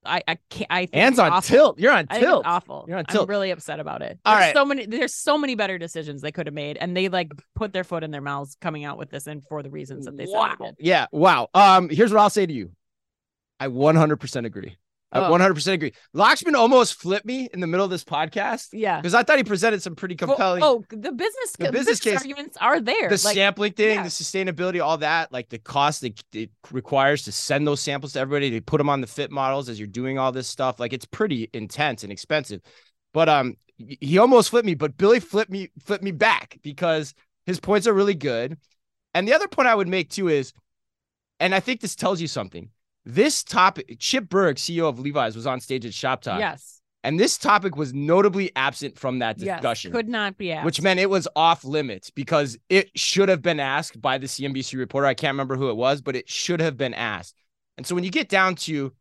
I 0.04 0.24
I 0.28 0.38
can't. 0.50 0.68
I 0.72 0.86
think 0.88 0.96
Hands 0.96 1.20
on 1.20 1.32
awful. 1.32 1.56
tilt. 1.56 1.80
You're 1.80 1.92
on 1.92 2.08
I 2.10 2.14
think 2.16 2.26
tilt. 2.26 2.46
awful. 2.48 2.86
You're 2.88 2.98
on 2.98 3.06
I'm 3.08 3.14
tilt. 3.14 3.30
really 3.30 3.52
upset 3.52 3.80
about 3.80 4.02
it. 4.02 4.18
All 4.26 4.34
there's 4.34 4.46
right. 4.48 4.56
so 4.56 4.66
many. 4.66 4.86
There's 4.88 5.14
so 5.14 5.38
many 5.38 5.54
better 5.54 5.78
decisions 5.78 6.22
they 6.24 6.32
could 6.32 6.48
have 6.48 6.56
made, 6.56 6.78
and 6.78 6.98
they 6.98 7.10
like 7.10 7.32
put 7.56 7.74
their 7.74 7.84
foot 7.84 8.04
in 8.04 8.10
their 8.10 8.22
mouths 8.22 8.58
coming 8.60 8.84
out 8.86 8.98
with 8.98 9.12
this, 9.12 9.28
and 9.28 9.44
for 9.48 9.62
the 9.62 9.70
reasons 9.70 10.06
that 10.06 10.18
they 10.18 10.26
said 10.26 10.34
wow. 10.34 10.56
did. 10.60 10.76
Yeah. 10.80 11.06
Wow. 11.12 11.50
Um, 11.54 11.90
here's 11.90 12.12
what 12.12 12.20
I'll 12.22 12.32
say 12.32 12.48
to 12.48 12.54
you. 12.54 12.72
I 13.62 13.68
100% 13.68 14.46
agree. 14.46 14.76
I 15.14 15.20
Oh. 15.20 15.30
100% 15.30 15.74
agree. 15.74 15.92
Lakshman 16.16 16.54
almost 16.56 16.96
flipped 16.96 17.26
me 17.26 17.50
in 17.54 17.60
the 17.60 17.68
middle 17.68 17.84
of 17.84 17.92
this 17.92 18.04
podcast 18.06 18.70
Yeah. 18.72 19.00
because 19.02 19.14
I 19.14 19.24
thought 19.24 19.38
he 19.38 19.44
presented 19.44 19.84
some 19.84 19.94
pretty 19.94 20.16
compelling. 20.16 20.64
oh, 20.64 20.86
the 20.90 21.12
business, 21.12 21.52
the 21.60 21.66
business 21.70 22.00
business, 22.00 22.00
case- 22.00 22.22
arguments 22.22 22.58
are 22.62 22.80
there. 22.80 23.10
the 23.10 23.22
like, 23.26 23.36
sampling 23.36 23.74
thing, 23.74 23.96
yeah. 23.96 24.04
the 24.04 24.10
sustainability, 24.10 24.82
all 24.82 24.98
that, 25.00 25.32
like 25.34 25.50
the 25.50 25.60
cost 25.60 26.00
that 26.02 26.24
it 26.34 26.50
requires 26.72 27.24
to 27.24 27.32
send 27.34 27.68
those 27.68 27.82
samples 27.82 28.14
to 28.14 28.20
everybody, 28.20 28.52
to 28.52 28.62
put 28.62 28.78
them 28.78 28.90
on 28.90 29.02
the 29.02 29.08
fit 29.08 29.32
models 29.32 29.68
as 29.68 29.78
you're 29.78 29.88
doing 29.88 30.18
all 30.18 30.32
this 30.32 30.48
stuff. 30.48 30.80
Like 30.80 30.94
it's 30.94 31.06
pretty 31.06 31.50
intense 31.54 32.04
and 32.04 32.12
expensive. 32.12 32.62
But 33.14 33.28
um, 33.28 33.58
he 33.78 34.18
almost 34.18 34.50
flipped 34.50 34.66
me, 34.66 34.76
but 34.76 34.96
Billy 34.98 35.20
flipped 35.20 35.52
me, 35.52 35.70
flipped 35.84 36.06
me 36.06 36.12
back 36.12 36.58
because 36.64 37.14
his 37.46 37.60
points 37.60 37.86
are 37.86 37.94
really 37.94 38.16
good. 38.16 38.58
And 39.14 39.28
the 39.28 39.34
other 39.34 39.50
point 39.50 39.68
I 39.68 39.76
would 39.76 39.90
make 39.90 40.10
too 40.10 40.30
is, 40.30 40.54
and 41.42 41.54
I 41.54 41.60
think 41.60 41.82
this 41.82 41.96
tells 41.98 42.22
you 42.22 42.28
something. 42.28 42.70
This 43.06 43.44
topic, 43.44 43.98
Chip 44.00 44.26
Bergh, 44.26 44.56
CEO 44.56 44.88
of 44.88 45.00
Levi's, 45.00 45.36
was 45.36 45.48
on 45.48 45.60
stage 45.60 45.86
at 45.86 45.94
Shop 45.94 46.22
Talk, 46.22 46.40
yes, 46.40 46.82
and 47.04 47.20
this 47.20 47.38
topic 47.38 47.76
was 47.76 47.94
notably 47.94 48.52
absent 48.56 48.98
from 49.00 49.20
that 49.20 49.40
yes, 49.40 49.58
discussion 49.58 49.92
could 49.92 50.08
not 50.08 50.38
be 50.38 50.52
asked. 50.52 50.66
which 50.66 50.82
meant 50.82 51.00
it 51.00 51.10
was 51.10 51.28
off 51.36 51.64
limits 51.64 52.12
because 52.12 52.58
it 52.70 52.92
should 52.96 53.28
have 53.28 53.42
been 53.42 53.60
asked 53.60 54.00
by 54.00 54.20
the 54.20 54.28
CNBC 54.28 54.78
reporter. 54.78 55.08
I 55.08 55.16
can't 55.16 55.34
remember 55.34 55.56
who 55.56 55.70
it 55.70 55.76
was, 55.78 56.00
but 56.02 56.16
it 56.16 56.30
should 56.30 56.60
have 56.60 56.78
been 56.78 56.94
asked. 56.94 57.36
And 57.78 57.88
so 57.88 57.96
when 57.96 58.04
you 58.04 58.12
get 58.12 58.30
down 58.30 58.54
to, 58.56 58.94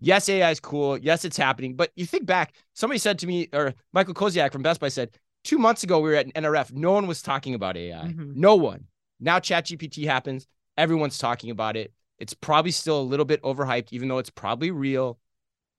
yes, 0.00 0.28
AI 0.28 0.50
is 0.50 0.60
cool. 0.60 0.98
Yes, 0.98 1.24
it's 1.24 1.38
happening. 1.38 1.76
But 1.76 1.92
you 1.96 2.04
think 2.04 2.26
back, 2.26 2.54
somebody 2.74 2.98
said 2.98 3.18
to 3.20 3.26
me, 3.26 3.48
or 3.54 3.72
Michael 3.94 4.12
Koziak 4.12 4.52
from 4.52 4.62
Best 4.62 4.78
Buy 4.80 4.88
said, 4.88 5.16
two 5.44 5.56
months 5.56 5.82
ago, 5.82 5.98
we 6.00 6.10
were 6.10 6.16
at 6.16 6.26
NRF. 6.34 6.72
No 6.72 6.92
one 6.92 7.06
was 7.06 7.22
talking 7.22 7.54
about 7.54 7.78
AI. 7.78 8.04
Mhm. 8.08 8.34
No 8.36 8.54
one. 8.56 8.84
Now 9.18 9.38
ChatGPT 9.38 10.04
happens. 10.04 10.46
Everyone's 10.76 11.16
talking 11.16 11.50
about 11.50 11.76
it. 11.78 11.94
It's 12.18 12.34
probably 12.34 12.70
still 12.70 13.00
a 13.00 13.02
little 13.02 13.24
bit 13.24 13.42
overhyped, 13.42 13.88
even 13.92 14.08
though 14.08 14.18
it's 14.18 14.30
probably 14.30 14.70
real. 14.70 15.18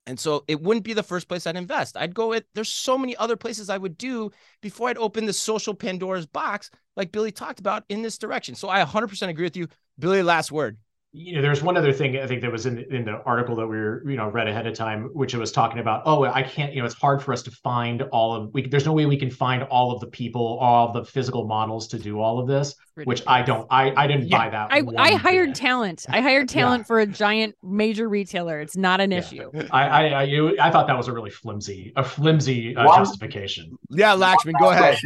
And 0.05 0.19
so 0.19 0.45
it 0.47 0.61
wouldn't 0.61 0.85
be 0.85 0.93
the 0.93 1.03
first 1.03 1.27
place 1.27 1.45
I'd 1.45 1.57
invest. 1.57 1.97
I'd 1.97 2.15
go 2.15 2.31
at 2.33 2.45
there's 2.55 2.71
so 2.71 2.97
many 2.97 3.15
other 3.17 3.35
places 3.35 3.69
I 3.69 3.77
would 3.77 3.97
do 3.97 4.31
before 4.61 4.87
I'd 4.89 4.97
open 4.97 5.25
the 5.25 5.33
social 5.33 5.73
Pandora's 5.73 6.25
box, 6.25 6.71
like 6.95 7.11
Billy 7.11 7.31
talked 7.31 7.59
about 7.59 7.83
in 7.89 8.03
this 8.03 8.17
direction. 8.17 8.55
So 8.55 8.69
I 8.69 8.83
100% 8.83 9.27
agree 9.27 9.43
with 9.43 9.57
you. 9.57 9.67
Billy, 9.99 10.23
last 10.23 10.51
word. 10.51 10.77
You 11.13 11.33
know, 11.35 11.41
there's 11.41 11.63
one 11.63 11.77
other 11.77 11.93
thing 11.93 12.17
I 12.17 12.27
think 12.27 12.41
that 12.41 12.51
was 12.51 12.65
in 12.65 12.79
in 12.93 13.05
the 13.05 13.21
article 13.25 13.55
that 13.55 13.65
we 13.65 13.77
were, 13.77 14.03
you 14.09 14.17
know, 14.17 14.29
read 14.29 14.47
ahead 14.47 14.67
of 14.67 14.75
time, 14.75 15.05
which 15.13 15.33
it 15.33 15.37
was 15.37 15.51
talking 15.51 15.79
about. 15.79 16.03
Oh, 16.05 16.25
I 16.25 16.43
can't, 16.43 16.73
you 16.73 16.79
know, 16.81 16.85
it's 16.85 16.95
hard 16.95 17.23
for 17.23 17.31
us 17.33 17.41
to 17.43 17.51
find 17.51 18.01
all 18.11 18.35
of. 18.35 18.53
We, 18.53 18.67
there's 18.67 18.85
no 18.85 18.91
way 18.93 19.05
we 19.05 19.17
can 19.17 19.31
find 19.31 19.63
all 19.63 19.91
of 19.91 19.99
the 20.01 20.07
people, 20.07 20.57
all 20.59 20.89
of 20.89 20.93
the 20.93 21.05
physical 21.09 21.47
models 21.47 21.87
to 21.89 21.97
do 21.99 22.19
all 22.19 22.39
of 22.39 22.47
this. 22.47 22.75
Which 23.05 23.23
I 23.25 23.41
don't. 23.41 23.65
I 23.71 23.93
I 23.95 24.05
didn't 24.05 24.27
Yeah. 24.27 24.37
buy 24.37 24.49
that. 24.49 24.67
I, 24.71 24.83
I 24.97 25.13
hired 25.15 25.49
bit. 25.49 25.55
talent. 25.55 26.05
I 26.09 26.19
hired 26.21 26.49
talent 26.49 26.85
for 26.85 26.99
a 26.99 27.05
giant 27.05 27.55
major 27.63 28.09
retailer. 28.09 28.59
It's 28.59 28.75
not 28.77 28.99
an 28.99 29.11
issue. 29.11 29.49
I 29.71 29.87
I 29.87 30.07
I, 30.07 30.23
you, 30.23 30.59
I 30.59 30.69
thought 30.71 30.87
that 30.87 30.97
was 30.97 31.07
a 31.07 31.13
really 31.13 31.31
flimsy, 31.31 31.93
a 31.95 32.03
flimsy 32.03 32.75
uh, 32.75 32.85
One- 32.85 32.99
justification. 32.99 33.77
Yeah, 33.89 34.15
Lakshman, 34.15 34.53
go 34.59 34.69
ahead. 34.71 34.97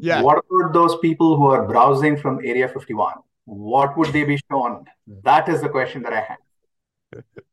Yeah. 0.00 0.20
What 0.22 0.38
about 0.50 0.72
those 0.72 0.98
people 0.98 1.36
who 1.36 1.46
are 1.46 1.66
browsing 1.66 2.16
from 2.16 2.40
Area 2.44 2.66
51? 2.68 3.14
What 3.44 3.96
would 3.98 4.12
they 4.12 4.24
be 4.24 4.38
shown? 4.50 4.84
That 5.22 5.48
is 5.48 5.60
the 5.60 5.68
question 5.68 6.02
that 6.02 6.12
I 6.12 6.20
have. 6.20 7.22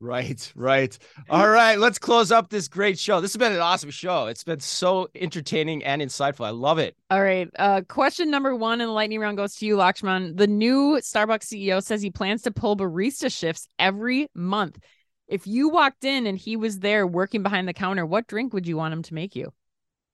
Right, 0.00 0.52
right. 0.54 0.98
All 1.30 1.48
right, 1.48 1.78
let's 1.78 1.98
close 1.98 2.30
up 2.30 2.50
this 2.50 2.68
great 2.68 2.98
show. 2.98 3.22
This 3.22 3.32
has 3.32 3.38
been 3.38 3.52
an 3.52 3.60
awesome 3.60 3.90
show. 3.90 4.26
It's 4.26 4.44
been 4.44 4.60
so 4.60 5.08
entertaining 5.14 5.82
and 5.82 6.02
insightful. 6.02 6.44
I 6.44 6.50
love 6.50 6.78
it. 6.78 6.94
All 7.10 7.22
right. 7.22 7.48
Uh, 7.58 7.80
question 7.88 8.30
number 8.30 8.54
one 8.54 8.82
in 8.82 8.86
the 8.86 8.92
lightning 8.92 9.20
round 9.20 9.38
goes 9.38 9.54
to 9.56 9.66
you, 9.66 9.76
Lakshman. 9.76 10.36
The 10.36 10.46
new 10.46 10.98
Starbucks 11.00 11.46
CEO 11.46 11.82
says 11.82 12.02
he 12.02 12.10
plans 12.10 12.42
to 12.42 12.50
pull 12.50 12.76
barista 12.76 13.34
shifts 13.34 13.66
every 13.78 14.28
month. 14.34 14.78
If 15.26 15.46
you 15.46 15.70
walked 15.70 16.04
in 16.04 16.26
and 16.26 16.36
he 16.36 16.56
was 16.56 16.80
there 16.80 17.06
working 17.06 17.42
behind 17.42 17.66
the 17.66 17.72
counter, 17.72 18.04
what 18.04 18.26
drink 18.26 18.52
would 18.52 18.66
you 18.66 18.76
want 18.76 18.92
him 18.92 19.02
to 19.04 19.14
make 19.14 19.34
you? 19.34 19.54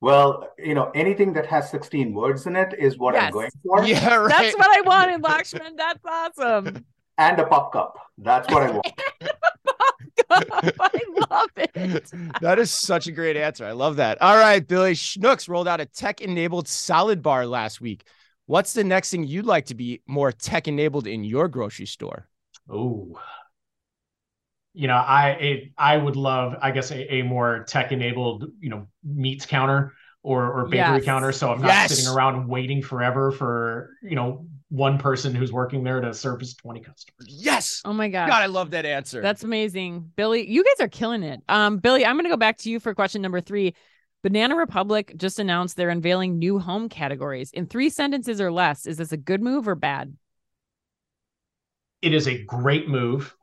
Well, 0.01 0.49
you 0.59 0.75
know, 0.75 0.91
anything 0.95 1.35
that 1.35 1.47
has 1.47 1.71
16 1.71 2.15
words 2.15 2.47
in 2.47 2.57
it 2.57 2.75
is 2.79 2.97
what 2.97 3.15
I'm 3.17 3.33
going 3.33 3.51
for. 3.63 3.85
Yeah, 3.85 4.15
right. 4.15 4.29
That's 4.31 4.57
what 4.57 4.69
I 4.71 4.81
want 4.81 5.11
in 5.11 5.21
Lakshman. 5.21 5.77
That's 5.77 6.01
awesome. 6.05 6.85
And 7.19 7.39
a 7.39 7.47
pop 7.47 7.73
cup. 7.73 7.99
That's 8.17 8.51
what 8.51 8.63
I 8.63 8.71
want. 8.71 8.87
I 10.31 11.01
love 11.31 11.51
it. 11.57 12.11
that 12.41 12.59
is 12.59 12.71
such 12.71 13.09
a 13.09 13.13
great 13.13 13.37
answer. 13.37 13.65
I 13.65 13.73
love 13.73 13.97
that. 13.97 14.23
All 14.23 14.37
right, 14.37 14.67
Billy 14.67 14.93
Schnucks 14.93 15.49
rolled 15.49 15.69
out 15.69 15.81
a 15.81 15.87
tech 15.87 16.21
enabled 16.21 16.69
salad 16.69 17.21
bar 17.23 17.47
last 17.47 17.81
week. 17.81 18.05
What's 18.47 18.73
the 18.73 18.85
next 18.85 19.11
thing 19.11 19.25
you'd 19.27 19.47
like 19.47 19.67
to 19.67 19.75
be 19.75 20.03
more 20.07 20.33
tech 20.33 20.67
enabled 20.67 21.07
in 21.07 21.25
your 21.25 21.49
grocery 21.49 21.87
store? 21.87 22.27
Oh, 22.69 23.19
you 24.73 24.87
know, 24.87 24.95
I 24.97 25.31
it, 25.31 25.73
I 25.77 25.97
would 25.97 26.17
love, 26.17 26.57
I 26.61 26.71
guess, 26.71 26.91
a, 26.91 27.15
a 27.15 27.23
more 27.23 27.65
tech 27.69 27.93
enabled, 27.93 28.47
you 28.61 28.71
know, 28.71 28.87
meats 29.05 29.47
counter 29.47 29.93
or 30.23 30.53
or 30.53 30.65
bakery 30.67 30.77
Yes. 30.77 31.05
counter. 31.05 31.33
So 31.33 31.51
I'm 31.51 31.61
not 31.61 31.69
Yes. 31.69 31.91
sitting 31.91 32.07
around 32.07 32.47
waiting 32.49 32.83
forever 32.83 33.33
for 33.33 33.91
you 34.03 34.15
know 34.17 34.47
one 34.69 34.99
person 34.99 35.35
who's 35.35 35.53
working 35.53 35.83
there 35.83 36.01
to 36.01 36.15
service 36.15 36.55
20 36.55 36.81
customers. 36.81 37.27
Yes. 37.29 37.83
Oh 37.85 37.93
my 37.93 38.09
god. 38.09 38.29
God, 38.29 38.43
I 38.43 38.47
love 38.47 38.71
that 38.71 38.87
answer. 38.87 39.21
That's 39.21 39.43
amazing. 39.43 40.13
Billy, 40.15 40.49
you 40.49 40.63
guys 40.63 40.85
are 40.85 40.89
killing 40.89 41.23
it. 41.23 41.41
Um, 41.49 41.79
Billy, 41.79 42.07
I'm 42.07 42.17
gonna 42.17 42.29
go 42.29 42.37
back 42.37 42.59
to 42.59 42.71
you 42.71 42.79
for 42.81 42.95
question 42.95 43.23
number 43.23 43.41
three. 43.41 43.75
Banana 44.23 44.55
Republic 44.55 45.15
just 45.17 45.39
announced 45.39 45.77
they're 45.77 45.89
unveiling 45.89 46.39
new 46.39 46.59
home 46.59 46.91
categories. 46.91 47.51
In 47.53 47.67
three 47.67 47.89
sentences 47.89 48.41
or 48.41 48.53
less, 48.53 48.87
is 48.87 48.99
this 48.99 49.13
a 49.13 49.17
good 49.17 49.41
move 49.41 49.67
or 49.67 49.75
bad? 49.75 50.15
It 52.03 52.13
is 52.13 52.29
a 52.29 52.43
great 52.45 52.89
move. 52.89 53.35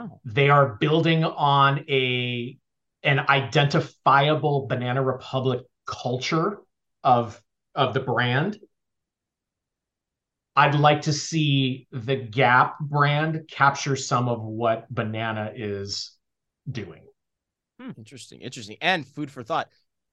Oh. 0.00 0.20
They 0.24 0.48
are 0.48 0.76
building 0.76 1.24
on 1.24 1.84
a 1.90 2.56
an 3.02 3.18
identifiable 3.18 4.66
Banana 4.66 5.02
Republic 5.02 5.60
culture 5.86 6.58
of 7.04 7.40
of 7.74 7.92
the 7.92 8.00
brand. 8.00 8.58
I'd 10.56 10.74
like 10.74 11.02
to 11.02 11.12
see 11.12 11.86
the 11.92 12.16
Gap 12.16 12.78
brand 12.80 13.42
capture 13.50 13.94
some 13.94 14.28
of 14.28 14.42
what 14.42 14.92
Banana 14.92 15.52
is 15.54 16.16
doing. 16.70 17.02
Hmm, 17.80 17.90
interesting, 17.98 18.40
interesting. 18.40 18.76
And 18.80 19.06
food 19.06 19.30
for 19.30 19.42
thought. 19.42 19.68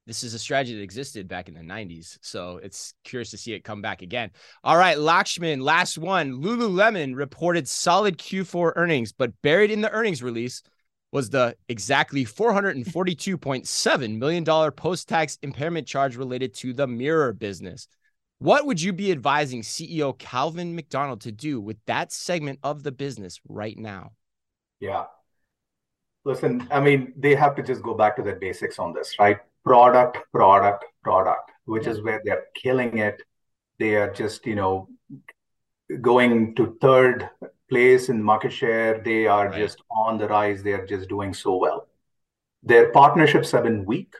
This 0.07 0.23
is 0.23 0.33
a 0.33 0.39
strategy 0.39 0.73
that 0.73 0.81
existed 0.81 1.27
back 1.27 1.49
in 1.49 1.53
the 1.53 1.59
90s. 1.59 2.17
So 2.21 2.61
it's 2.63 2.93
curious 3.03 3.29
to 3.31 3.37
see 3.37 3.51
it 3.51 3.65
come 3.65 3.81
back 3.81 4.01
again. 4.01 4.31
All 4.63 4.77
right, 4.77 4.97
Lakshman, 4.97 5.61
last 5.61 5.97
one. 5.97 6.41
Lululemon 6.41 7.13
reported 7.13 7.67
solid 7.67 8.17
Q4 8.17 8.71
earnings, 8.77 9.11
but 9.11 9.33
buried 9.41 9.69
in 9.69 9.81
the 9.81 9.91
earnings 9.91 10.23
release 10.23 10.63
was 11.11 11.29
the 11.29 11.57
exactly 11.67 12.23
$442.7 12.23 14.17
million 14.17 14.71
post 14.71 15.09
tax 15.09 15.37
impairment 15.41 15.85
charge 15.85 16.15
related 16.15 16.53
to 16.55 16.71
the 16.71 16.87
mirror 16.87 17.33
business. 17.33 17.89
What 18.39 18.65
would 18.65 18.81
you 18.81 18.93
be 18.93 19.11
advising 19.11 19.61
CEO 19.61 20.17
Calvin 20.17 20.73
McDonald 20.73 21.21
to 21.21 21.33
do 21.33 21.59
with 21.59 21.77
that 21.87 22.13
segment 22.13 22.59
of 22.63 22.83
the 22.83 22.91
business 22.93 23.41
right 23.49 23.77
now? 23.77 24.11
Yeah. 24.79 25.05
Listen, 26.23 26.67
I 26.71 26.79
mean, 26.79 27.13
they 27.17 27.35
have 27.35 27.55
to 27.55 27.63
just 27.63 27.81
go 27.81 27.93
back 27.93 28.15
to 28.17 28.21
the 28.21 28.33
basics 28.33 28.79
on 28.79 28.93
this, 28.93 29.15
right? 29.17 29.39
Product, 29.63 30.17
product, 30.31 30.85
product, 31.03 31.51
which 31.65 31.85
Yeah. 31.85 31.91
is 31.93 32.01
where 32.01 32.21
they're 32.23 32.45
killing 32.55 32.97
it. 32.97 33.21
They 33.79 33.95
are 33.95 34.11
just, 34.11 34.45
you 34.45 34.55
know, 34.55 34.87
going 36.01 36.55
to 36.55 36.77
third 36.81 37.29
place 37.69 38.09
in 38.09 38.21
market 38.23 38.51
share. 38.51 38.99
They 38.99 39.27
are 39.27 39.47
Right. 39.47 39.55
just 39.63 39.81
on 39.89 40.17
the 40.17 40.27
rise. 40.27 40.63
They 40.63 40.73
are 40.73 40.85
just 40.85 41.09
doing 41.09 41.33
so 41.33 41.57
well. 41.57 41.87
Their 42.63 42.89
partnerships 42.91 43.51
have 43.51 43.63
been 43.63 43.85
weak 43.85 44.13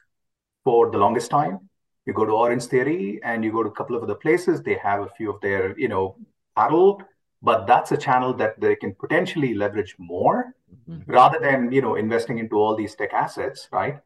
for 0.63 0.91
the 0.91 0.97
longest 0.97 1.31
time. 1.31 1.69
You 2.05 2.13
go 2.13 2.25
to 2.25 2.31
Orange 2.33 2.65
Theory 2.65 3.19
and 3.23 3.43
you 3.43 3.51
go 3.51 3.63
to 3.63 3.69
a 3.69 3.77
couple 3.79 3.95
of 3.95 4.03
other 4.03 4.15
places, 4.15 4.61
they 4.61 4.75
have 4.75 5.01
a 5.01 5.09
few 5.17 5.29
of 5.29 5.41
their, 5.41 5.77
you 5.79 5.87
know, 5.87 6.15
paddle 6.55 7.01
but 7.43 7.67
that's 7.67 7.91
a 7.91 7.97
channel 7.97 8.33
that 8.33 8.59
they 8.59 8.75
can 8.75 8.95
potentially 8.95 9.53
leverage 9.53 9.95
more 9.99 10.55
Mhm. 10.89 11.03
rather 11.05 11.39
than 11.39 11.71
you 11.71 11.81
know 11.83 11.93
investing 11.93 12.39
into 12.39 12.55
all 12.55 12.73
these 12.75 12.95
tech 12.95 13.13
assets 13.13 13.69
right 13.71 13.99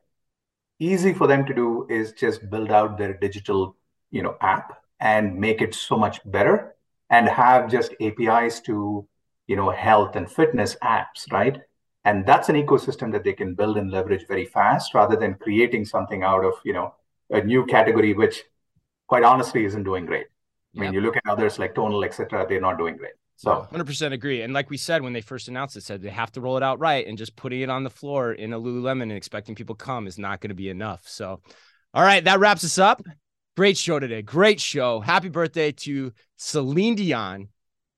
easy 0.82 1.14
for 1.14 1.28
them 1.28 1.46
to 1.46 1.54
do 1.54 1.88
is 1.90 2.14
just 2.14 2.50
build 2.50 2.72
out 2.72 2.98
their 2.98 3.14
digital 3.14 3.78
you 4.12 4.24
know 4.24 4.38
app 4.42 4.82
and 5.00 5.40
make 5.40 5.62
it 5.62 5.76
so 5.76 5.98
much 5.98 6.20
better 6.26 6.76
and 7.10 7.30
have 7.30 7.70
just 7.72 7.94
apis 8.02 8.62
to 8.62 9.08
you 9.48 9.56
know 9.56 9.70
health 9.72 10.16
and 10.16 10.32
fitness 10.32 10.78
apps 10.84 11.32
right? 11.32 11.62
And 12.04 12.26
that's 12.26 12.50
an 12.50 12.56
ecosystem 12.56 13.12
that 13.14 13.24
they 13.24 13.34
can 13.34 13.54
build 13.56 13.78
and 13.78 13.92
leverage 13.92 14.28
very 14.28 14.46
fast 14.46 14.96
rather 14.96 15.16
than 15.16 15.36
creating 15.36 15.86
something 15.86 16.24
out 16.24 16.44
of 16.46 16.56
you 16.66 16.74
know 16.74 16.96
a 17.30 17.42
new 17.44 17.66
category 17.66 18.14
which 18.14 18.44
quite 19.08 19.24
honestly 19.24 19.66
isn't 19.66 19.84
doing 19.84 20.06
great. 20.06 20.28
I 20.76 20.80
mean 20.82 20.94
Yep. 20.94 20.94
you 20.94 21.02
look 21.02 21.18
at 21.18 21.28
others 21.30 21.60
like 21.60 21.76
tonal 21.76 22.04
etc 22.04 22.46
they're 22.48 22.62
not 22.62 22.78
doing 22.80 22.98
great 22.98 23.14
so 23.36 23.68
100% 23.72 24.14
agree. 24.14 24.42
And 24.44 24.54
like 24.54 24.70
we 24.70 24.78
said 24.78 25.02
when 25.02 25.14
they 25.14 25.22
first 25.22 25.48
announced 25.48 25.76
it, 25.76 25.84
said 25.84 26.02
they 26.02 26.10
have 26.10 26.32
to 26.34 26.42
roll 26.42 26.58
it 26.58 26.64
out 26.64 26.80
right, 26.80 27.06
and 27.08 27.18
just 27.18 27.36
putting 27.36 27.62
it 27.62 27.70
on 27.70 27.84
the 27.84 27.90
floor 27.90 28.34
in 28.34 28.54
a 28.54 28.60
Lululemon 28.60 29.04
and 29.04 29.12
expecting 29.14 29.56
people 29.56 29.76
to 29.76 29.84
come 29.84 30.08
is 30.08 30.18
not 30.20 30.42
going 30.42 30.50
to 30.50 30.56
be 30.56 30.70
enough. 30.70 31.02
So, 31.08 31.42
all 31.94 32.04
right, 32.04 32.24
that 32.24 32.40
wraps 32.40 32.64
us 32.64 32.78
up. 32.78 33.02
Great 33.58 33.78
show 33.78 34.00
today. 34.00 34.22
Great 34.22 34.62
show. 34.62 35.00
Happy 35.02 35.30
birthday 35.30 35.72
to 35.72 36.14
Celine 36.38 36.96
Dion, 36.96 37.50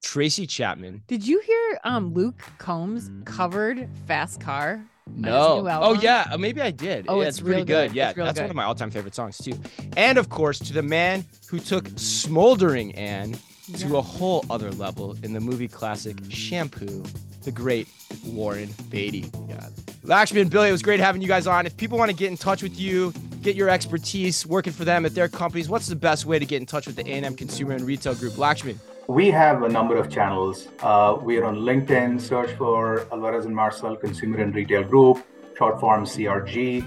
Tracy 0.01 0.47
Chapman. 0.47 1.03
Did 1.07 1.27
you 1.27 1.41
hear 1.41 1.79
um 1.83 2.13
Luke 2.13 2.41
Combs 2.57 3.11
covered 3.25 3.87
Fast 4.07 4.39
Car? 4.41 4.83
No. 5.15 5.67
Oh 5.69 5.93
yeah, 5.93 6.27
uh, 6.31 6.37
maybe 6.37 6.61
I 6.61 6.71
did. 6.71 7.05
Oh, 7.09 7.21
Yeah, 7.21 7.27
it's 7.27 7.39
pretty 7.39 7.65
good. 7.65 7.89
good. 7.89 7.95
Yeah, 7.95 8.09
It's 8.09 8.17
real 8.17 8.25
that's 8.25 8.39
one 8.39 8.49
of 8.49 8.55
my 8.55 8.63
all-time 8.63 8.89
favorite 8.89 9.13
songs 9.13 9.37
too. 9.37 9.53
And 9.97 10.17
of 10.17 10.29
course, 10.29 10.59
to 10.59 10.73
the 10.73 10.81
man 10.81 11.25
who 11.49 11.59
took 11.59 11.89
smoldering 11.97 12.95
Anne 12.95 13.35
to 13.77 13.97
a 13.97 14.01
whole 14.01 14.45
other 14.49 14.71
level 14.71 15.15
in 15.23 15.33
the 15.33 15.39
movie 15.39 15.67
classic 15.67 16.17
Shampoo, 16.29 17.03
the 17.43 17.51
great 17.51 17.87
Warren 18.25 18.69
Beatty. 18.89 19.31
Yeah. 19.47 19.67
Lakshmi 20.03 20.41
and 20.41 20.49
Billy, 20.49 20.69
it 20.69 20.71
was 20.71 20.81
great 20.81 20.99
having 20.99 21.21
you 21.21 21.27
guys 21.27 21.47
on. 21.47 21.65
If 21.65 21.77
people 21.77 21.97
want 21.97 22.11
to 22.11 22.17
get 22.17 22.29
in 22.29 22.37
touch 22.37 22.61
with 22.61 22.77
you, 22.77 23.13
get 23.41 23.55
your 23.55 23.69
expertise 23.69 24.45
working 24.45 24.73
for 24.73 24.83
them 24.83 25.05
at 25.05 25.15
their 25.15 25.29
companies, 25.29 25.69
what's 25.69 25.87
the 25.87 25.95
best 25.95 26.25
way 26.25 26.39
to 26.39 26.45
get 26.45 26.57
in 26.57 26.65
touch 26.65 26.87
with 26.87 26.97
the 26.97 27.07
A&M 27.07 27.35
Consumer 27.35 27.73
and 27.73 27.85
Retail 27.85 28.15
Group? 28.15 28.37
Lakshmi. 28.37 28.75
We 29.07 29.29
have 29.31 29.63
a 29.63 29.69
number 29.69 29.97
of 29.97 30.09
channels. 30.09 30.69
Uh, 30.79 31.17
we 31.21 31.37
are 31.37 31.45
on 31.45 31.57
LinkedIn. 31.57 32.21
Search 32.21 32.51
for 32.57 33.05
Alvarez 33.11 33.45
and 33.45 33.55
Marsal 33.55 33.97
Consumer 33.97 34.39
and 34.39 34.55
Retail 34.55 34.83
Group, 34.83 35.25
short 35.57 35.79
form 35.79 36.05
CRG. 36.05 36.85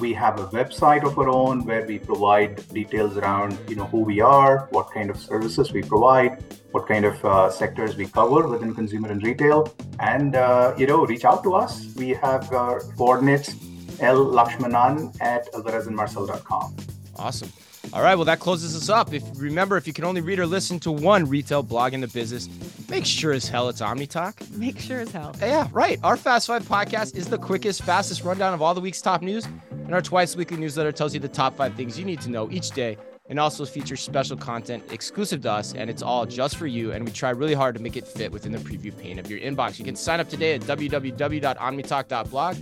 We 0.00 0.12
have 0.14 0.38
a 0.38 0.46
website 0.48 1.04
of 1.04 1.18
our 1.18 1.28
own 1.28 1.64
where 1.64 1.86
we 1.86 1.98
provide 1.98 2.66
details 2.68 3.16
around, 3.16 3.58
you 3.68 3.76
know, 3.76 3.86
who 3.86 4.00
we 4.00 4.20
are, 4.20 4.68
what 4.70 4.90
kind 4.92 5.10
of 5.10 5.16
services 5.18 5.72
we 5.72 5.82
provide, 5.82 6.44
what 6.72 6.86
kind 6.86 7.04
of 7.04 7.24
uh, 7.24 7.50
sectors 7.50 7.96
we 7.96 8.06
cover 8.06 8.46
within 8.46 8.74
consumer 8.74 9.08
and 9.08 9.22
retail, 9.24 9.74
and 10.00 10.36
uh, 10.36 10.74
you 10.76 10.86
know, 10.86 11.06
reach 11.06 11.24
out 11.24 11.42
to 11.44 11.54
us. 11.54 11.94
We 11.96 12.10
have 12.10 12.52
uh, 12.52 12.80
coordinates 12.96 13.54
L 14.00 14.26
Lakshmanan 14.26 15.16
at 15.20 15.52
alvarezandmarsal.com. 15.52 16.76
Awesome. 17.16 17.50
All 17.92 18.02
right, 18.02 18.14
well, 18.14 18.24
that 18.24 18.40
closes 18.40 18.76
us 18.76 18.88
up. 18.88 19.12
If 19.12 19.22
remember, 19.36 19.76
if 19.76 19.86
you 19.86 19.92
can 19.92 20.04
only 20.04 20.20
read 20.20 20.38
or 20.38 20.46
listen 20.46 20.78
to 20.80 20.92
one 20.92 21.28
retail 21.28 21.62
blog 21.62 21.94
in 21.94 22.00
the 22.00 22.08
business, 22.08 22.48
make 22.88 23.06
sure 23.06 23.32
as 23.32 23.48
hell 23.48 23.68
it's 23.68 23.80
OmniTalk. 23.80 24.56
Make 24.56 24.78
sure 24.78 25.00
as 25.00 25.10
hell. 25.10 25.34
Yeah, 25.40 25.68
right. 25.72 25.98
Our 26.02 26.16
Fast 26.16 26.46
Five 26.48 26.64
podcast 26.64 27.16
is 27.16 27.26
the 27.28 27.38
quickest, 27.38 27.82
fastest 27.82 28.24
rundown 28.24 28.52
of 28.52 28.60
all 28.60 28.74
the 28.74 28.80
week's 28.80 29.00
top 29.00 29.22
news. 29.22 29.46
And 29.70 29.94
our 29.94 30.02
twice 30.02 30.34
weekly 30.36 30.56
newsletter 30.56 30.92
tells 30.92 31.14
you 31.14 31.20
the 31.20 31.28
top 31.28 31.56
five 31.56 31.74
things 31.74 31.98
you 31.98 32.04
need 32.04 32.20
to 32.22 32.30
know 32.30 32.50
each 32.50 32.72
day 32.72 32.98
and 33.28 33.40
also 33.40 33.64
features 33.64 34.00
special 34.00 34.36
content 34.36 34.84
exclusive 34.92 35.42
to 35.42 35.50
us. 35.50 35.74
And 35.74 35.88
it's 35.90 36.02
all 36.02 36.26
just 36.26 36.56
for 36.56 36.66
you. 36.66 36.92
And 36.92 37.04
we 37.04 37.12
try 37.12 37.30
really 37.30 37.54
hard 37.54 37.74
to 37.76 37.82
make 37.82 37.96
it 37.96 38.06
fit 38.06 38.30
within 38.32 38.52
the 38.52 38.58
preview 38.58 38.96
pane 38.96 39.18
of 39.18 39.30
your 39.30 39.40
inbox. 39.40 39.78
You 39.78 39.84
can 39.84 39.96
sign 39.96 40.20
up 40.20 40.28
today 40.28 40.54
at 40.54 40.62
www.omnitalk.blog. 40.62 42.56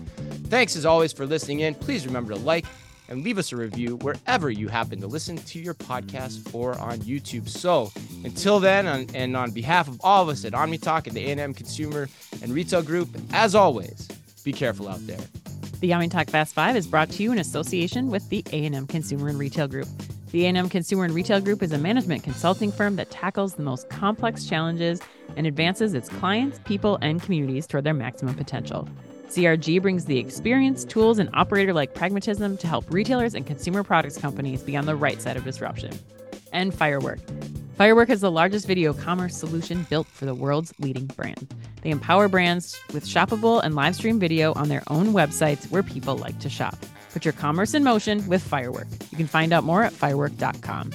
Thanks 0.49 0.77
as 0.77 0.87
always 0.87 1.13
for 1.13 1.27
listening 1.27 1.61
in. 1.61 1.75
Please 1.75 2.07
remember 2.07 2.35
to 2.35 2.41
like 2.41 2.65
and 3.09 3.23
leave 3.23 3.39
us 3.39 3.53
a 3.53 3.57
review 3.57 3.97
wherever 3.97 4.51
you 4.51 4.69
happen 4.69 5.01
to 5.01 5.07
listen 5.07 5.37
to 5.37 5.59
your 5.59 5.75
podcast 5.75 6.55
or 6.55 6.79
on 6.79 6.99
YouTube. 6.99 7.49
So 7.49 7.93
until 8.25 8.61
then, 8.61 8.87
on, 8.87 9.07
and 9.15 9.37
on 9.37 9.51
behalf 9.51 9.89
of 9.89 10.01
all 10.03 10.23
of 10.23 10.29
us 10.29 10.45
at 10.45 10.53
OmniTalk 10.53 11.07
and 11.07 11.17
the 11.17 11.31
A&M 11.31 11.55
Consumer 11.55 12.09
and 12.43 12.53
Retail 12.53 12.83
Group, 12.83 13.09
as 13.33 13.55
always, 13.55 14.09
be 14.45 14.53
careful 14.53 14.89
out 14.89 15.07
there. 15.07 15.21
The 15.81 15.91
OmniTalk 15.91 16.31
Fast 16.31 16.55
Five 16.55 16.77
is 16.77 16.87
brought 16.87 17.11
to 17.11 17.23
you 17.23 17.33
in 17.33 17.39
association 17.39 18.11
with 18.11 18.29
the 18.31 18.43
A&M 18.53 18.87
Consumer 18.87 19.29
and 19.29 19.39
Retail 19.39 19.69
Group. 19.69 19.89
The 20.31 20.47
A&M 20.47 20.69
Consumer 20.69 21.05
and 21.05 21.15
Retail 21.15 21.41
Group 21.41 21.63
is 21.63 21.73
a 21.73 21.79
management 21.79 22.23
consulting 22.25 22.73
firm 22.73 22.97
that 22.97 23.11
tackles 23.11 23.55
the 23.55 23.63
most 23.63 23.89
complex 23.89 24.47
challenges 24.47 25.01
and 25.37 25.47
advances 25.47 25.95
its 25.95 26.09
clients, 26.09 26.59
people, 26.65 26.99
and 27.03 27.23
communities 27.23 27.67
toward 27.67 27.85
their 27.85 27.95
maximum 27.95 28.35
potential. 28.35 28.89
CRG 29.35 29.83
brings 29.83 30.05
the 30.05 30.17
experience, 30.17 30.85
tools, 30.85 31.19
and 31.19 31.29
operator-like 31.35 31.93
pragmatism 31.93 32.57
to 32.57 32.69
help 32.69 32.85
retailers 32.89 33.35
and 33.35 33.45
consumer 33.45 33.83
products 33.83 34.17
companies 34.17 34.63
be 34.63 34.77
on 34.77 34.87
the 34.87 34.95
right 34.95 35.21
side 35.21 35.37
of 35.37 35.43
disruption. 35.43 35.93
And 36.53 36.73
Firework. 36.73 37.19
Firework 37.77 38.11
is 38.11 38.21
the 38.21 38.31
largest 38.31 38.65
video 38.69 38.93
commerce 38.93 39.37
solution 39.37 39.89
built 39.91 40.07
for 40.07 40.25
the 40.25 40.37
world's 40.37 40.73
leading 40.79 41.07
brand. 41.07 41.53
They 41.83 41.91
empower 41.91 42.29
brands 42.29 42.81
with 42.93 43.05
shoppable 43.05 43.61
and 43.61 43.75
live 43.75 43.97
stream 43.97 44.21
video 44.21 44.53
on 44.53 44.69
their 44.69 44.85
own 44.87 45.09
websites 45.09 45.69
where 45.69 45.83
people 45.83 46.17
like 46.17 46.39
to 46.39 46.49
shop. 46.49 46.77
Put 47.13 47.25
your 47.25 47.33
commerce 47.33 47.75
in 47.75 47.83
motion 47.83 48.25
with 48.29 48.41
Firework. 48.41 48.87
You 49.11 49.17
can 49.17 49.27
find 49.27 49.53
out 49.53 49.65
more 49.65 49.83
at 49.83 49.93
firework.com. 49.93 50.93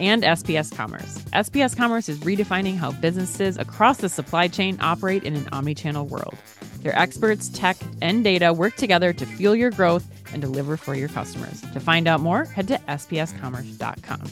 And 0.00 0.24
SPS 0.24 0.74
Commerce. 0.74 1.18
SPS 1.32 1.76
Commerce 1.76 2.08
is 2.08 2.18
redefining 2.18 2.76
how 2.76 2.90
businesses 2.90 3.56
across 3.56 3.98
the 3.98 4.08
supply 4.08 4.48
chain 4.48 4.78
operate 4.80 5.22
in 5.22 5.36
an 5.36 5.44
omnichannel 5.44 6.08
world. 6.08 6.36
Their 6.82 6.98
experts, 6.98 7.48
tech, 7.48 7.76
and 8.00 8.22
data 8.24 8.52
work 8.52 8.76
together 8.76 9.12
to 9.12 9.26
fuel 9.26 9.54
your 9.54 9.70
growth 9.70 10.06
and 10.32 10.42
deliver 10.42 10.76
for 10.76 10.94
your 10.94 11.08
customers. 11.08 11.60
To 11.72 11.80
find 11.80 12.06
out 12.06 12.20
more, 12.20 12.44
head 12.44 12.68
to 12.68 12.78
spscommerce.com. 12.78 14.30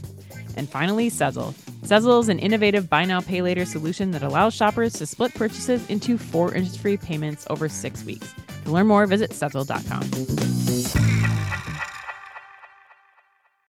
And 0.57 0.69
finally, 0.69 1.11
Sezzle. 1.11 1.53
Sezzle 1.83 2.21
is 2.21 2.29
an 2.29 2.39
innovative 2.39 2.89
buy 2.89 3.05
now, 3.05 3.21
pay 3.21 3.43
later 3.43 3.65
solution 3.65 4.11
that 4.13 4.23
allows 4.23 4.55
shoppers 4.55 4.95
to 4.95 5.07
split 5.07 5.35
purchases 5.35 5.87
into 5.89 6.17
four 6.19 6.55
interest 6.55 6.81
free 6.81 6.97
payments 6.97 7.47
over 7.51 7.69
six 7.69 8.05
weeks. 8.05 8.33
To 8.65 8.71
learn 8.71 8.87
more, 8.87 9.07
visit 9.07 9.31
Sezzle.com. 9.31 11.16